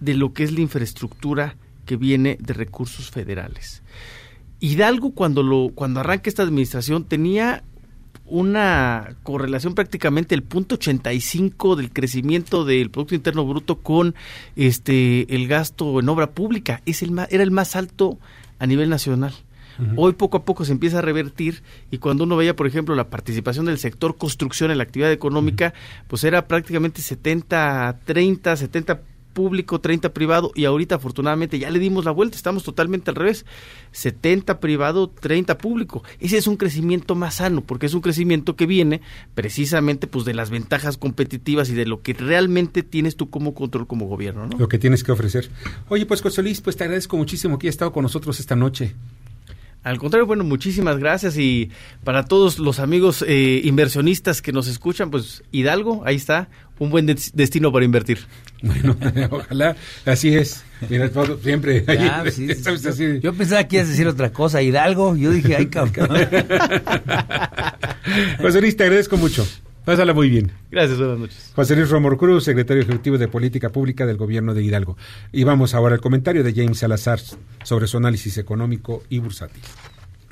de 0.00 0.14
lo 0.14 0.32
que 0.32 0.44
es 0.44 0.52
la 0.52 0.60
infraestructura 0.60 1.56
que 1.84 1.96
viene 1.96 2.38
de 2.40 2.54
recursos 2.54 3.10
federales. 3.10 3.82
Hidalgo 4.60 5.12
cuando 5.12 5.42
lo 5.42 5.70
cuando 5.74 6.00
arranca 6.00 6.30
esta 6.30 6.42
administración 6.42 7.04
tenía 7.04 7.64
una 8.26 9.16
correlación 9.22 9.74
prácticamente 9.74 10.34
el 10.34 10.42
punto 10.42 10.76
85 10.76 11.76
del 11.76 11.92
crecimiento 11.92 12.64
del 12.64 12.90
producto 12.90 13.14
interno 13.14 13.44
bruto 13.44 13.80
con 13.80 14.14
este 14.56 15.34
el 15.34 15.46
gasto 15.46 16.00
en 16.00 16.08
obra 16.08 16.30
pública 16.30 16.80
es 16.86 17.02
el 17.02 17.18
era 17.30 17.42
el 17.42 17.50
más 17.50 17.76
alto 17.76 18.18
a 18.58 18.66
nivel 18.66 18.88
nacional. 18.88 19.34
Hoy 19.96 20.12
poco 20.12 20.38
a 20.38 20.44
poco 20.44 20.64
se 20.64 20.72
empieza 20.72 20.98
a 20.98 21.02
revertir 21.02 21.62
y 21.90 21.98
cuando 21.98 22.24
uno 22.24 22.36
veía, 22.36 22.56
por 22.56 22.66
ejemplo, 22.66 22.94
la 22.94 23.10
participación 23.10 23.66
del 23.66 23.78
sector 23.78 24.16
construcción 24.16 24.70
en 24.70 24.78
la 24.78 24.84
actividad 24.84 25.12
económica, 25.12 25.74
pues 26.08 26.24
era 26.24 26.46
prácticamente 26.46 27.02
70, 27.02 28.00
30, 28.04 28.56
70 28.56 29.00
público, 29.34 29.80
30 29.80 30.14
privado 30.14 30.52
y 30.54 30.64
ahorita 30.64 30.94
afortunadamente 30.94 31.58
ya 31.58 31.70
le 31.70 31.78
dimos 31.78 32.06
la 32.06 32.12
vuelta, 32.12 32.36
estamos 32.36 32.62
totalmente 32.62 33.10
al 33.10 33.16
revés, 33.16 33.44
70 33.92 34.60
privado, 34.60 35.10
30 35.10 35.58
público. 35.58 36.02
Ese 36.20 36.38
es 36.38 36.46
un 36.46 36.56
crecimiento 36.56 37.14
más 37.14 37.34
sano 37.34 37.60
porque 37.60 37.86
es 37.86 37.94
un 37.94 38.00
crecimiento 38.00 38.56
que 38.56 38.64
viene 38.64 39.02
precisamente 39.34 40.06
pues 40.06 40.24
de 40.24 40.32
las 40.32 40.48
ventajas 40.48 40.96
competitivas 40.96 41.68
y 41.68 41.74
de 41.74 41.84
lo 41.84 42.00
que 42.00 42.14
realmente 42.14 42.82
tienes 42.82 43.16
tú 43.16 43.28
como 43.28 43.52
control 43.52 43.86
como 43.86 44.06
gobierno, 44.06 44.46
¿no? 44.46 44.56
Lo 44.56 44.68
que 44.68 44.78
tienes 44.78 45.04
que 45.04 45.12
ofrecer. 45.12 45.50
Oye, 45.88 46.06
pues 46.06 46.22
José 46.22 46.42
Luis, 46.42 46.60
pues 46.60 46.76
te 46.76 46.84
agradezco 46.84 47.16
muchísimo 47.16 47.58
que 47.58 47.66
hayas 47.66 47.74
estado 47.74 47.92
con 47.92 48.04
nosotros 48.04 48.40
esta 48.40 48.56
noche. 48.56 48.94
Al 49.84 49.98
contrario, 49.98 50.26
bueno, 50.26 50.44
muchísimas 50.44 50.98
gracias 50.98 51.36
y 51.36 51.70
para 52.04 52.24
todos 52.24 52.58
los 52.58 52.78
amigos 52.78 53.22
eh, 53.28 53.60
inversionistas 53.64 54.40
que 54.40 54.50
nos 54.50 54.66
escuchan, 54.66 55.10
pues 55.10 55.42
Hidalgo, 55.52 56.02
ahí 56.06 56.16
está, 56.16 56.48
un 56.78 56.88
buen 56.88 57.04
destino 57.04 57.70
para 57.70 57.84
invertir. 57.84 58.20
Bueno, 58.62 58.96
ojalá, 59.30 59.76
así 60.06 60.34
es. 60.34 60.64
Mira, 60.88 61.10
siempre. 61.42 61.84
Yo 63.22 63.34
pensaba 63.34 63.64
que 63.64 63.76
ibas 63.76 63.88
a 63.88 63.90
decir 63.90 64.08
otra 64.08 64.32
cosa, 64.32 64.62
Hidalgo, 64.62 65.16
yo 65.16 65.30
dije, 65.30 65.56
ay, 65.56 65.66
cabrón. 65.66 66.08
José 68.40 68.60
Luis, 68.60 68.76
te 68.76 68.84
agradezco 68.84 69.16
mucho. 69.18 69.46
Pásala 69.84 70.14
muy 70.14 70.30
bien. 70.30 70.50
Gracias, 70.70 70.98
buenas 70.98 71.18
noches. 71.18 71.52
José 71.54 71.76
Luis 71.76 71.90
Romor 71.90 72.16
Cruz, 72.16 72.44
secretario 72.44 72.82
ejecutivo 72.82 73.18
de 73.18 73.28
Política 73.28 73.68
Pública 73.68 74.06
del 74.06 74.16
Gobierno 74.16 74.54
de 74.54 74.62
Hidalgo. 74.62 74.96
Y 75.30 75.44
vamos 75.44 75.74
ahora 75.74 75.94
al 75.94 76.00
comentario 76.00 76.42
de 76.42 76.54
James 76.54 76.78
Salazar 76.78 77.20
sobre 77.64 77.86
su 77.86 77.98
análisis 77.98 78.38
económico 78.38 79.02
y 79.10 79.18
bursátil. 79.18 79.62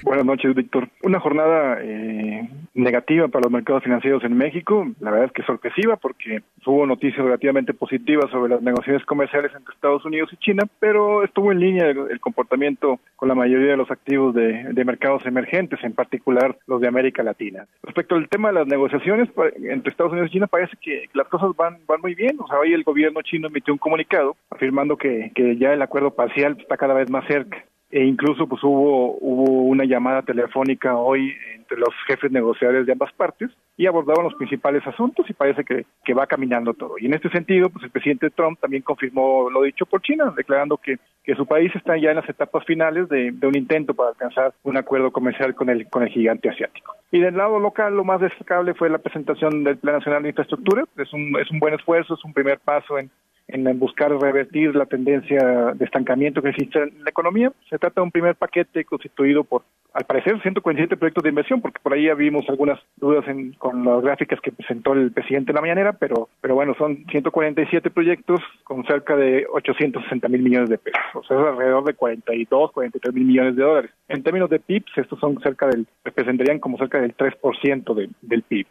Buenas 0.03 0.27
noches, 0.27 0.55
Víctor. 0.55 0.89
Una 1.05 1.21
jornada 1.21 1.79
eh, 1.81 2.49
negativa 2.75 3.29
para 3.29 3.45
los 3.45 3.53
mercados 3.53 3.85
financieros 3.85 4.25
en 4.25 4.37
México. 4.37 4.85
La 4.99 5.13
verdad 5.13 5.27
es 5.27 5.33
que 5.33 5.45
sorpresiva 5.45 5.97
porque 5.97 6.43
hubo 6.67 6.87
noticias 6.87 7.25
relativamente 7.25 7.73
positivas 7.73 8.29
sobre 8.31 8.55
las 8.55 8.63
negociaciones 8.63 9.07
comerciales 9.07 9.53
entre 9.55 9.73
Estados 9.73 10.05
Unidos 10.05 10.31
y 10.33 10.37
China, 10.39 10.65
pero 10.81 11.23
estuvo 11.23 11.53
en 11.53 11.61
línea 11.61 11.87
el, 11.87 12.19
comportamiento 12.21 12.99
con 13.15 13.29
la 13.29 13.37
mayoría 13.37 13.73
de 13.73 13.77
los 13.77 13.91
activos 13.91 14.35
de, 14.35 14.73
mercados 14.85 15.25
emergentes, 15.25 15.79
en 15.85 15.93
particular 15.93 16.59
los 16.67 16.81
de 16.81 16.89
América 16.89 17.23
Latina. 17.23 17.67
Respecto 17.85 18.17
al 18.17 18.29
tema 18.29 18.49
de 18.49 18.55
las 18.55 18.67
negociaciones 18.67 19.29
entre 19.63 19.91
Estados 19.91 20.13
Unidos 20.13 20.31
y 20.31 20.35
China, 20.35 20.49
parece 20.49 20.77
que 20.81 21.09
las 21.15 21.29
cosas 21.29 21.51
van, 21.57 21.79
van 21.87 22.01
muy 22.01 22.17
bien. 22.17 22.37
O 22.41 22.49
sea, 22.49 22.59
hoy 22.59 22.73
el 22.73 22.83
gobierno 22.83 23.23
chino 23.23 23.47
emitió 23.47 23.73
un 23.73 23.79
comunicado 23.79 24.37
afirmando 24.51 24.97
que, 24.97 25.31
que 25.35 25.57
ya 25.57 25.73
el 25.73 25.83
acuerdo 25.83 26.11
parcial 26.11 26.57
está 26.59 26.77
cada 26.77 26.95
vez 26.95 27.09
más 27.09 27.25
cerca 27.27 27.65
e 27.93 28.05
incluso 28.05 28.49
pues 28.49 28.65
hubo 28.65 29.19
hubo 29.21 29.65
una 29.65 29.85
llamada 29.85 30.23
telefónica 30.23 30.97
hoy 30.97 31.35
entre 31.55 31.77
los 31.77 31.91
jefes 32.07 32.33
negociadores 32.33 32.87
de 32.87 32.93
ambas 32.93 33.13
partes 33.13 33.51
y 33.77 33.87
abordaban 33.87 34.25
los 34.25 34.35
principales 34.35 34.87
asuntos 34.87 35.29
y 35.29 35.35
parece 35.35 35.63
que, 35.63 35.85
que 36.05 36.15
va 36.15 36.27
caminando 36.27 36.73
todo. 36.73 36.95
Y 36.99 37.07
en 37.07 37.15
este 37.15 37.29
sentido, 37.29 37.69
pues 37.69 37.85
el 37.85 37.91
presidente 37.91 38.31
Trump 38.31 38.59
también 38.61 38.83
confirmó 38.83 39.51
lo 39.51 39.63
dicho 39.63 39.85
por 39.85 40.01
China, 40.01 40.33
declarando 40.35 40.79
que, 40.79 40.99
que 41.23 41.35
su 41.35 41.47
país 41.47 41.71
está 41.75 41.97
ya 41.99 42.11
en 42.11 42.17
las 42.17 42.29
etapas 42.29 42.65
finales 42.65 43.09
de, 43.09 43.31
de 43.31 43.47
un 43.47 43.57
intento 43.57 43.95
para 43.95 44.11
alcanzar 44.11 44.55
un 44.63 44.79
acuerdo 44.79 45.11
comercial 45.11 45.55
con 45.55 45.69
el, 45.69 45.89
con 45.89 46.03
el 46.03 46.09
gigante 46.09 46.49
asiático. 46.49 46.97
Y 47.11 47.21
del 47.21 47.37
lado 47.37 47.59
local, 47.59 47.95
lo 47.95 48.05
más 48.05 48.21
destacable 48.21 48.73
fue 48.75 48.89
la 48.89 48.99
presentación 48.99 49.65
del 49.65 49.77
Plan 49.77 49.97
Nacional 49.97 50.23
de 50.23 50.31
Infraestructura. 50.31 50.85
Es 50.97 51.13
un, 51.13 51.37
es 51.39 51.51
un 51.51 51.59
buen 51.59 51.75
esfuerzo, 51.75 52.15
es 52.15 52.25
un 52.25 52.33
primer 52.33 52.59
paso 52.59 52.99
en, 52.99 53.11
en 53.53 53.79
buscar 53.79 54.11
revertir 54.11 54.75
la 54.75 54.87
tendencia 54.87 55.73
de 55.75 55.85
estancamiento 55.85 56.43
que 56.43 56.51
existe 56.51 56.83
en 56.83 57.05
la 57.05 57.11
economía. 57.11 57.53
Se 57.69 57.79
trata 57.79 58.01
de 58.01 58.05
un 58.05 58.11
primer 58.11 58.35
paquete 58.35 58.85
constituido 58.85 59.45
por, 59.45 59.63
al 59.93 60.05
parecer, 60.05 60.41
147 60.41 60.97
proyectos 60.97 61.23
de 61.23 61.29
inversión, 61.29 61.61
porque 61.61 61.81
por 61.83 61.93
ahí 61.93 62.13
vimos 62.15 62.49
algunas 62.49 62.81
dudas 62.97 63.27
en, 63.29 63.53
con 63.53 63.85
las 63.85 64.03
gráficas 64.03 64.41
que 64.41 64.53
presentó 64.53 64.95
el 64.95 65.13
presidente 65.13 65.51
en 65.51 65.57
la 65.57 65.61
mañanera, 65.61 65.93
pero, 65.93 66.29
pero 66.41 66.55
bueno, 66.55 66.75
son 66.79 67.05
147 67.11 67.91
proyectos 67.91 68.41
con 68.65 68.85
cerca 68.87 69.17
de 69.17 69.47
860 69.53 70.29
mil 70.29 70.43
millones 70.43 70.71
de 70.71 70.79
pesos, 70.79 71.01
o 71.15 71.23
sea, 71.25 71.39
es 71.39 71.47
alrededor 71.47 71.85
de 71.85 71.95
42, 71.95 72.73
43 72.73 73.15
mil 73.15 73.25
millones 73.27 73.57
de 73.57 73.63
dólares. 73.63 73.91
En 74.09 74.23
términos 74.23 74.49
de 74.51 74.61
PIBs, 74.61 74.97
estos 74.97 75.19
son 75.19 75.41
cerca 75.43 75.67
del, 75.67 75.87
representarían 76.05 76.59
como 76.59 76.79
cerca 76.79 77.01
del 77.01 77.17
3% 77.17 77.95
de, 77.95 78.09
del 78.23 78.43
PIB. 78.43 78.67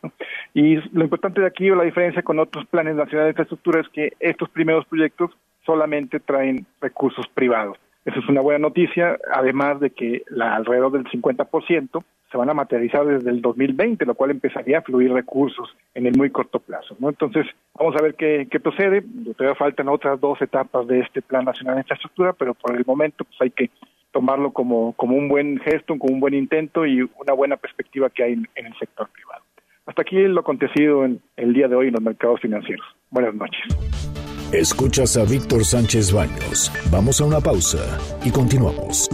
Y 0.53 0.75
lo 0.91 1.03
importante 1.03 1.41
de 1.41 1.47
aquí, 1.47 1.69
o 1.69 1.75
la 1.75 1.83
diferencia 1.83 2.23
con 2.23 2.39
otros 2.39 2.65
planes 2.67 2.95
nacionales 2.95 3.27
de 3.27 3.31
infraestructura, 3.31 3.81
es 3.81 3.89
que 3.89 4.13
estos 4.19 4.49
primeros 4.49 4.70
proyectos 4.85 5.31
solamente 5.65 6.19
traen 6.19 6.65
recursos 6.79 7.27
privados. 7.33 7.77
Eso 8.05 8.19
es 8.19 8.27
una 8.27 8.41
buena 8.41 8.59
noticia, 8.59 9.17
además 9.33 9.79
de 9.79 9.91
que 9.91 10.23
la, 10.29 10.55
alrededor 10.55 10.91
del 10.91 11.05
50% 11.05 12.03
se 12.31 12.37
van 12.37 12.49
a 12.49 12.53
materializar 12.53 13.05
desde 13.05 13.29
el 13.29 13.41
2020, 13.41 14.05
lo 14.05 14.15
cual 14.15 14.31
empezaría 14.31 14.79
a 14.79 14.81
fluir 14.81 15.11
recursos 15.11 15.69
en 15.93 16.07
el 16.07 16.17
muy 16.17 16.29
corto 16.29 16.59
plazo. 16.59 16.95
Entonces, 17.01 17.45
vamos 17.77 17.95
a 17.95 18.01
ver 18.01 18.15
qué, 18.15 18.47
qué 18.49 18.59
procede. 18.59 19.03
Todavía 19.35 19.55
faltan 19.55 19.89
otras 19.89 20.19
dos 20.19 20.41
etapas 20.41 20.87
de 20.87 21.01
este 21.01 21.21
Plan 21.21 21.45
Nacional 21.45 21.75
de 21.75 21.81
Infraestructura, 21.81 22.33
pero 22.33 22.53
por 22.53 22.75
el 22.75 22.85
momento 22.85 23.25
pues 23.25 23.41
hay 23.41 23.51
que 23.51 23.69
tomarlo 24.11 24.51
como 24.51 24.95
un 24.97 25.27
buen 25.27 25.59
gesto, 25.59 25.97
como 25.99 26.13
un 26.13 26.19
buen 26.19 26.33
intento 26.33 26.85
y 26.85 27.01
una 27.01 27.33
buena 27.33 27.57
perspectiva 27.57 28.09
que 28.09 28.23
hay 28.23 28.33
en 28.33 28.65
el 28.65 28.73
sector 28.79 29.09
privado. 29.09 29.43
Hasta 29.85 30.03
aquí 30.03 30.15
lo 30.15 30.41
acontecido 30.41 31.05
en 31.05 31.21
el 31.37 31.53
día 31.53 31.67
de 31.67 31.75
hoy 31.75 31.87
en 31.87 31.93
los 31.93 32.01
mercados 32.01 32.39
financieros. 32.39 32.85
Buenas 33.09 33.35
noches. 33.35 34.20
Escuchas 34.53 35.15
a 35.15 35.23
Víctor 35.23 35.63
Sánchez 35.63 36.11
Baños. 36.11 36.69
Vamos 36.91 37.21
a 37.21 37.23
una 37.23 37.39
pausa 37.39 37.97
y 38.21 38.31
continuamos. 38.31 39.07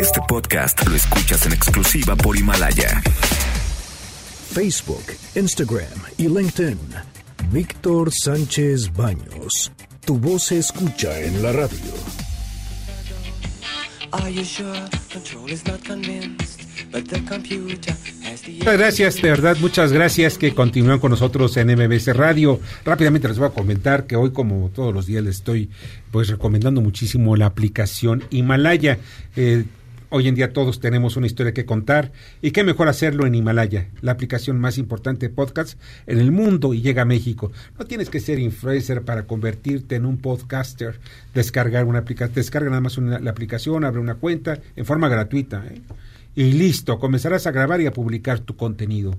Este 0.00 0.18
podcast 0.26 0.82
lo 0.88 0.96
escuchas 0.96 1.44
en 1.44 1.52
exclusiva 1.52 2.16
por 2.16 2.38
Himalaya. 2.38 3.02
Facebook, 4.54 5.04
Instagram 5.34 6.00
y 6.16 6.28
LinkedIn. 6.28 6.78
Víctor 7.52 8.10
Sánchez 8.10 8.90
Baños. 8.94 9.72
Tu 10.06 10.18
voz 10.18 10.44
se 10.44 10.58
escucha 10.58 11.20
en 11.20 11.42
la 11.42 11.52
radio. 11.52 11.92
Muchas 18.48 18.78
gracias, 18.78 19.22
de 19.22 19.30
verdad, 19.30 19.56
muchas 19.60 19.92
gracias 19.92 20.38
que 20.38 20.54
continúan 20.54 21.00
con 21.00 21.10
nosotros 21.10 21.56
en 21.56 21.68
MBS 21.68 22.16
Radio. 22.16 22.60
Rápidamente 22.84 23.26
les 23.28 23.38
voy 23.38 23.48
a 23.48 23.50
comentar 23.50 24.06
que 24.06 24.14
hoy, 24.14 24.30
como 24.30 24.70
todos 24.70 24.94
los 24.94 25.06
días, 25.06 25.24
les 25.24 25.36
estoy 25.36 25.70
pues 26.12 26.28
recomendando 26.28 26.80
muchísimo 26.80 27.36
la 27.36 27.46
aplicación 27.46 28.22
Himalaya. 28.30 28.98
Eh, 29.34 29.64
hoy 30.10 30.28
en 30.28 30.36
día 30.36 30.52
todos 30.52 30.78
tenemos 30.78 31.16
una 31.16 31.26
historia 31.26 31.52
que 31.52 31.64
contar 31.64 32.12
y 32.40 32.52
qué 32.52 32.62
mejor 32.62 32.88
hacerlo 32.88 33.26
en 33.26 33.34
Himalaya, 33.34 33.88
la 34.00 34.12
aplicación 34.12 34.60
más 34.60 34.78
importante 34.78 35.28
de 35.28 35.34
podcast 35.34 35.78
en 36.06 36.20
el 36.20 36.30
mundo 36.30 36.72
y 36.72 36.82
llega 36.82 37.02
a 37.02 37.06
México. 37.06 37.50
No 37.78 37.84
tienes 37.84 38.10
que 38.10 38.20
ser 38.20 38.38
influencer 38.38 39.02
para 39.02 39.26
convertirte 39.26 39.96
en 39.96 40.06
un 40.06 40.18
podcaster, 40.18 41.00
descargar 41.34 41.84
una 41.84 42.00
aplicación, 42.00 42.34
descarga 42.34 42.70
nada 42.70 42.80
más 42.80 42.96
la 42.98 43.30
aplicación, 43.30 43.84
abre 43.84 44.00
una 44.00 44.14
cuenta 44.14 44.60
en 44.76 44.84
forma 44.84 45.08
gratuita. 45.08 45.64
¿eh? 45.66 45.80
Y 46.36 46.52
listo, 46.52 46.98
comenzarás 46.98 47.46
a 47.46 47.50
grabar 47.50 47.80
y 47.80 47.86
a 47.86 47.92
publicar 47.92 48.40
tu 48.40 48.56
contenido. 48.56 49.16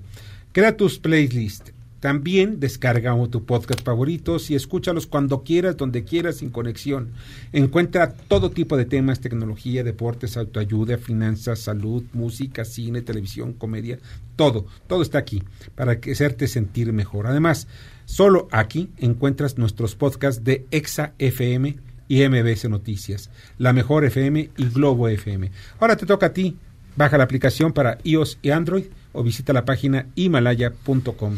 Crea 0.52 0.76
tus 0.76 0.98
playlists. 0.98 1.74
También 2.00 2.60
descarga 2.60 3.16
tu 3.28 3.44
podcast 3.44 3.82
favoritos 3.82 4.52
y 4.52 4.54
escúchalos 4.54 5.08
cuando 5.08 5.42
quieras, 5.42 5.76
donde 5.76 6.04
quieras, 6.04 6.36
sin 6.36 6.50
conexión. 6.50 7.10
Encuentra 7.52 8.14
todo 8.14 8.52
tipo 8.52 8.76
de 8.76 8.84
temas, 8.84 9.18
tecnología, 9.18 9.82
deportes, 9.82 10.36
autoayuda, 10.36 10.96
finanzas, 10.96 11.58
salud, 11.58 12.04
música, 12.12 12.64
cine, 12.64 13.02
televisión, 13.02 13.52
comedia, 13.52 13.98
todo, 14.36 14.66
todo 14.86 15.02
está 15.02 15.18
aquí 15.18 15.42
para 15.74 15.98
hacerte 16.08 16.46
sentir 16.46 16.92
mejor. 16.92 17.26
Además, 17.26 17.66
solo 18.04 18.46
aquí 18.52 18.90
encuentras 18.98 19.58
nuestros 19.58 19.96
podcasts 19.96 20.44
de 20.44 20.66
Exa 20.70 21.14
FM 21.18 21.78
y 22.06 22.28
MBS 22.28 22.68
Noticias, 22.70 23.28
La 23.58 23.72
Mejor 23.72 24.04
FM 24.04 24.50
y 24.56 24.68
Globo 24.68 25.08
FM. 25.08 25.50
Ahora 25.80 25.96
te 25.96 26.06
toca 26.06 26.26
a 26.26 26.32
ti. 26.32 26.56
Baja 26.98 27.16
la 27.16 27.22
aplicación 27.22 27.72
para 27.72 27.98
iOS 28.02 28.40
y 28.42 28.50
Android 28.50 28.86
o 29.12 29.22
visita 29.22 29.52
la 29.52 29.64
página 29.64 30.08
himalaya.com. 30.16 31.36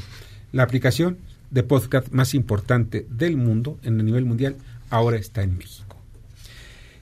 La 0.52 0.62
aplicación 0.62 1.18
de 1.50 1.62
podcast 1.62 2.08
más 2.12 2.32
importante 2.32 3.06
del 3.10 3.36
mundo, 3.36 3.78
en 3.82 4.00
el 4.00 4.06
nivel 4.06 4.24
mundial, 4.24 4.56
ahora 4.88 5.18
está 5.18 5.42
en 5.42 5.58
México. 5.58 5.98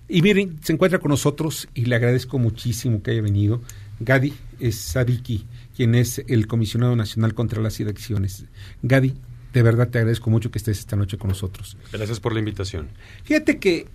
Y 0.08 0.22
miren, 0.22 0.58
se 0.60 0.72
encuentra 0.72 0.98
con 0.98 1.10
nosotros 1.12 1.68
y 1.72 1.84
le 1.84 1.94
agradezco 1.94 2.40
muchísimo 2.40 3.00
que 3.00 3.12
haya 3.12 3.22
venido 3.22 3.62
Gadi 4.00 4.34
Sadiki, 4.72 5.46
quien 5.76 5.94
es 5.94 6.24
el 6.26 6.48
comisionado 6.48 6.96
nacional 6.96 7.34
contra 7.34 7.62
las 7.62 7.78
adicciones. 7.80 8.44
Gadi, 8.82 9.14
de 9.52 9.62
verdad 9.62 9.88
te 9.88 9.98
agradezco 9.98 10.30
mucho 10.30 10.50
que 10.50 10.58
estés 10.58 10.80
esta 10.80 10.96
noche 10.96 11.16
con 11.16 11.28
nosotros. 11.28 11.76
Gracias 11.92 12.18
por 12.18 12.32
la 12.32 12.40
invitación. 12.40 12.88
Fíjate 13.22 13.60
que 13.60 13.86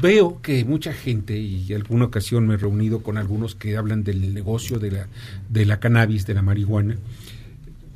veo 0.00 0.40
que 0.42 0.64
mucha 0.64 0.92
gente, 0.92 1.38
y 1.38 1.72
alguna 1.72 2.06
ocasión 2.06 2.46
me 2.46 2.54
he 2.54 2.56
reunido 2.56 3.02
con 3.02 3.16
algunos 3.16 3.54
que 3.54 3.76
hablan 3.76 4.04
del 4.04 4.34
negocio 4.34 4.78
de 4.78 4.90
la, 4.90 5.08
de 5.48 5.66
la 5.66 5.80
cannabis, 5.80 6.26
de 6.26 6.34
la 6.34 6.42
marihuana, 6.42 6.96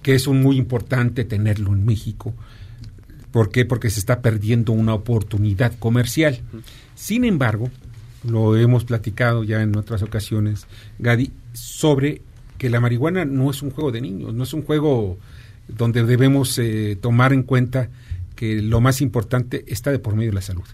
que 0.03 0.15
es 0.15 0.27
un 0.27 0.43
muy 0.43 0.57
importante 0.57 1.25
tenerlo 1.25 1.73
en 1.73 1.85
México. 1.85 2.35
¿Por 3.31 3.51
qué? 3.51 3.65
Porque 3.65 3.91
se 3.91 4.01
está 4.01 4.21
perdiendo 4.21 4.73
una 4.73 4.95
oportunidad 4.95 5.73
comercial. 5.79 6.41
Sin 6.95 7.25
embargo, 7.25 7.71
lo 8.25 8.57
hemos 8.57 8.85
platicado 8.85 9.43
ya 9.43 9.63
en 9.63 9.77
otras 9.77 10.03
ocasiones, 10.03 10.67
Gadi, 10.99 11.33
sobre 11.53 12.23
que 12.59 12.71
la 12.71 12.81
marihuana 12.81 13.25
no 13.25 13.51
es 13.51 13.63
un 13.63 13.71
juego 13.71 13.91
de 13.91 14.01
niños, 14.01 14.35
no 14.35 14.45
es 14.45 14.53
un 14.53 14.63
juego 14.63 15.19
donde 15.67 16.05
debemos 16.05 16.59
eh, 16.59 16.97
tomar 17.01 17.33
en 17.33 17.43
cuenta 17.43 17.89
que 18.37 18.61
lo 18.61 18.81
más 18.81 19.01
importante 19.01 19.65
está 19.67 19.91
de 19.91 19.99
por 19.99 20.15
medio 20.15 20.31
de 20.31 20.37
la 20.37 20.43
salud 20.43 20.65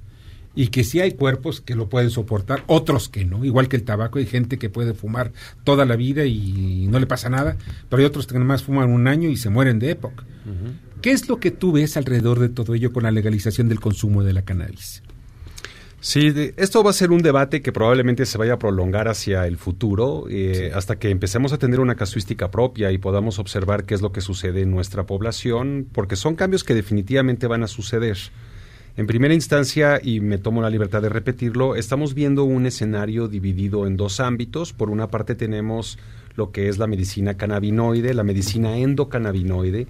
y 0.55 0.69
que 0.69 0.85
sí 0.85 1.01
hay 1.01 1.13
cuerpos 1.13 1.61
que 1.61 1.75
lo 1.75 1.89
pueden 1.89 2.11
soportar, 2.11 2.65
otros 2.67 3.09
que 3.09 3.25
no, 3.25 3.45
igual 3.45 3.69
que 3.69 3.77
el 3.77 3.85
tabaco, 3.85 4.19
hay 4.19 4.27
gente 4.27 4.59
que 4.59 4.71
puede 4.71 4.95
fumar 4.95 5.33
toda 5.65 5.85
la 5.85 5.97
vida 5.97 6.25
y 6.25 6.87
no 6.89 6.99
le 6.99 7.07
pasa 7.07 7.29
nada, 7.29 7.57
pero 7.89 8.01
hay 8.01 8.07
otros 8.07 8.27
que 8.27 8.39
más 8.39 8.63
fuman 8.63 8.91
un 8.91 9.07
año 9.07 9.29
y 9.29 9.37
se 9.37 9.51
mueren 9.51 9.79
de 9.79 9.91
época. 9.91 10.25
¿Qué 11.03 11.13
es 11.13 11.29
lo 11.29 11.39
que 11.39 11.51
tú 11.51 11.73
ves 11.73 11.97
alrededor 11.97 12.39
de 12.39 12.49
todo 12.49 12.75
ello 12.75 12.93
con 12.93 13.05
la 13.05 13.11
legalización 13.11 13.69
del 13.69 13.81
consumo 13.81 14.25
de 14.25 14.33
la 14.33 14.43
cannabis? 14.43 15.03
Sí, 16.01 16.33
esto 16.57 16.85
va 16.85 16.91
a 16.91 16.93
ser 16.93 17.11
un 17.11 17.23
debate 17.23 17.61
que 17.61 17.73
probablemente 17.73 18.25
se 18.25 18.39
vaya 18.39 18.55
a 18.55 18.59
prolongar 18.59 19.09
hacia 19.09 19.47
el 19.49 19.57
futuro, 19.57 20.27
eh, 20.31 20.71
hasta 20.73 20.97
que 20.97 21.11
empecemos 21.11 21.53
a 21.53 21.59
tener 21.59 21.81
una 21.81 21.97
casuística 21.97 22.53
propia 22.53 22.93
y 22.93 22.99
podamos 22.99 23.41
observar 23.41 23.85
qué 23.85 23.95
es 23.95 24.01
lo 24.01 24.13
que 24.13 24.21
sucede 24.21 24.63
en 24.63 24.71
nuestra 24.71 25.07
población, 25.07 25.89
porque 25.93 26.15
son 26.15 26.37
cambios 26.37 26.63
que 26.63 26.75
definitivamente 26.75 27.49
van 27.49 27.65
a 27.65 27.67
suceder. 27.67 28.17
En 28.99 29.07
primera 29.07 29.33
instancia, 29.33 30.01
y 30.03 30.19
me 30.19 30.39
tomo 30.39 30.61
la 30.61 30.71
libertad 30.71 31.01
de 31.01 31.09
repetirlo, 31.09 31.77
estamos 31.77 32.15
viendo 32.15 32.43
un 32.43 32.67
escenario 32.67 33.29
dividido 33.29 33.87
en 33.87 33.97
dos 33.97 34.19
ámbitos. 34.19 34.73
Por 34.73 34.91
una 34.91 35.07
parte 35.07 35.37
tenemos 35.37 36.01
lo 36.35 36.51
que 36.51 36.69
es 36.69 36.79
la 36.79 36.89
medicina 36.89 37.35
cannabinoide, 37.35 38.13
la 38.13 38.25
medicina 38.25 38.77
endocannabinoide, 38.77 39.87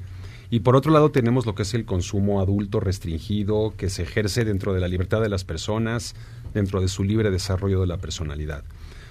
y 0.50 0.60
por 0.60 0.76
otro 0.76 0.92
lado 0.92 1.10
tenemos 1.10 1.46
lo 1.46 1.54
que 1.54 1.62
es 1.62 1.72
el 1.72 1.86
consumo 1.86 2.42
adulto 2.42 2.80
restringido 2.80 3.72
que 3.78 3.88
se 3.88 4.02
ejerce 4.02 4.44
dentro 4.44 4.74
de 4.74 4.80
la 4.80 4.88
libertad 4.88 5.22
de 5.22 5.30
las 5.30 5.42
personas, 5.42 6.14
dentro 6.52 6.82
de 6.82 6.88
su 6.88 7.02
libre 7.02 7.30
desarrollo 7.30 7.80
de 7.80 7.86
la 7.86 7.96
personalidad. 7.96 8.62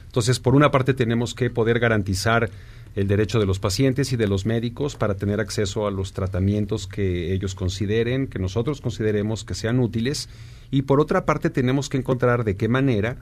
Entonces, 0.06 0.40
por 0.40 0.54
una 0.54 0.70
parte 0.70 0.94
tenemos 0.94 1.34
que 1.34 1.50
poder 1.50 1.80
garantizar 1.80 2.52
el 2.98 3.08
derecho 3.08 3.40
de 3.40 3.46
los 3.46 3.60
pacientes 3.60 4.12
y 4.12 4.18
de 4.18 4.28
los 4.28 4.48
médicos 4.48 4.96
para 4.96 5.16
tener 5.18 5.40
acceso 5.40 5.86
a 5.86 5.92
los 5.92 6.14
tratamientos 6.14 6.88
que 6.88 7.32
ellos 7.32 7.54
consideren, 7.54 8.26
que 8.26 8.40
nosotros 8.40 8.82
consideremos 8.82 9.44
que 9.44 9.54
sean 9.54 9.80
útiles, 9.80 10.30
y 10.72 10.82
por 10.82 11.00
otra 11.00 11.24
parte 11.24 11.52
tenemos 11.52 11.90
que 11.90 11.98
encontrar 11.98 12.44
de 12.44 12.58
qué 12.58 12.68
manera 12.68 13.18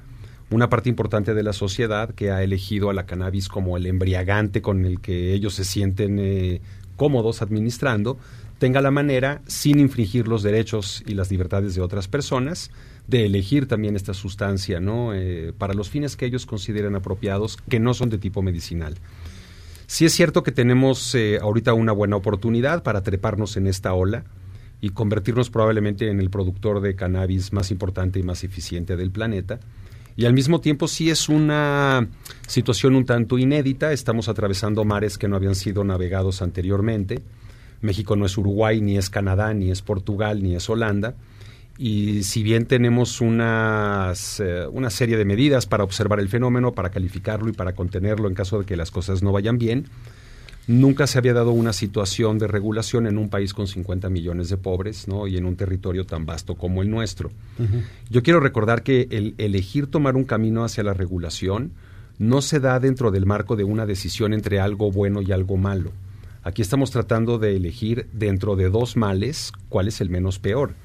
una 0.49 0.69
parte 0.69 0.87
importante 0.87 1.33
de 1.33 1.43
la 1.43 1.51
sociedad 1.51 2.15
que 2.15 2.31
ha 2.31 2.41
elegido 2.41 2.89
a 2.89 2.93
la 2.93 3.05
cannabis 3.05 3.49
como 3.49 3.75
el 3.75 3.85
embriagante 3.85 4.61
con 4.61 4.85
el 4.85 5.01
que 5.01 5.33
ellos 5.33 5.55
se 5.55 5.65
sienten 5.65 6.19
eh, 6.19 6.61
cómodos 6.95 7.41
administrando, 7.41 8.17
tenga 8.57 8.79
la 8.79 8.91
manera, 8.91 9.41
sin 9.45 9.79
infringir 9.79 10.29
los 10.29 10.41
derechos 10.41 11.03
y 11.05 11.15
las 11.15 11.29
libertades 11.31 11.75
de 11.75 11.81
otras 11.81 12.07
personas, 12.07 12.71
de 13.07 13.25
elegir 13.25 13.67
también 13.67 13.97
esta 13.97 14.13
sustancia, 14.13 14.79
¿no? 14.79 15.13
Eh, 15.13 15.51
para 15.57 15.73
los 15.73 15.89
fines 15.89 16.15
que 16.15 16.25
ellos 16.25 16.45
consideren 16.45 16.95
apropiados, 16.95 17.57
que 17.69 17.81
no 17.81 17.93
son 17.93 18.09
de 18.09 18.19
tipo 18.19 18.41
medicinal. 18.41 18.95
Sí 19.87 20.05
es 20.05 20.13
cierto 20.13 20.43
que 20.43 20.51
tenemos 20.51 21.13
eh, 21.15 21.37
ahorita 21.41 21.73
una 21.73 21.91
buena 21.91 22.15
oportunidad 22.15 22.83
para 22.83 23.03
treparnos 23.03 23.57
en 23.57 23.67
esta 23.67 23.93
ola 23.93 24.23
y 24.81 24.89
convertirnos 24.89 25.49
probablemente 25.49 26.09
en 26.09 26.19
el 26.19 26.29
productor 26.29 26.81
de 26.81 26.95
cannabis 26.95 27.53
más 27.53 27.71
importante 27.71 28.19
y 28.19 28.23
más 28.23 28.43
eficiente 28.43 28.95
del 28.95 29.11
planeta. 29.11 29.59
Y 30.15 30.25
al 30.25 30.33
mismo 30.33 30.61
tiempo 30.61 30.87
sí 30.87 31.09
es 31.09 31.27
una 31.27 32.07
situación 32.47 32.95
un 32.95 33.05
tanto 33.05 33.37
inédita. 33.37 33.91
Estamos 33.91 34.29
atravesando 34.29 34.85
mares 34.85 35.17
que 35.17 35.27
no 35.27 35.35
habían 35.35 35.55
sido 35.55 35.83
navegados 35.83 36.41
anteriormente. 36.41 37.21
México 37.81 38.15
no 38.15 38.25
es 38.25 38.37
Uruguay, 38.37 38.81
ni 38.81 38.97
es 38.97 39.09
Canadá, 39.09 39.53
ni 39.53 39.71
es 39.71 39.81
Portugal, 39.81 40.41
ni 40.41 40.55
es 40.55 40.69
Holanda 40.69 41.15
y 41.77 42.23
si 42.23 42.43
bien 42.43 42.65
tenemos 42.65 43.19
unas, 43.21 44.39
eh, 44.39 44.65
una 44.71 44.89
serie 44.89 45.17
de 45.17 45.25
medidas 45.25 45.65
para 45.65 45.83
observar 45.83 46.19
el 46.19 46.29
fenómeno, 46.29 46.73
para 46.73 46.89
calificarlo 46.89 47.49
y 47.49 47.53
para 47.53 47.73
contenerlo 47.73 48.27
en 48.27 48.33
caso 48.33 48.59
de 48.59 48.65
que 48.65 48.77
las 48.77 48.91
cosas 48.91 49.21
no 49.23 49.31
vayan 49.31 49.57
bien, 49.57 49.85
nunca 50.67 51.05
se 51.05 51.17
había 51.17 51.33
dado 51.33 51.51
una 51.51 51.73
situación 51.73 52.39
de 52.39 52.47
regulación 52.47 53.07
en 53.07 53.17
un 53.17 53.29
país 53.29 53.53
con 53.53 53.67
50 53.67 54.09
millones 54.09 54.49
de 54.49 54.57
pobres 54.57 55.07
¿no? 55.07 55.27
y 55.27 55.37
en 55.37 55.45
un 55.45 55.55
territorio 55.55 56.05
tan 56.05 56.25
vasto 56.25 56.55
como 56.55 56.81
el 56.81 56.89
nuestro. 56.89 57.31
Yo 58.09 58.23
quiero 58.23 58.39
recordar 58.39 58.81
que 58.81 59.07
el 59.11 59.35
elegir 59.37 59.87
tomar 59.87 60.15
un 60.15 60.23
camino 60.23 60.63
hacia 60.63 60.83
la 60.83 60.93
regulación 60.93 61.71
no 62.17 62.41
se 62.41 62.59
da 62.59 62.79
dentro 62.79 63.11
del 63.11 63.25
marco 63.25 63.55
de 63.55 63.65
una 63.65 63.85
decisión 63.85 64.33
entre 64.33 64.59
algo 64.59 64.91
bueno 64.91 65.21
y 65.21 65.31
algo 65.31 65.57
malo. 65.57 65.91
Aquí 66.43 66.61
estamos 66.61 66.91
tratando 66.91 67.37
de 67.37 67.55
elegir 67.55 68.07
dentro 68.13 68.55
de 68.55 68.69
dos 68.69 68.95
males 68.95 69.51
cuál 69.67 69.87
es 69.87 69.99
el 69.99 70.09
menos 70.09 70.39
peor. 70.39 70.75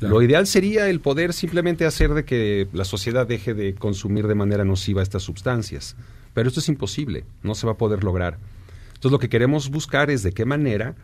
Lo 0.00 0.22
ideal 0.22 0.46
sería 0.46 0.88
el 0.88 1.00
poder 1.00 1.32
simplemente 1.32 1.84
hacer 1.84 2.14
de 2.14 2.24
que 2.24 2.68
la 2.72 2.84
sociedad 2.84 3.26
deje 3.26 3.54
de 3.54 3.74
consumir 3.74 4.26
de 4.26 4.34
manera 4.34 4.64
nociva 4.64 5.02
estas 5.02 5.22
sustancias. 5.22 5.96
Pero 6.34 6.48
esto 6.48 6.60
es 6.60 6.68
imposible, 6.68 7.24
no 7.42 7.54
se 7.54 7.66
va 7.66 7.72
a 7.72 7.78
poder 7.78 8.04
lograr. 8.04 8.38
Entonces 8.88 9.10
lo 9.10 9.18
que 9.18 9.28
queremos 9.28 9.70
buscar 9.70 10.10
es 10.10 10.22
de 10.22 10.32
qué 10.32 10.44
manera 10.44 10.94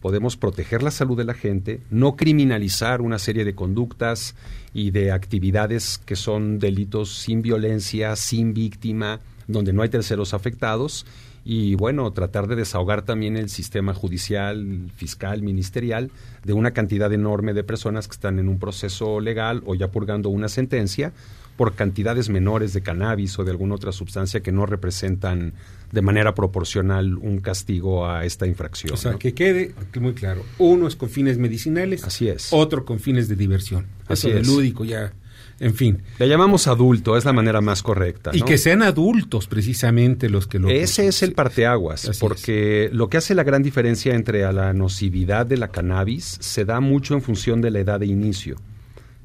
podemos 0.00 0.36
proteger 0.36 0.82
la 0.82 0.90
salud 0.90 1.16
de 1.16 1.24
la 1.24 1.34
gente, 1.34 1.80
no 1.90 2.14
criminalizar 2.16 3.00
una 3.00 3.18
serie 3.18 3.44
de 3.44 3.54
conductas 3.54 4.36
y 4.72 4.90
de 4.90 5.10
actividades 5.10 5.98
que 5.98 6.14
son 6.14 6.58
delitos 6.58 7.16
sin 7.18 7.42
violencia, 7.42 8.14
sin 8.14 8.54
víctima, 8.54 9.20
donde 9.48 9.72
no 9.72 9.82
hay 9.82 9.88
terceros 9.88 10.34
afectados 10.34 11.06
y 11.48 11.76
bueno, 11.76 12.12
tratar 12.12 12.48
de 12.48 12.56
desahogar 12.56 13.02
también 13.02 13.36
el 13.36 13.48
sistema 13.48 13.94
judicial, 13.94 14.90
fiscal, 14.96 15.42
ministerial 15.42 16.10
de 16.42 16.52
una 16.52 16.72
cantidad 16.72 17.12
enorme 17.12 17.54
de 17.54 17.62
personas 17.62 18.08
que 18.08 18.14
están 18.14 18.40
en 18.40 18.48
un 18.48 18.58
proceso 18.58 19.20
legal 19.20 19.62
o 19.64 19.76
ya 19.76 19.92
purgando 19.92 20.28
una 20.28 20.48
sentencia 20.48 21.12
por 21.56 21.76
cantidades 21.76 22.30
menores 22.30 22.72
de 22.72 22.80
cannabis 22.80 23.38
o 23.38 23.44
de 23.44 23.52
alguna 23.52 23.76
otra 23.76 23.92
sustancia 23.92 24.40
que 24.40 24.50
no 24.50 24.66
representan 24.66 25.52
de 25.92 26.02
manera 26.02 26.34
proporcional 26.34 27.16
un 27.16 27.38
castigo 27.38 28.08
a 28.08 28.24
esta 28.24 28.48
infracción. 28.48 28.94
O 28.94 28.96
sea, 28.96 29.14
que 29.14 29.32
quede 29.32 29.72
muy 30.00 30.14
claro, 30.14 30.44
uno 30.58 30.88
es 30.88 30.96
con 30.96 31.10
fines 31.10 31.38
medicinales, 31.38 32.02
así 32.02 32.26
es, 32.26 32.52
otro 32.52 32.84
con 32.84 32.98
fines 32.98 33.28
de 33.28 33.36
diversión. 33.36 33.86
Así 34.08 34.30
es. 34.30 34.44
lúdico 34.48 34.84
ya 34.84 35.12
en 35.58 35.74
fin. 35.74 36.02
Le 36.18 36.28
llamamos 36.28 36.66
adulto, 36.66 37.16
es 37.16 37.24
la 37.24 37.32
manera 37.32 37.60
más 37.60 37.82
correcta. 37.82 38.30
Y 38.34 38.42
que 38.42 38.58
sean 38.58 38.82
adultos 38.82 39.46
precisamente 39.46 40.28
los 40.28 40.46
que 40.46 40.58
lo... 40.58 40.68
Ese 40.68 41.06
es 41.06 41.22
el 41.22 41.32
parteaguas, 41.32 42.18
porque 42.20 42.90
lo 42.92 43.08
que 43.08 43.16
hace 43.16 43.34
la 43.34 43.42
gran 43.42 43.62
diferencia 43.62 44.14
entre 44.14 44.44
a 44.44 44.52
la 44.52 44.72
nocividad 44.72 45.46
de 45.46 45.56
la 45.56 45.68
cannabis 45.68 46.36
se 46.40 46.64
da 46.64 46.80
mucho 46.80 47.14
en 47.14 47.22
función 47.22 47.60
de 47.62 47.70
la 47.70 47.80
edad 47.80 48.00
de 48.00 48.06
inicio. 48.06 48.56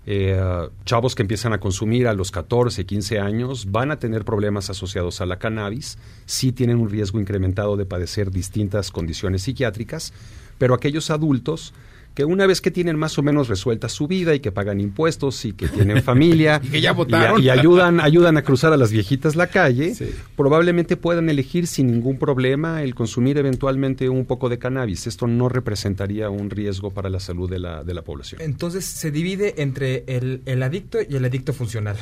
Eh, 0.08 0.40
chavos 0.84 1.14
que 1.14 1.22
empiezan 1.22 1.54
a 1.54 1.60
consumir 1.60 2.08
a 2.08 2.14
los 2.14 2.32
14, 2.32 2.86
15 2.86 3.20
años 3.20 3.72
van 3.72 3.92
a 3.92 4.00
tener 4.00 4.26
problemas 4.26 4.70
asociados 4.72 5.22
a 5.22 5.28
la 5.28 5.38
cannabis, 5.38 6.00
sí 6.26 6.52
tienen 6.52 6.80
un 6.80 6.90
riesgo 6.90 7.20
incrementado 7.20 7.78
de 7.78 7.86
padecer 7.86 8.32
distintas 8.32 8.90
condiciones 8.90 9.44
psiquiátricas, 9.44 10.12
pero 10.58 10.74
aquellos 10.74 11.12
adultos 11.12 11.74
que 12.14 12.26
una 12.26 12.45
vez 12.45 12.62
que 12.62 12.72
tienen 12.72 12.97
más 12.97 13.18
o 13.18 13.24
menos 13.24 13.47
resuelta 13.47 13.88
su 13.89 14.07
vida 14.07 14.36
y 14.36 14.39
que 14.39 14.51
pagan 14.51 14.80
impuestos 14.80 15.45
y 15.45 15.53
que 15.53 15.68
tienen 15.68 16.03
familia 16.03 16.59
y 16.64 16.70
que 16.70 16.82
ya 16.82 16.91
votaron 16.91 17.41
y, 17.41 17.49
ayudan 17.49 17.99
ayudan 17.99 18.38
a 18.38 18.41
cruzar 18.41 18.74
a 18.74 18.78
las 18.78 18.91
viejitas 18.91 19.36
la 19.36 19.47
calle, 19.47 19.93
probablemente 20.36 20.97
puedan 20.97 21.30
elegir 21.30 21.68
sin 21.68 21.88
ningún 21.88 22.18
problema 22.18 22.84
el 22.84 22.95
consumir 22.95 23.38
eventualmente 23.38 24.09
un 24.09 24.26
poco 24.26 24.49
de 24.49 24.59
cannabis. 24.59 25.07
Esto 25.07 25.28
no 25.28 25.49
representaría 25.49 26.30
un 26.30 26.49
riesgo 26.49 26.91
para 26.91 27.09
la 27.09 27.20
salud 27.20 27.49
de 27.49 27.59
la, 27.59 27.84
de 27.84 27.93
la 27.93 28.01
población. 28.01 28.41
Entonces 28.41 28.86
se 28.86 29.12
divide 29.12 29.62
entre 29.62 30.03
el, 30.07 30.41
el 30.45 30.64
adicto 30.64 30.99
y 31.07 31.16
el 31.16 31.26
adicto 31.26 31.53
funcional. 31.53 31.97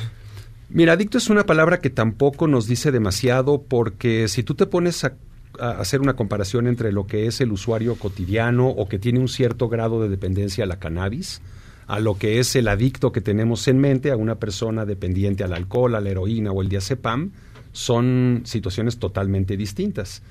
Mira, 0.68 0.92
adicto 0.92 1.18
es 1.18 1.28
una 1.30 1.46
palabra 1.46 1.80
que 1.80 1.90
tampoco 1.90 2.46
nos 2.46 2.68
dice 2.68 2.92
demasiado 2.92 3.62
porque 3.62 4.28
si 4.28 4.44
tú 4.44 4.54
te 4.54 4.66
pones 4.66 5.04
a 5.04 5.14
hacer 5.60 6.00
una 6.00 6.14
comparación 6.14 6.66
entre 6.66 6.92
lo 6.92 7.06
que 7.06 7.26
es 7.26 7.40
el 7.40 7.52
usuario 7.52 7.94
cotidiano 7.96 8.68
o 8.68 8.88
que 8.88 8.98
tiene 8.98 9.18
un 9.18 9.28
cierto 9.28 9.68
grado 9.68 10.02
de 10.02 10.08
dependencia 10.08 10.64
a 10.64 10.66
la 10.66 10.78
cannabis, 10.78 11.40
a 11.86 12.00
lo 12.00 12.16
que 12.16 12.38
es 12.38 12.54
el 12.56 12.68
adicto 12.68 13.12
que 13.12 13.20
tenemos 13.20 13.66
en 13.68 13.78
mente, 13.78 14.10
a 14.10 14.16
una 14.16 14.36
persona 14.36 14.84
dependiente 14.84 15.44
al 15.44 15.52
alcohol, 15.52 15.94
a 15.94 16.00
la 16.00 16.10
heroína 16.10 16.52
o 16.52 16.62
el 16.62 16.68
diazepam, 16.68 17.32
son 17.72 18.42
situaciones 18.44 18.98
totalmente 18.98 19.56
distintas. 19.56 20.22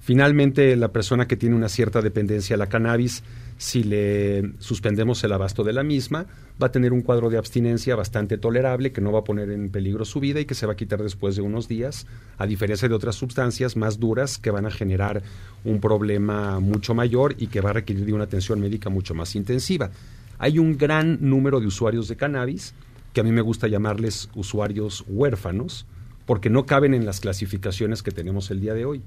Finalmente, 0.00 0.74
la 0.76 0.88
persona 0.88 1.26
que 1.26 1.36
tiene 1.36 1.56
una 1.56 1.68
cierta 1.68 2.00
dependencia 2.00 2.54
a 2.54 2.58
la 2.58 2.68
cannabis 2.68 3.22
si 3.58 3.82
le 3.82 4.52
suspendemos 4.60 5.22
el 5.24 5.32
abasto 5.32 5.64
de 5.64 5.72
la 5.72 5.82
misma, 5.82 6.26
va 6.62 6.68
a 6.68 6.72
tener 6.72 6.92
un 6.92 7.02
cuadro 7.02 7.28
de 7.28 7.38
abstinencia 7.38 7.96
bastante 7.96 8.38
tolerable 8.38 8.92
que 8.92 9.00
no 9.00 9.10
va 9.10 9.20
a 9.20 9.24
poner 9.24 9.50
en 9.50 9.70
peligro 9.70 10.04
su 10.04 10.20
vida 10.20 10.38
y 10.38 10.44
que 10.44 10.54
se 10.54 10.64
va 10.64 10.74
a 10.74 10.76
quitar 10.76 11.02
después 11.02 11.34
de 11.34 11.42
unos 11.42 11.66
días, 11.66 12.06
a 12.38 12.46
diferencia 12.46 12.88
de 12.88 12.94
otras 12.94 13.16
sustancias 13.16 13.76
más 13.76 13.98
duras 13.98 14.38
que 14.38 14.52
van 14.52 14.64
a 14.64 14.70
generar 14.70 15.22
un 15.64 15.80
problema 15.80 16.60
mucho 16.60 16.94
mayor 16.94 17.34
y 17.36 17.48
que 17.48 17.60
va 17.60 17.70
a 17.70 17.74
requerir 17.74 18.06
de 18.06 18.12
una 18.12 18.24
atención 18.24 18.60
médica 18.60 18.90
mucho 18.90 19.12
más 19.12 19.34
intensiva. 19.34 19.90
Hay 20.38 20.60
un 20.60 20.78
gran 20.78 21.18
número 21.20 21.58
de 21.58 21.66
usuarios 21.66 22.06
de 22.06 22.16
cannabis, 22.16 22.74
que 23.12 23.20
a 23.20 23.24
mí 23.24 23.32
me 23.32 23.40
gusta 23.40 23.66
llamarles 23.66 24.30
usuarios 24.36 25.04
huérfanos, 25.08 25.84
porque 26.26 26.48
no 26.48 26.64
caben 26.64 26.94
en 26.94 27.04
las 27.04 27.18
clasificaciones 27.18 28.04
que 28.04 28.12
tenemos 28.12 28.52
el 28.52 28.60
día 28.60 28.74
de 28.74 28.84
hoy. 28.84 29.02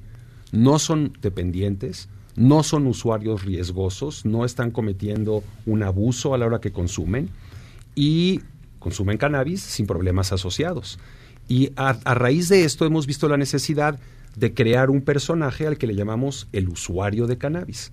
No 0.51 0.77
son 0.77 1.13
dependientes, 1.21 2.09
no 2.35 2.63
son 2.63 2.87
usuarios 2.87 3.43
riesgosos, 3.43 4.25
no 4.25 4.45
están 4.45 4.71
cometiendo 4.71 5.43
un 5.65 5.83
abuso 5.83 6.33
a 6.33 6.37
la 6.37 6.45
hora 6.45 6.61
que 6.61 6.71
consumen 6.71 7.29
y 7.95 8.41
consumen 8.79 9.17
cannabis 9.17 9.61
sin 9.61 9.85
problemas 9.85 10.31
asociados. 10.31 10.99
Y 11.47 11.71
a, 11.75 11.93
raíz 12.13 12.49
de 12.49 12.63
esto 12.63 12.85
hemos 12.85 13.07
visto 13.07 13.27
la 13.27 13.37
necesidad 13.37 13.99
de 14.35 14.53
crear 14.53 14.89
un 14.89 15.01
personaje 15.01 15.67
al 15.67 15.77
que 15.77 15.87
le 15.87 15.95
llamamos 15.95 16.47
el 16.53 16.69
usuario 16.69 17.27
de 17.27 17.37
cannabis, 17.37 17.91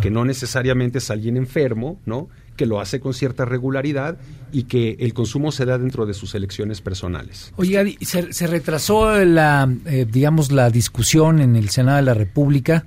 que 0.00 0.10
no 0.10 0.24
necesariamente 0.24 0.98
es 0.98 1.10
alguien 1.10 1.36
enfermo, 1.36 1.98
¿no? 2.06 2.28
que 2.60 2.66
lo 2.66 2.78
hace 2.78 3.00
con 3.00 3.14
cierta 3.14 3.46
regularidad 3.46 4.18
y 4.52 4.64
que 4.64 4.96
el 5.00 5.14
consumo 5.14 5.50
se 5.50 5.64
da 5.64 5.78
dentro 5.78 6.04
de 6.04 6.12
sus 6.12 6.34
elecciones 6.34 6.82
personales. 6.82 7.54
Oye, 7.56 7.96
se, 8.02 8.46
retrasó 8.46 9.24
la, 9.24 9.66
eh, 9.86 10.06
digamos, 10.06 10.52
la 10.52 10.68
discusión 10.68 11.40
en 11.40 11.56
el 11.56 11.70
Senado 11.70 11.96
de 11.96 12.02
la 12.02 12.12
República 12.12 12.84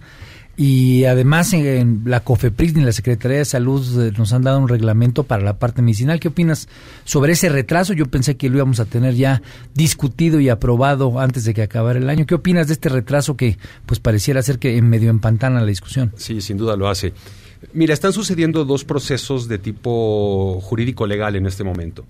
y 0.56 1.06
además 1.06 1.52
en, 1.54 2.04
la 2.06 2.20
COFEPRIS 2.20 2.78
y 2.78 2.82
la 2.82 2.92
Secretaría 2.92 3.40
de 3.40 3.46
Salud 3.46 4.02
eh, 4.02 4.12
nos 4.16 4.34
han 4.34 4.44
dado 4.44 4.60
un 4.60 4.68
reglamento 4.68 5.24
para 5.24 5.44
la 5.44 5.58
parte 5.58 5.82
medicinal. 5.82 6.20
¿Qué 6.20 6.28
opinas 6.28 6.68
sobre 7.06 7.34
ese 7.34 7.50
retraso? 7.50 7.94
Yo 7.94 8.06
pensé 8.06 8.38
que 8.38 8.50
lo 8.50 8.58
íbamos 8.58 8.80
a 8.80 8.86
tener 8.86 9.16
ya 9.16 9.42
discutido 9.74 10.40
y 10.40 10.50
aprobado 10.50 11.20
antes 11.20 11.46
de 11.46 11.56
que 11.56 11.64
acabara 11.64 11.98
el 11.98 12.10
año. 12.10 12.28
¿Qué 12.28 12.36
opinas 12.36 12.68
de 12.68 12.74
este 12.74 12.90
retraso 12.90 13.36
que 13.36 13.58
pues 13.88 14.00
pareciera 14.00 14.44
ser 14.44 14.60
que 14.60 14.78
en 14.78 14.90
medio 14.90 15.10
empantana 15.10 15.60
la 15.60 15.66
discusión? 15.66 16.14
Sí, 16.18 16.40
sin 16.40 16.58
duda 16.58 16.76
lo 16.76 16.88
hace. 16.88 17.14
Mira, 17.74 17.96
están 17.96 18.14
sucediendo 18.14 18.64
dos 18.64 18.84
procesos 18.84 19.48
de 19.48 19.58
tipo 19.58 20.60
jurídico 20.62 21.08
legal 21.08 21.36
en 21.36 21.48
este 21.48 21.64
momento. 21.64 22.06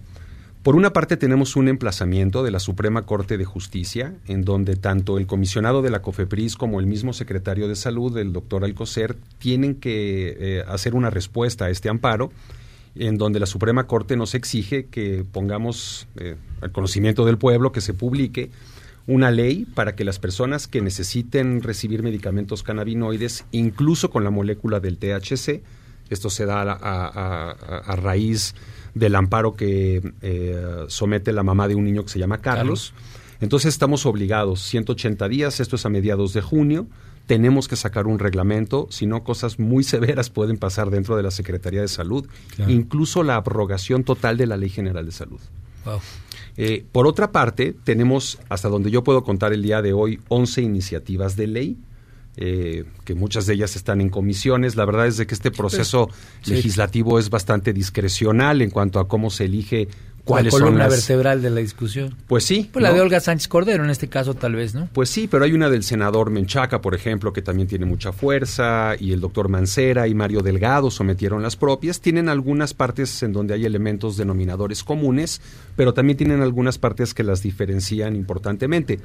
Por 0.63 0.77
una 0.77 0.93
parte 0.93 1.17
tenemos 1.17 1.57
un 1.57 1.67
emplazamiento 1.67 2.41
de 2.41 2.49
la 2.49 2.61
Suprema 2.61 3.01
Corte 3.01 3.37
de 3.37 3.43
Justicia, 3.43 4.15
en 4.27 4.45
donde 4.45 4.77
tanto 4.77 5.17
el 5.17 5.27
comisionado 5.27 5.81
de 5.81 5.89
la 5.89 6.01
COFEPRIS 6.01 6.55
como 6.55 6.79
el 6.79 6.87
mismo 6.87 7.11
secretario 7.11 7.67
de 7.67 7.75
Salud, 7.75 8.17
el 8.17 8.31
doctor 8.31 8.63
Alcocer, 8.63 9.17
tienen 9.39 9.75
que 9.75 10.37
eh, 10.39 10.63
hacer 10.65 10.95
una 10.95 11.09
respuesta 11.09 11.65
a 11.65 11.69
este 11.69 11.89
amparo, 11.89 12.31
en 12.95 13.17
donde 13.17 13.41
la 13.41 13.45
Suprema 13.45 13.87
Corte 13.87 14.15
nos 14.15 14.35
exige 14.35 14.85
que 14.85 15.25
pongamos 15.29 16.07
eh, 16.15 16.37
al 16.61 16.71
conocimiento 16.71 17.25
del 17.25 17.37
pueblo, 17.37 17.73
que 17.73 17.81
se 17.81 17.93
publique 17.93 18.49
una 19.05 19.31
ley 19.31 19.65
para 19.65 19.97
que 19.97 20.05
las 20.05 20.17
personas 20.17 20.69
que 20.69 20.81
necesiten 20.81 21.61
recibir 21.61 22.03
medicamentos 22.03 22.63
cannabinoides, 22.63 23.43
incluso 23.51 24.09
con 24.09 24.23
la 24.23 24.29
molécula 24.29 24.79
del 24.79 24.97
THC, 24.97 25.61
esto 26.09 26.29
se 26.29 26.45
da 26.45 26.61
a, 26.61 27.51
a 27.51 27.95
raíz 27.97 28.55
del 28.93 29.15
amparo 29.15 29.55
que 29.55 30.13
eh, 30.21 30.85
somete 30.87 31.31
la 31.33 31.43
mamá 31.43 31.67
de 31.67 31.75
un 31.75 31.83
niño 31.83 32.03
que 32.03 32.09
se 32.09 32.19
llama 32.19 32.39
Carlos. 32.39 32.93
Entonces 33.41 33.73
estamos 33.73 34.05
obligados, 34.05 34.61
180 34.61 35.27
días, 35.27 35.59
esto 35.59 35.75
es 35.75 35.85
a 35.85 35.89
mediados 35.89 36.33
de 36.33 36.41
junio, 36.41 36.87
tenemos 37.25 37.67
que 37.67 37.75
sacar 37.75 38.07
un 38.07 38.19
reglamento, 38.19 38.87
si 38.89 39.05
no 39.05 39.23
cosas 39.23 39.59
muy 39.59 39.83
severas 39.83 40.29
pueden 40.29 40.57
pasar 40.57 40.89
dentro 40.89 41.17
de 41.17 41.23
la 41.23 41.31
Secretaría 41.31 41.81
de 41.81 41.87
Salud, 41.87 42.27
incluso 42.67 43.23
la 43.23 43.35
abrogación 43.35 44.03
total 44.03 44.37
de 44.37 44.47
la 44.47 44.57
Ley 44.57 44.69
General 44.69 45.05
de 45.05 45.11
Salud. 45.11 45.39
Eh, 46.55 46.85
por 46.91 47.07
otra 47.07 47.31
parte, 47.31 47.75
tenemos, 47.83 48.39
hasta 48.47 48.69
donde 48.69 48.91
yo 48.91 49.03
puedo 49.03 49.23
contar 49.23 49.53
el 49.53 49.63
día 49.63 49.81
de 49.81 49.93
hoy, 49.93 50.19
11 50.29 50.61
iniciativas 50.61 51.35
de 51.35 51.47
ley 51.47 51.77
eh, 52.35 52.85
que 53.05 53.13
muchas 53.13 53.45
de 53.45 53.53
ellas 53.53 53.75
están 53.75 54.01
en 54.01 54.09
comisiones. 54.09 54.75
La 54.75 54.85
verdad 54.85 55.07
es 55.07 55.17
de 55.17 55.27
que 55.27 55.35
este 55.35 55.51
proceso 55.51 56.09
legislativo 56.45 57.19
es 57.19 57.29
bastante 57.29 57.73
discrecional 57.73 58.61
en 58.61 58.69
cuanto 58.69 58.99
a 58.99 59.07
cómo 59.07 59.29
se 59.29 59.45
elige 59.45 59.87
la 60.25 60.49
columna 60.49 60.87
vertebral 60.87 61.41
de 61.41 61.49
la 61.49 61.59
discusión. 61.59 62.15
Pues 62.27 62.45
sí. 62.45 62.69
Pues 62.71 62.81
la 62.81 62.93
de 62.93 63.01
Olga 63.01 63.19
Sánchez 63.19 63.47
Cordero 63.47 63.83
en 63.83 63.89
este 63.89 64.07
caso 64.07 64.33
tal 64.33 64.55
vez, 64.55 64.73
¿no? 64.73 64.87
Pues 64.93 65.09
sí, 65.09 65.27
pero 65.27 65.43
hay 65.43 65.53
una 65.53 65.69
del 65.69 65.83
senador 65.83 66.29
Menchaca, 66.29 66.81
por 66.81 66.95
ejemplo, 66.95 67.33
que 67.33 67.41
también 67.41 67.67
tiene 67.67 67.85
mucha 67.85 68.13
fuerza, 68.13 68.95
y 68.99 69.11
el 69.11 69.19
doctor 69.19 69.49
Mancera 69.49 70.07
y 70.07 70.15
Mario 70.15 70.41
Delgado 70.41 70.89
sometieron 70.91 71.41
las 71.43 71.55
propias. 71.55 71.99
Tienen 71.99 72.29
algunas 72.29 72.73
partes 72.73 73.21
en 73.23 73.33
donde 73.33 73.53
hay 73.53 73.65
elementos 73.65 74.15
denominadores 74.15 74.83
comunes, 74.83 75.41
pero 75.75 75.93
también 75.93 76.17
tienen 76.17 76.41
algunas 76.41 76.77
partes 76.77 77.13
que 77.13 77.23
las 77.23 77.43
diferencian 77.43 78.15
importantemente. 78.15 78.99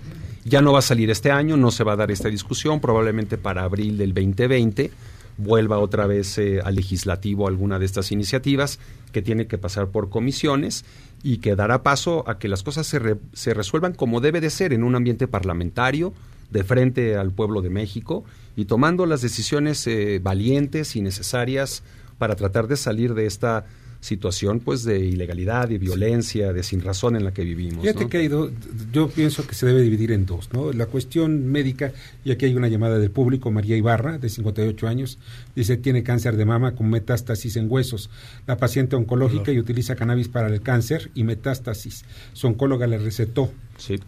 Ya 0.45 0.63
no 0.63 0.73
va 0.73 0.79
a 0.79 0.83
salir 0.83 1.11
este 1.11 1.31
año, 1.31 1.57
no 1.57 1.71
se 1.71 1.85
va 1.85 1.95
a 1.95 1.97
dar 1.97 2.11
esta 2.11 2.29
discusión, 2.29 2.81
probablemente 2.81 3.39
para 3.39 3.65
abril 3.65 3.99
del 3.99 4.15
2020 4.15 4.91
vuelva 5.39 5.79
otra 5.79 6.07
vez 6.07 6.37
eh, 6.39 6.61
al 6.63 6.75
legislativo 6.75 7.49
alguna 7.49 7.79
de 7.79 7.87
estas 7.87 8.13
iniciativas 8.13 8.79
que 9.13 9.23
tiene 9.23 9.47
que 9.47 9.57
pasar 9.57 9.89
por 9.89 10.11
comisiones 10.11 10.85
y 11.23 11.39
que 11.39 11.57
dará 11.57 11.83
paso 11.83 12.29
a 12.29 12.39
que 12.39 12.49
las 12.49 12.63
cosas 12.63 12.87
se, 12.87 13.19
se 13.33 13.55
resuelvan 13.55 13.95
como 13.95 14.21
debe 14.21 14.41
de 14.41 14.51
ser 14.51 14.73
en 14.73 14.85
un 14.85 14.95
ambiente 14.95 15.29
parlamentario, 15.29 16.13
de 16.51 16.65
frente 16.65 17.17
al 17.17 17.33
pueblo 17.33 17.63
de 17.63 17.71
México 17.71 18.25
y 18.57 18.65
tomando 18.65 19.07
las 19.07 19.21
decisiones 19.21 19.87
eh, 19.87 20.21
valientes 20.23 20.97
y 20.97 21.03
necesarias 21.03 21.83
para 22.19 22.37
tratar 22.37 22.69
de 22.69 22.77
salir 22.77 23.15
de 23.15 23.27
esta 23.27 23.67
situación 24.01 24.61
pues 24.61 24.85
de 24.85 24.99
ilegalidad, 24.99 25.69
de 25.69 25.79
violencia, 25.79 26.53
de 26.53 26.63
sin 26.63 26.81
razón 26.81 27.17
en 27.17 27.25
la 27.25 27.33
que 27.33 27.43
vivimos. 27.45 27.83
Fíjate 27.83 28.09
que 28.09 28.31
yo 28.93 29.09
pienso 29.09 29.47
que 29.47 29.55
se 29.55 29.67
debe 29.67 29.83
dividir 29.83 30.13
en 30.13 30.27
dos, 30.27 30.51
¿no? 30.53 30.73
La 30.73 30.87
cuestión 30.87 31.47
médica, 31.47 31.93
y 32.25 32.31
aquí 32.31 32.47
hay 32.47 32.55
una 32.55 32.69
llamada 32.69 32.99
del 32.99 33.11
público, 33.11 33.51
María 33.51 33.77
Ibarra, 33.77 34.19
de 34.19 34.29
58 34.29 34.87
años, 34.87 35.19
dice 35.55 35.77
tiene 35.77 36.03
cáncer 36.03 36.37
de 36.37 36.45
mama 36.45 36.75
con 36.75 36.91
metástasis 36.91 37.57
en 37.57 37.71
huesos. 37.71 38.11
La 38.47 38.57
paciente 38.57 38.97
oncológica 38.97 39.53
y 39.53 39.59
utiliza 39.59 39.97
cannabis 39.97 40.29
para 40.29 40.49
el 40.49 40.61
cáncer 40.61 41.11
y 41.15 41.25
metástasis. 41.25 42.05
Su 42.33 42.47
oncóloga 42.47 42.87
le 42.87 42.99
recetó 42.99 43.51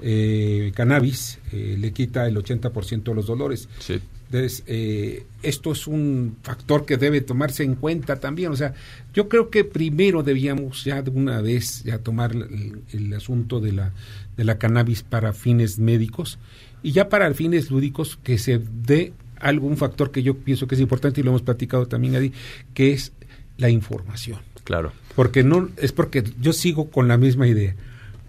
eh, 0.01 0.73
cannabis, 0.75 1.39
eh, 1.53 1.77
le 1.79 1.93
quita 1.93 2.27
el 2.27 2.37
80% 2.37 3.03
de 3.03 3.15
los 3.15 3.27
dolores. 3.27 3.69
Sí. 3.79 4.01
Entonces, 4.33 4.63
eh, 4.69 5.27
esto 5.43 5.73
es 5.73 5.89
un 5.89 6.37
factor 6.45 6.87
que 6.87 6.97
debe 6.97 7.21
tomarse 7.21 7.65
en 7.65 7.75
cuenta 7.75 8.21
también. 8.21 8.53
O 8.53 8.57
sea, 8.57 8.75
yo 9.13 9.29
creo 9.29 9.51
que 9.51 9.65
primero 9.65 10.23
debíamos 10.23 10.85
ya 10.85 11.03
de 11.03 11.11
una 11.11 11.41
vez 11.41 11.83
ya 11.83 11.99
tomar 11.99 12.37
el, 12.37 13.13
asunto 13.13 13.59
de 13.59 13.73
la, 13.73 13.93
de 14.37 14.45
la 14.45 14.57
cannabis 14.57 15.03
para 15.03 15.33
fines 15.33 15.81
médicos 15.81 16.39
y 16.81 16.93
ya 16.93 17.09
para 17.09 17.35
fines 17.35 17.73
lúdicos 17.73 18.21
que 18.23 18.39
se 18.39 18.61
dé 18.85 19.13
algún 19.41 19.77
factor 19.77 20.13
que 20.13 20.23
yo 20.23 20.37
pienso 20.37 20.69
que 20.69 20.77
es 20.77 20.81
importante 20.81 21.21
y 21.21 21.25
lo 21.25 21.31
hemos 21.31 21.43
platicado 21.43 21.89
también 21.89 22.15
ahí, 22.15 22.33
que 22.73 22.93
es 22.93 23.13
la 23.59 23.69
información. 23.69 24.39
Claro. 24.63 24.93
Porque 25.17 25.43
no 25.43 25.71
es 25.77 25.91
porque 25.91 26.23
yo 26.41 26.53
sigo 26.53 26.89
con 26.89 27.09
la 27.09 27.19
misma 27.19 27.49
idea. 27.49 27.75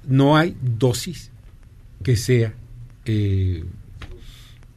No 0.08 0.36
hay 0.36 0.58
dosis 0.62 1.30
que 2.02 2.16
sea 2.16 2.56
eh, 3.06 3.64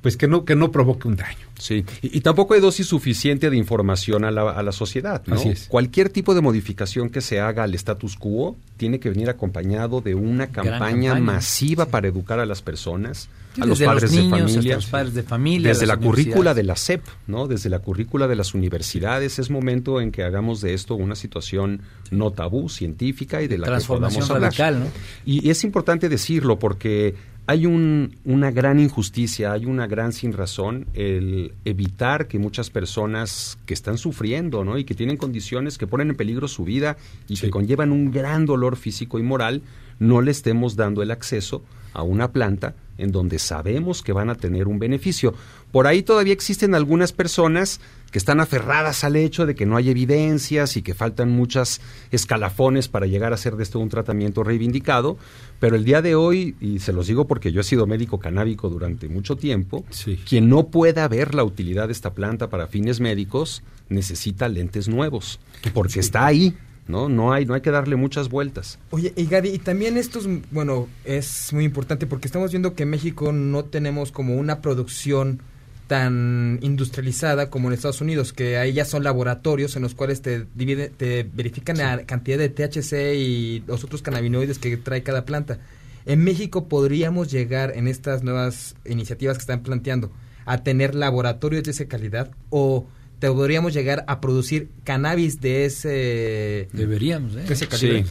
pues 0.05 0.18
que 0.18 0.28
no, 0.28 0.44
que 0.44 0.55
no 0.55 0.70
provoque 0.70 1.09
un 1.09 1.16
daño. 1.16 1.46
Sí, 1.59 1.82
y, 2.02 2.20
tampoco 2.20 2.52
hay 2.52 2.61
dosis 2.61 2.86
suficiente 2.86 3.48
de 3.48 3.57
información 3.57 4.26
a 4.26 4.30
la, 4.30 4.50
a 4.50 4.62
la 4.62 4.72
sociedad. 4.72 5.22
¿no? 5.24 5.36
Así 5.36 5.48
es. 5.48 5.66
Cualquier 5.66 6.11
tipo 6.11 6.34
de 6.34 6.42
modificación 6.42 7.09
que 7.09 7.22
se 7.22 7.40
haga 7.40 7.62
al 7.62 7.74
status 7.74 8.16
quo 8.16 8.55
tiene 8.76 9.00
que 9.00 9.09
venir 9.09 9.30
acompañado 9.30 10.02
de 10.02 10.14
una 10.14 10.48
campaña, 10.48 11.14
masiva 11.14 11.86
para 11.86 12.07
educar 12.07 12.38
a 12.38 12.44
las 12.44 12.61
personas, 12.61 13.30
a 13.59 13.64
los 13.64 13.80
padres 13.80 14.11
de 14.11 14.28
familia, 14.28 14.74
los 14.74 14.86
padres 14.86 15.14
de 15.14 15.22
familia, 15.22 15.68
desde 15.70 15.86
la 15.86 15.96
currícula 15.96 16.52
de 16.52 16.64
la 16.64 16.76
SEP, 16.76 17.02
¿no? 17.26 17.46
Desde 17.46 17.70
la 17.70 17.78
currícula 17.78 18.28
de 18.28 18.36
las 18.36 18.52
universidades 18.52 19.38
es 19.38 19.48
momento 19.48 20.02
en 20.02 20.12
que 20.12 20.22
hagamos 20.22 20.61
de 20.61 20.74
esto 20.74 20.96
una 20.96 21.14
situación 21.14 21.80
no 22.11 22.30
tabú, 22.30 22.68
científica 22.68 23.40
y 23.40 23.48
de 23.48 23.57
la 23.57 23.78
que 23.78 23.84
podamos 23.86 24.30
hablar. 24.30 24.52
¿no? 24.74 24.86
Y 25.24 25.48
es 25.48 25.64
importante 25.64 26.11
decirlo 26.11 26.59
porque 26.59 27.14
hay 27.47 27.66
un, 27.66 28.16
una 28.24 28.51
gran 28.51 28.80
injusticia, 28.80 29.53
hay 29.53 29.66
una 29.66 29.86
gran 29.86 30.12
sin 30.12 30.32
razón 30.32 30.86
el 30.95 31.53
evitar 31.64 32.26
que 32.26 32.38
muchas 32.38 32.70
personas 32.70 33.59
que 33.66 33.74
están 33.74 33.99
sufriendo 33.99 34.64
¿no? 34.64 34.78
y 34.78 34.84
que 34.84 34.95
tienen 34.95 35.18
condiciones 35.18 35.76
que 35.76 35.86
ponen 35.86 36.11
en 36.11 36.16
peligro 36.16 36.49
su 36.49 36.64
vida 36.64 36.97
y 37.28 37.36
que 37.36 37.51
conllevan 37.51 37.92
un 37.92 38.11
gran 38.11 38.47
dolor 38.47 38.76
físico 38.76 39.18
y 39.18 39.22
moral, 39.22 39.62
no 39.99 40.22
le 40.22 40.30
estemos 40.30 40.74
dando 40.76 41.03
el 41.03 41.11
acceso 41.11 41.62
a 41.92 42.03
una 42.03 42.32
planta 42.32 42.74
en 42.97 43.12
donde 43.12 43.38
sabemos 43.38 44.03
que 44.03 44.12
van 44.12 44.30
a 44.30 44.34
tener 44.36 44.66
un 44.66 44.78
beneficio. 44.78 45.34
Por 45.70 45.86
ahí 45.86 46.03
todavía 46.03 46.32
existen 46.32 46.74
algunas 46.74 47.12
personas 47.12 47.80
que 48.14 48.18
están 48.18 48.38
aferradas 48.38 49.02
al 49.02 49.16
hecho 49.16 49.44
de 49.44 49.56
que 49.56 49.66
no 49.66 49.76
hay 49.76 49.90
evidencias 49.90 50.76
y 50.76 50.82
que 50.82 50.94
faltan 50.94 51.32
muchas 51.32 51.80
escalafones 52.12 52.86
para 52.86 53.06
llegar 53.06 53.32
a 53.32 53.34
hacer 53.34 53.56
de 53.56 53.64
esto 53.64 53.80
un 53.80 53.88
tratamiento 53.88 54.44
reivindicado, 54.44 55.18
pero 55.58 55.74
el 55.74 55.84
día 55.84 56.00
de 56.00 56.14
hoy, 56.14 56.54
y 56.60 56.78
se 56.78 56.92
los 56.92 57.08
digo 57.08 57.26
porque 57.26 57.50
yo 57.50 57.60
he 57.60 57.64
sido 57.64 57.88
médico 57.88 58.20
canábico 58.20 58.68
durante 58.68 59.08
mucho 59.08 59.34
tiempo, 59.34 59.84
quien 60.28 60.48
no 60.48 60.68
pueda 60.68 61.08
ver 61.08 61.34
la 61.34 61.42
utilidad 61.42 61.88
de 61.88 61.92
esta 61.92 62.14
planta 62.14 62.48
para 62.48 62.68
fines 62.68 63.00
médicos 63.00 63.64
necesita 63.88 64.48
lentes 64.48 64.86
nuevos, 64.86 65.40
porque 65.72 65.98
está 65.98 66.24
ahí, 66.24 66.56
¿no? 66.86 67.08
No 67.08 67.32
hay, 67.32 67.46
no 67.46 67.54
hay 67.54 67.62
que 67.62 67.72
darle 67.72 67.96
muchas 67.96 68.28
vueltas. 68.28 68.78
Oye, 68.90 69.12
y 69.16 69.26
Gadi, 69.26 69.48
y 69.48 69.58
también 69.58 69.96
esto 69.96 70.20
es, 70.20 70.28
bueno, 70.52 70.86
es 71.04 71.52
muy 71.52 71.64
importante 71.64 72.06
porque 72.06 72.28
estamos 72.28 72.52
viendo 72.52 72.76
que 72.76 72.84
en 72.84 72.90
México 72.90 73.32
no 73.32 73.64
tenemos 73.64 74.12
como 74.12 74.36
una 74.36 74.62
producción 74.62 75.40
tan 75.87 76.59
industrializada 76.62 77.51
como 77.51 77.68
en 77.68 77.74
Estados 77.74 78.01
Unidos, 78.01 78.32
que 78.32 78.57
ahí 78.57 78.72
ya 78.72 78.85
son 78.85 79.05
laboratorios 79.05 79.76
en 79.76 79.82
los 79.82 79.95
cuales 79.95 80.22
te, 80.22 80.47
divide, 80.55 80.89
te 80.89 81.28
verifican 81.30 81.78
la 81.78 82.05
cantidad 82.07 82.39
de 82.39 82.49
THC 82.49 83.14
y 83.16 83.62
los 83.66 83.85
otros 83.85 84.03
cannabinoides 84.03 84.59
que 84.59 84.76
trae 84.76 85.03
cada 85.03 85.24
planta. 85.24 85.59
En 86.07 86.22
México 86.22 86.68
podríamos 86.68 87.30
llegar 87.30 87.72
en 87.76 87.89
estas 87.89 88.22
nuevas 88.22 88.76
iniciativas 88.85 89.37
que 89.37 89.43
están 89.43 89.62
planteando 89.62 90.11
a 90.47 90.62
tener 90.62 90.95
laboratorios 90.95 91.64
de 91.64 91.70
esa 91.70 91.87
calidad 91.87 92.30
o 92.51 92.87
podríamos 93.20 93.72
llegar 93.72 94.04
a 94.06 94.20
producir 94.20 94.68
cannabis 94.84 95.40
de 95.40 95.64
ese 95.64 96.68
deberíamos 96.72 97.34
¿eh? 97.36 97.44
ese 97.48 97.66
calibre. 97.66 98.04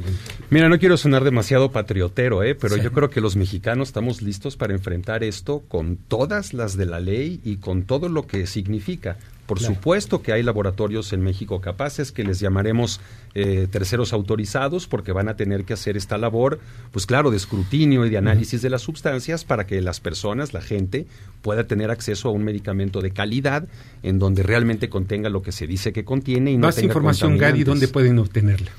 Mira, 0.49 0.69
no 0.69 0.79
quiero 0.79 0.97
sonar 0.97 1.23
demasiado 1.23 1.71
patriotero, 1.71 2.43
¿eh? 2.43 2.55
pero 2.55 2.77
yo 2.77 2.91
creo 2.91 3.09
que 3.09 3.21
los 3.21 3.35
mexicanos 3.35 3.89
estamos 3.89 4.21
listos 4.21 4.57
para 4.57 4.73
enfrentar 4.73 5.23
esto 5.23 5.63
con 5.67 5.97
todas 5.97 6.53
las 6.53 6.77
de 6.77 6.85
la 6.85 6.99
ley 6.99 7.41
y 7.43 7.57
con 7.57 7.83
todo 7.83 8.09
lo 8.09 8.25
que 8.27 8.47
significa. 8.47 9.17
Por 9.45 9.59
supuesto 9.59 10.21
que 10.21 10.31
hay 10.31 10.41
laboratorios 10.41 11.11
en 11.11 11.21
México 11.21 11.59
capaces 11.59 12.11
que 12.13 12.23
les 12.23 12.39
llamaremos 12.39 13.01
eh, 13.35 13.67
terceros 13.69 14.13
autorizados 14.13 14.87
porque 14.87 15.11
van 15.11 15.27
a 15.27 15.35
tener 15.35 15.65
que 15.65 15.73
hacer 15.73 15.97
esta 15.97 16.17
labor, 16.17 16.59
pues 16.91 17.05
claro, 17.05 17.29
de 17.29 17.37
escrutinio 17.37 18.05
y 18.05 18.09
de 18.09 18.17
análisis 18.17 18.61
de 18.61 18.69
las 18.69 18.83
sustancias 18.83 19.43
para 19.43 19.67
que 19.67 19.81
las 19.81 19.99
personas, 19.99 20.53
la 20.53 20.61
gente, 20.61 21.07
pueda 21.41 21.65
tener 21.65 21.91
acceso 21.91 22.29
a 22.29 22.31
un 22.31 22.45
medicamento 22.45 23.01
de 23.01 23.11
calidad 23.11 23.67
en 24.01 24.17
donde 24.17 24.43
realmente 24.43 24.87
contenga 24.89 25.29
lo 25.29 25.41
que 25.41 25.51
se 25.51 25.67
dice 25.67 25.91
que 25.91 26.05
contiene 26.05 26.51
y 26.51 26.57
no 26.57 26.67
Más 26.67 26.81
información, 26.81 27.37
Gary, 27.37 27.65
¿dónde 27.65 27.89
pueden 27.89 28.19
obtenerla? 28.19 28.71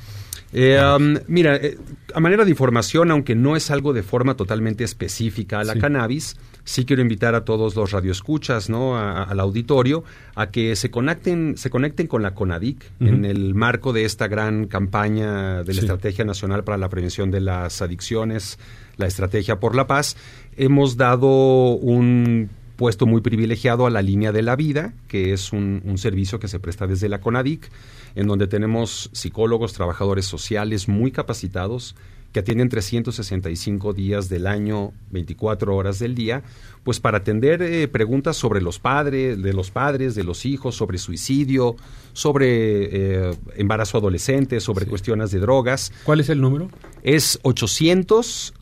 Eh, 0.57 0.81
mira, 1.27 1.57
eh, 1.57 1.77
a 2.15 2.21
manera 2.21 2.45
de 2.45 2.51
información, 2.51 3.11
aunque 3.11 3.35
no 3.35 3.57
es 3.57 3.71
algo 3.71 3.93
de 3.93 4.03
forma 4.03 4.35
totalmente 4.35 4.85
específica 4.85 5.59
a 5.59 5.65
la 5.65 5.75
cannabis, 5.75 6.37
sí 6.65 6.85
quiero 6.85 7.03
invitar 7.03 7.35
a 7.35 7.45
todos 7.45 7.77
los 7.77 7.93
radioescuchas, 7.93 8.71
¿no? 8.71 8.99
al 8.99 9.39
auditorio, 9.39 10.05
a 10.35 10.51
que 10.51 10.77
se 10.77 10.91
conecten, 10.91 11.57
se 11.57 11.71
conecten 11.71 12.07
con 12.07 12.23
la 12.23 12.35
CONADIC 12.35 12.91
en 13.01 13.25
el 13.25 13.55
marco 13.55 13.93
de 13.93 14.05
esta 14.05 14.29
gran 14.29 14.67
campaña 14.67 15.63
de 15.63 15.75
la 15.75 15.81
Estrategia 15.81 16.25
Nacional 16.25 16.65
para 16.65 16.79
la 16.79 16.89
Prevención 16.89 17.31
de 17.31 17.41
las 17.41 17.83
Adicciones, 17.83 18.59
la 18.97 19.07
Estrategia 19.07 19.61
por 19.61 19.75
la 19.75 19.87
Paz. 19.87 20.17
Hemos 20.57 20.97
dado 20.97 21.75
un 21.75 22.49
puesto 22.77 23.07
muy 23.07 23.21
privilegiado 23.21 23.87
a 23.87 23.91
la 23.91 24.03
línea 24.03 24.33
de 24.33 24.43
la 24.43 24.57
vida, 24.57 24.95
que 25.07 25.33
es 25.33 25.53
un, 25.53 25.83
un 25.85 25.99
servicio 25.99 26.41
que 26.41 26.49
se 26.49 26.59
presta 26.59 26.87
desde 26.87 27.09
la 27.09 27.21
CONADIC 27.21 27.71
en 28.17 28.27
donde 28.27 28.47
tenemos 28.47 29.11
psicólogos, 29.13 29.73
trabajadores 29.73 30.25
sociales 30.25 30.89
muy 30.89 31.11
capacitados 31.11 31.95
que 32.35 32.41
atienden 32.41 32.69
365 32.69 33.93
días 33.93 34.29
del 34.29 34.49
año, 34.49 34.93
24 35.13 35.75
horas 35.75 36.01
del 36.01 36.17
día, 36.17 36.43
pues 36.83 36.99
para 36.99 37.19
atender 37.19 37.63
eh, 37.63 37.87
preguntas 37.87 38.37
sobre 38.37 38.61
los 38.61 38.81
padres, 38.81 39.41
de 39.41 39.53
los 39.53 39.71
padres, 39.71 40.17
de 40.17 40.25
los 40.25 40.45
hijos, 40.45 40.75
sobre 40.75 40.99
suicidio, 40.99 41.77
sobre 42.13 43.29
eh, 43.29 43.37
embarazo 43.55 43.99
adolescente, 43.99 44.59
sobre 44.59 44.87
cuestiones 44.87 45.31
de 45.31 45.39
drogas. 45.39 45.93
¿Cuál 46.03 46.19
es 46.19 46.29
el 46.29 46.41
número? 46.41 46.71
Es 47.05 47.39
800, 47.43 48.55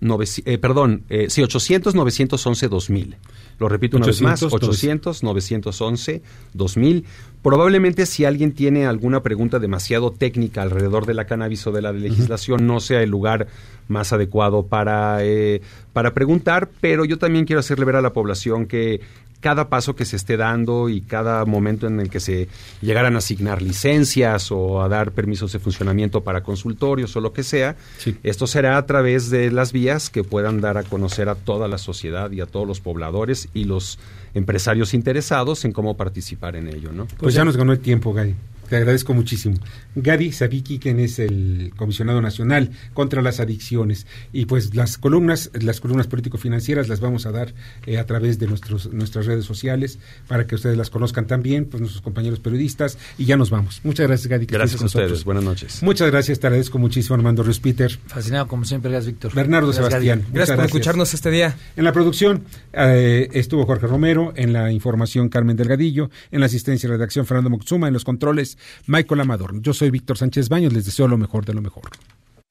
eh, 0.45 0.59
perdón, 0.59 1.05
sí, 1.29 1.43
800 1.43 1.95
911 1.95 2.69
2000. 2.69 3.17
Lo 3.63 3.69
repito 3.69 3.97
una 3.97 4.07
vez 4.07 4.21
más, 4.21 4.43
800 4.43 5.23
911 5.23 6.21
2000. 6.53 7.05
Probablemente 7.43 8.07
si 8.07 8.25
alguien 8.25 8.51
tiene 8.51 8.87
alguna 8.87 9.23
pregunta 9.23 9.61
demasiado 9.61 10.11
técnica 10.11 10.63
alrededor 10.63 11.07
de 11.07 11.15
la 11.15 11.27
cannabis 11.27 11.65
o 11.69 11.71
de 11.71 11.81
la 11.81 11.93
legislación, 11.93 12.67
no 12.67 12.81
sea 12.81 13.05
el 13.05 13.11
lugar 13.11 13.47
más 13.87 14.13
adecuado 14.13 14.67
para, 14.67 15.19
eh, 15.25 15.63
para 15.93 16.13
preguntar, 16.13 16.71
pero 16.81 17.05
yo 17.05 17.19
también 17.19 17.45
quiero 17.45 17.61
hacerle 17.61 17.85
ver 17.85 17.95
a 17.95 18.03
la 18.03 18.13
población 18.13 18.67
que 18.67 19.01
cada 19.43 19.69
paso 19.69 19.95
que 19.95 20.07
se 20.07 20.17
esté 20.17 20.39
dando 20.39 20.89
y 20.89 21.03
cada 21.03 21.45
momento 21.45 21.87
en 21.87 22.01
el 22.01 22.09
que 22.09 22.21
se 22.21 22.49
llegaran 22.81 23.17
a 23.17 23.19
asignar 23.19 23.61
licencias 23.61 24.51
o 24.51 24.81
a 24.81 24.89
dar 24.89 25.11
permisos 25.11 25.53
de 25.53 25.59
funcionamiento 25.59 26.23
para 26.23 26.43
consultorios 26.43 27.15
o 27.17 27.21
lo 27.21 27.33
que 27.33 27.43
sea, 27.43 27.77
esto 28.23 28.47
será 28.47 28.79
a 28.79 28.87
través 28.87 29.29
de 29.29 29.51
las 29.51 29.73
vías 29.73 30.09
que 30.09 30.25
puedan 30.25 30.61
dar 30.61 30.79
a 30.79 30.85
conocer 30.85 31.29
a 31.29 31.35
toda 31.35 31.69
la 31.69 31.77
sociedad 31.77 32.31
y 32.31 32.41
a 32.41 32.47
todos 32.47 32.67
los 32.67 32.81
pobladores 32.81 33.49
y 33.53 33.65
los 33.65 33.99
empresarios 34.33 34.95
interesados 34.95 35.65
en 35.65 35.73
cómo 35.73 35.97
participar 35.97 36.57
en 36.57 36.69
ello, 36.69 36.93
¿no? 36.93 37.07
Pues, 37.19 37.35
ya 37.35 37.45
nos 37.45 37.57
ganó 37.57 37.73
el 37.73 37.81
tiempo, 37.81 38.15
Gary. 38.15 38.35
Te 38.73 38.79
agradezco 38.79 39.13
muchísimo. 39.13 39.59
Gary 39.97 40.33
Sabiki, 40.33 40.79
quien 40.79 40.99
es 40.99 41.19
el 41.19 41.75
comisionado 41.77 42.23
nacional 42.23 42.71
contra 42.95 43.21
las 43.21 43.39
adicciones. 43.39 44.07
Y 44.33 44.47
pues 44.47 44.75
las 44.75 44.97
columnas, 44.97 45.51
las 45.53 45.79
columnas 45.79 46.07
político-financieras 46.07 46.89
las 46.89 47.01
vamos 47.01 47.27
a 47.27 47.33
dar 47.33 47.53
eh, 47.85 47.99
a 47.99 48.07
través 48.07 48.39
de 48.39 48.47
nuestros, 48.47 48.91
nuestras 48.91 49.27
redes 49.27 49.45
sociales 49.45 49.99
para 50.27 50.47
que 50.47 50.55
ustedes 50.55 50.79
las 50.79 50.89
conozcan 50.89 51.27
también, 51.27 51.67
pues 51.67 51.83
nuestros 51.83 52.01
compañeros 52.01 52.41
periodistas. 52.41 52.97
Y 53.19 53.27
ya 53.27 53.37
nos 53.37 53.51
vamos. 53.51 53.83
Muchas 53.85 54.07
gracias, 54.07 54.29
Gary. 54.29 54.47
Gracias 54.47 54.81
a 54.81 54.87
ustedes. 54.87 55.23
Buenas 55.23 55.45
noches. 55.45 55.83
Muchas 55.83 56.11
gracias. 56.11 56.41
Te 56.41 56.47
agradezco 56.47 56.79
muchísimo, 56.79 57.17
Armando 57.17 57.43
Ruiz 57.43 57.61
Peter. 57.61 57.91
Fascinado, 58.07 58.49
como 58.49 58.65
siempre. 58.65 58.91
Gracias, 58.91 59.13
Víctor. 59.13 59.35
Bernardo 59.35 59.71
Sebastián. 59.75 60.25
Gracias, 60.33 60.57
por 60.57 60.65
escucharnos 60.65 61.13
este 61.13 61.31
día. 61.31 61.59
En 61.77 61.85
la 61.85 61.93
producción 61.93 62.45
eh, 62.73 63.29
estuvo 63.35 63.67
Jorge 63.67 63.87
Romero, 63.87 64.33
en 64.35 64.55
la 64.55 64.73
información 64.73 65.29
Carmen 65.29 65.59
Delgadillo, 65.59 66.09
en 66.31 66.41
la 66.41 66.47
asistencia 66.47 66.87
y 66.87 66.91
redacción 66.91 67.27
Fernando 67.27 67.51
Moxuma, 67.51 67.89
en 67.89 67.93
los 67.93 68.05
controles 68.05 68.57
Michael 68.87 69.21
Amador. 69.21 69.61
Yo 69.61 69.73
soy 69.73 69.91
Víctor 69.91 70.19
Sánchez 70.19 70.49
Baños, 70.49 70.73
les 70.73 70.85
deseo 70.85 71.09
lo 71.09 71.19
mejor 71.19 71.45
de 71.45 71.55
lo 71.55 71.63
mejor. 71.63 71.91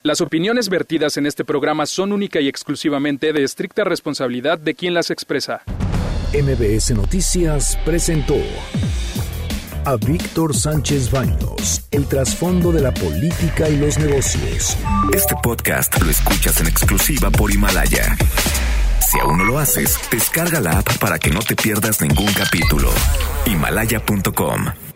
Las 0.03 0.19
opiniones 0.19 0.69
vertidas 0.69 1.17
en 1.17 1.27
este 1.27 1.45
programa 1.45 1.85
son 1.85 2.11
única 2.11 2.41
y 2.41 2.47
exclusivamente 2.47 3.33
de 3.33 3.43
estricta 3.43 3.83
responsabilidad 3.83 4.57
de 4.57 4.73
quien 4.73 4.95
las 4.95 5.11
expresa. 5.11 5.61
MBS 6.33 6.91
Noticias 6.95 7.77
presentó 7.85 8.37
a 9.85 9.95
Víctor 9.97 10.55
Sánchez 10.55 11.11
Baños, 11.11 11.83
el 11.91 12.07
trasfondo 12.07 12.71
de 12.71 12.81
la 12.81 12.93
política 12.93 13.69
y 13.69 13.77
los 13.77 13.97
negocios. 13.99 14.77
Este 15.13 15.35
podcast 15.41 16.01
lo 16.01 16.09
escuchas 16.09 16.61
en 16.61 16.67
exclusiva 16.67 17.29
por 17.29 17.51
Himalaya. 17.51 18.15
Si 19.11 19.19
aún 19.19 19.39
no 19.39 19.45
lo 19.45 19.59
haces, 19.59 19.99
descarga 20.11 20.59
la 20.59 20.79
app 20.79 20.97
para 20.99 21.19
que 21.19 21.31
no 21.31 21.41
te 21.41 21.55
pierdas 21.55 22.01
ningún 22.01 22.31
capítulo. 22.33 22.89
Himalaya.com 23.45 24.90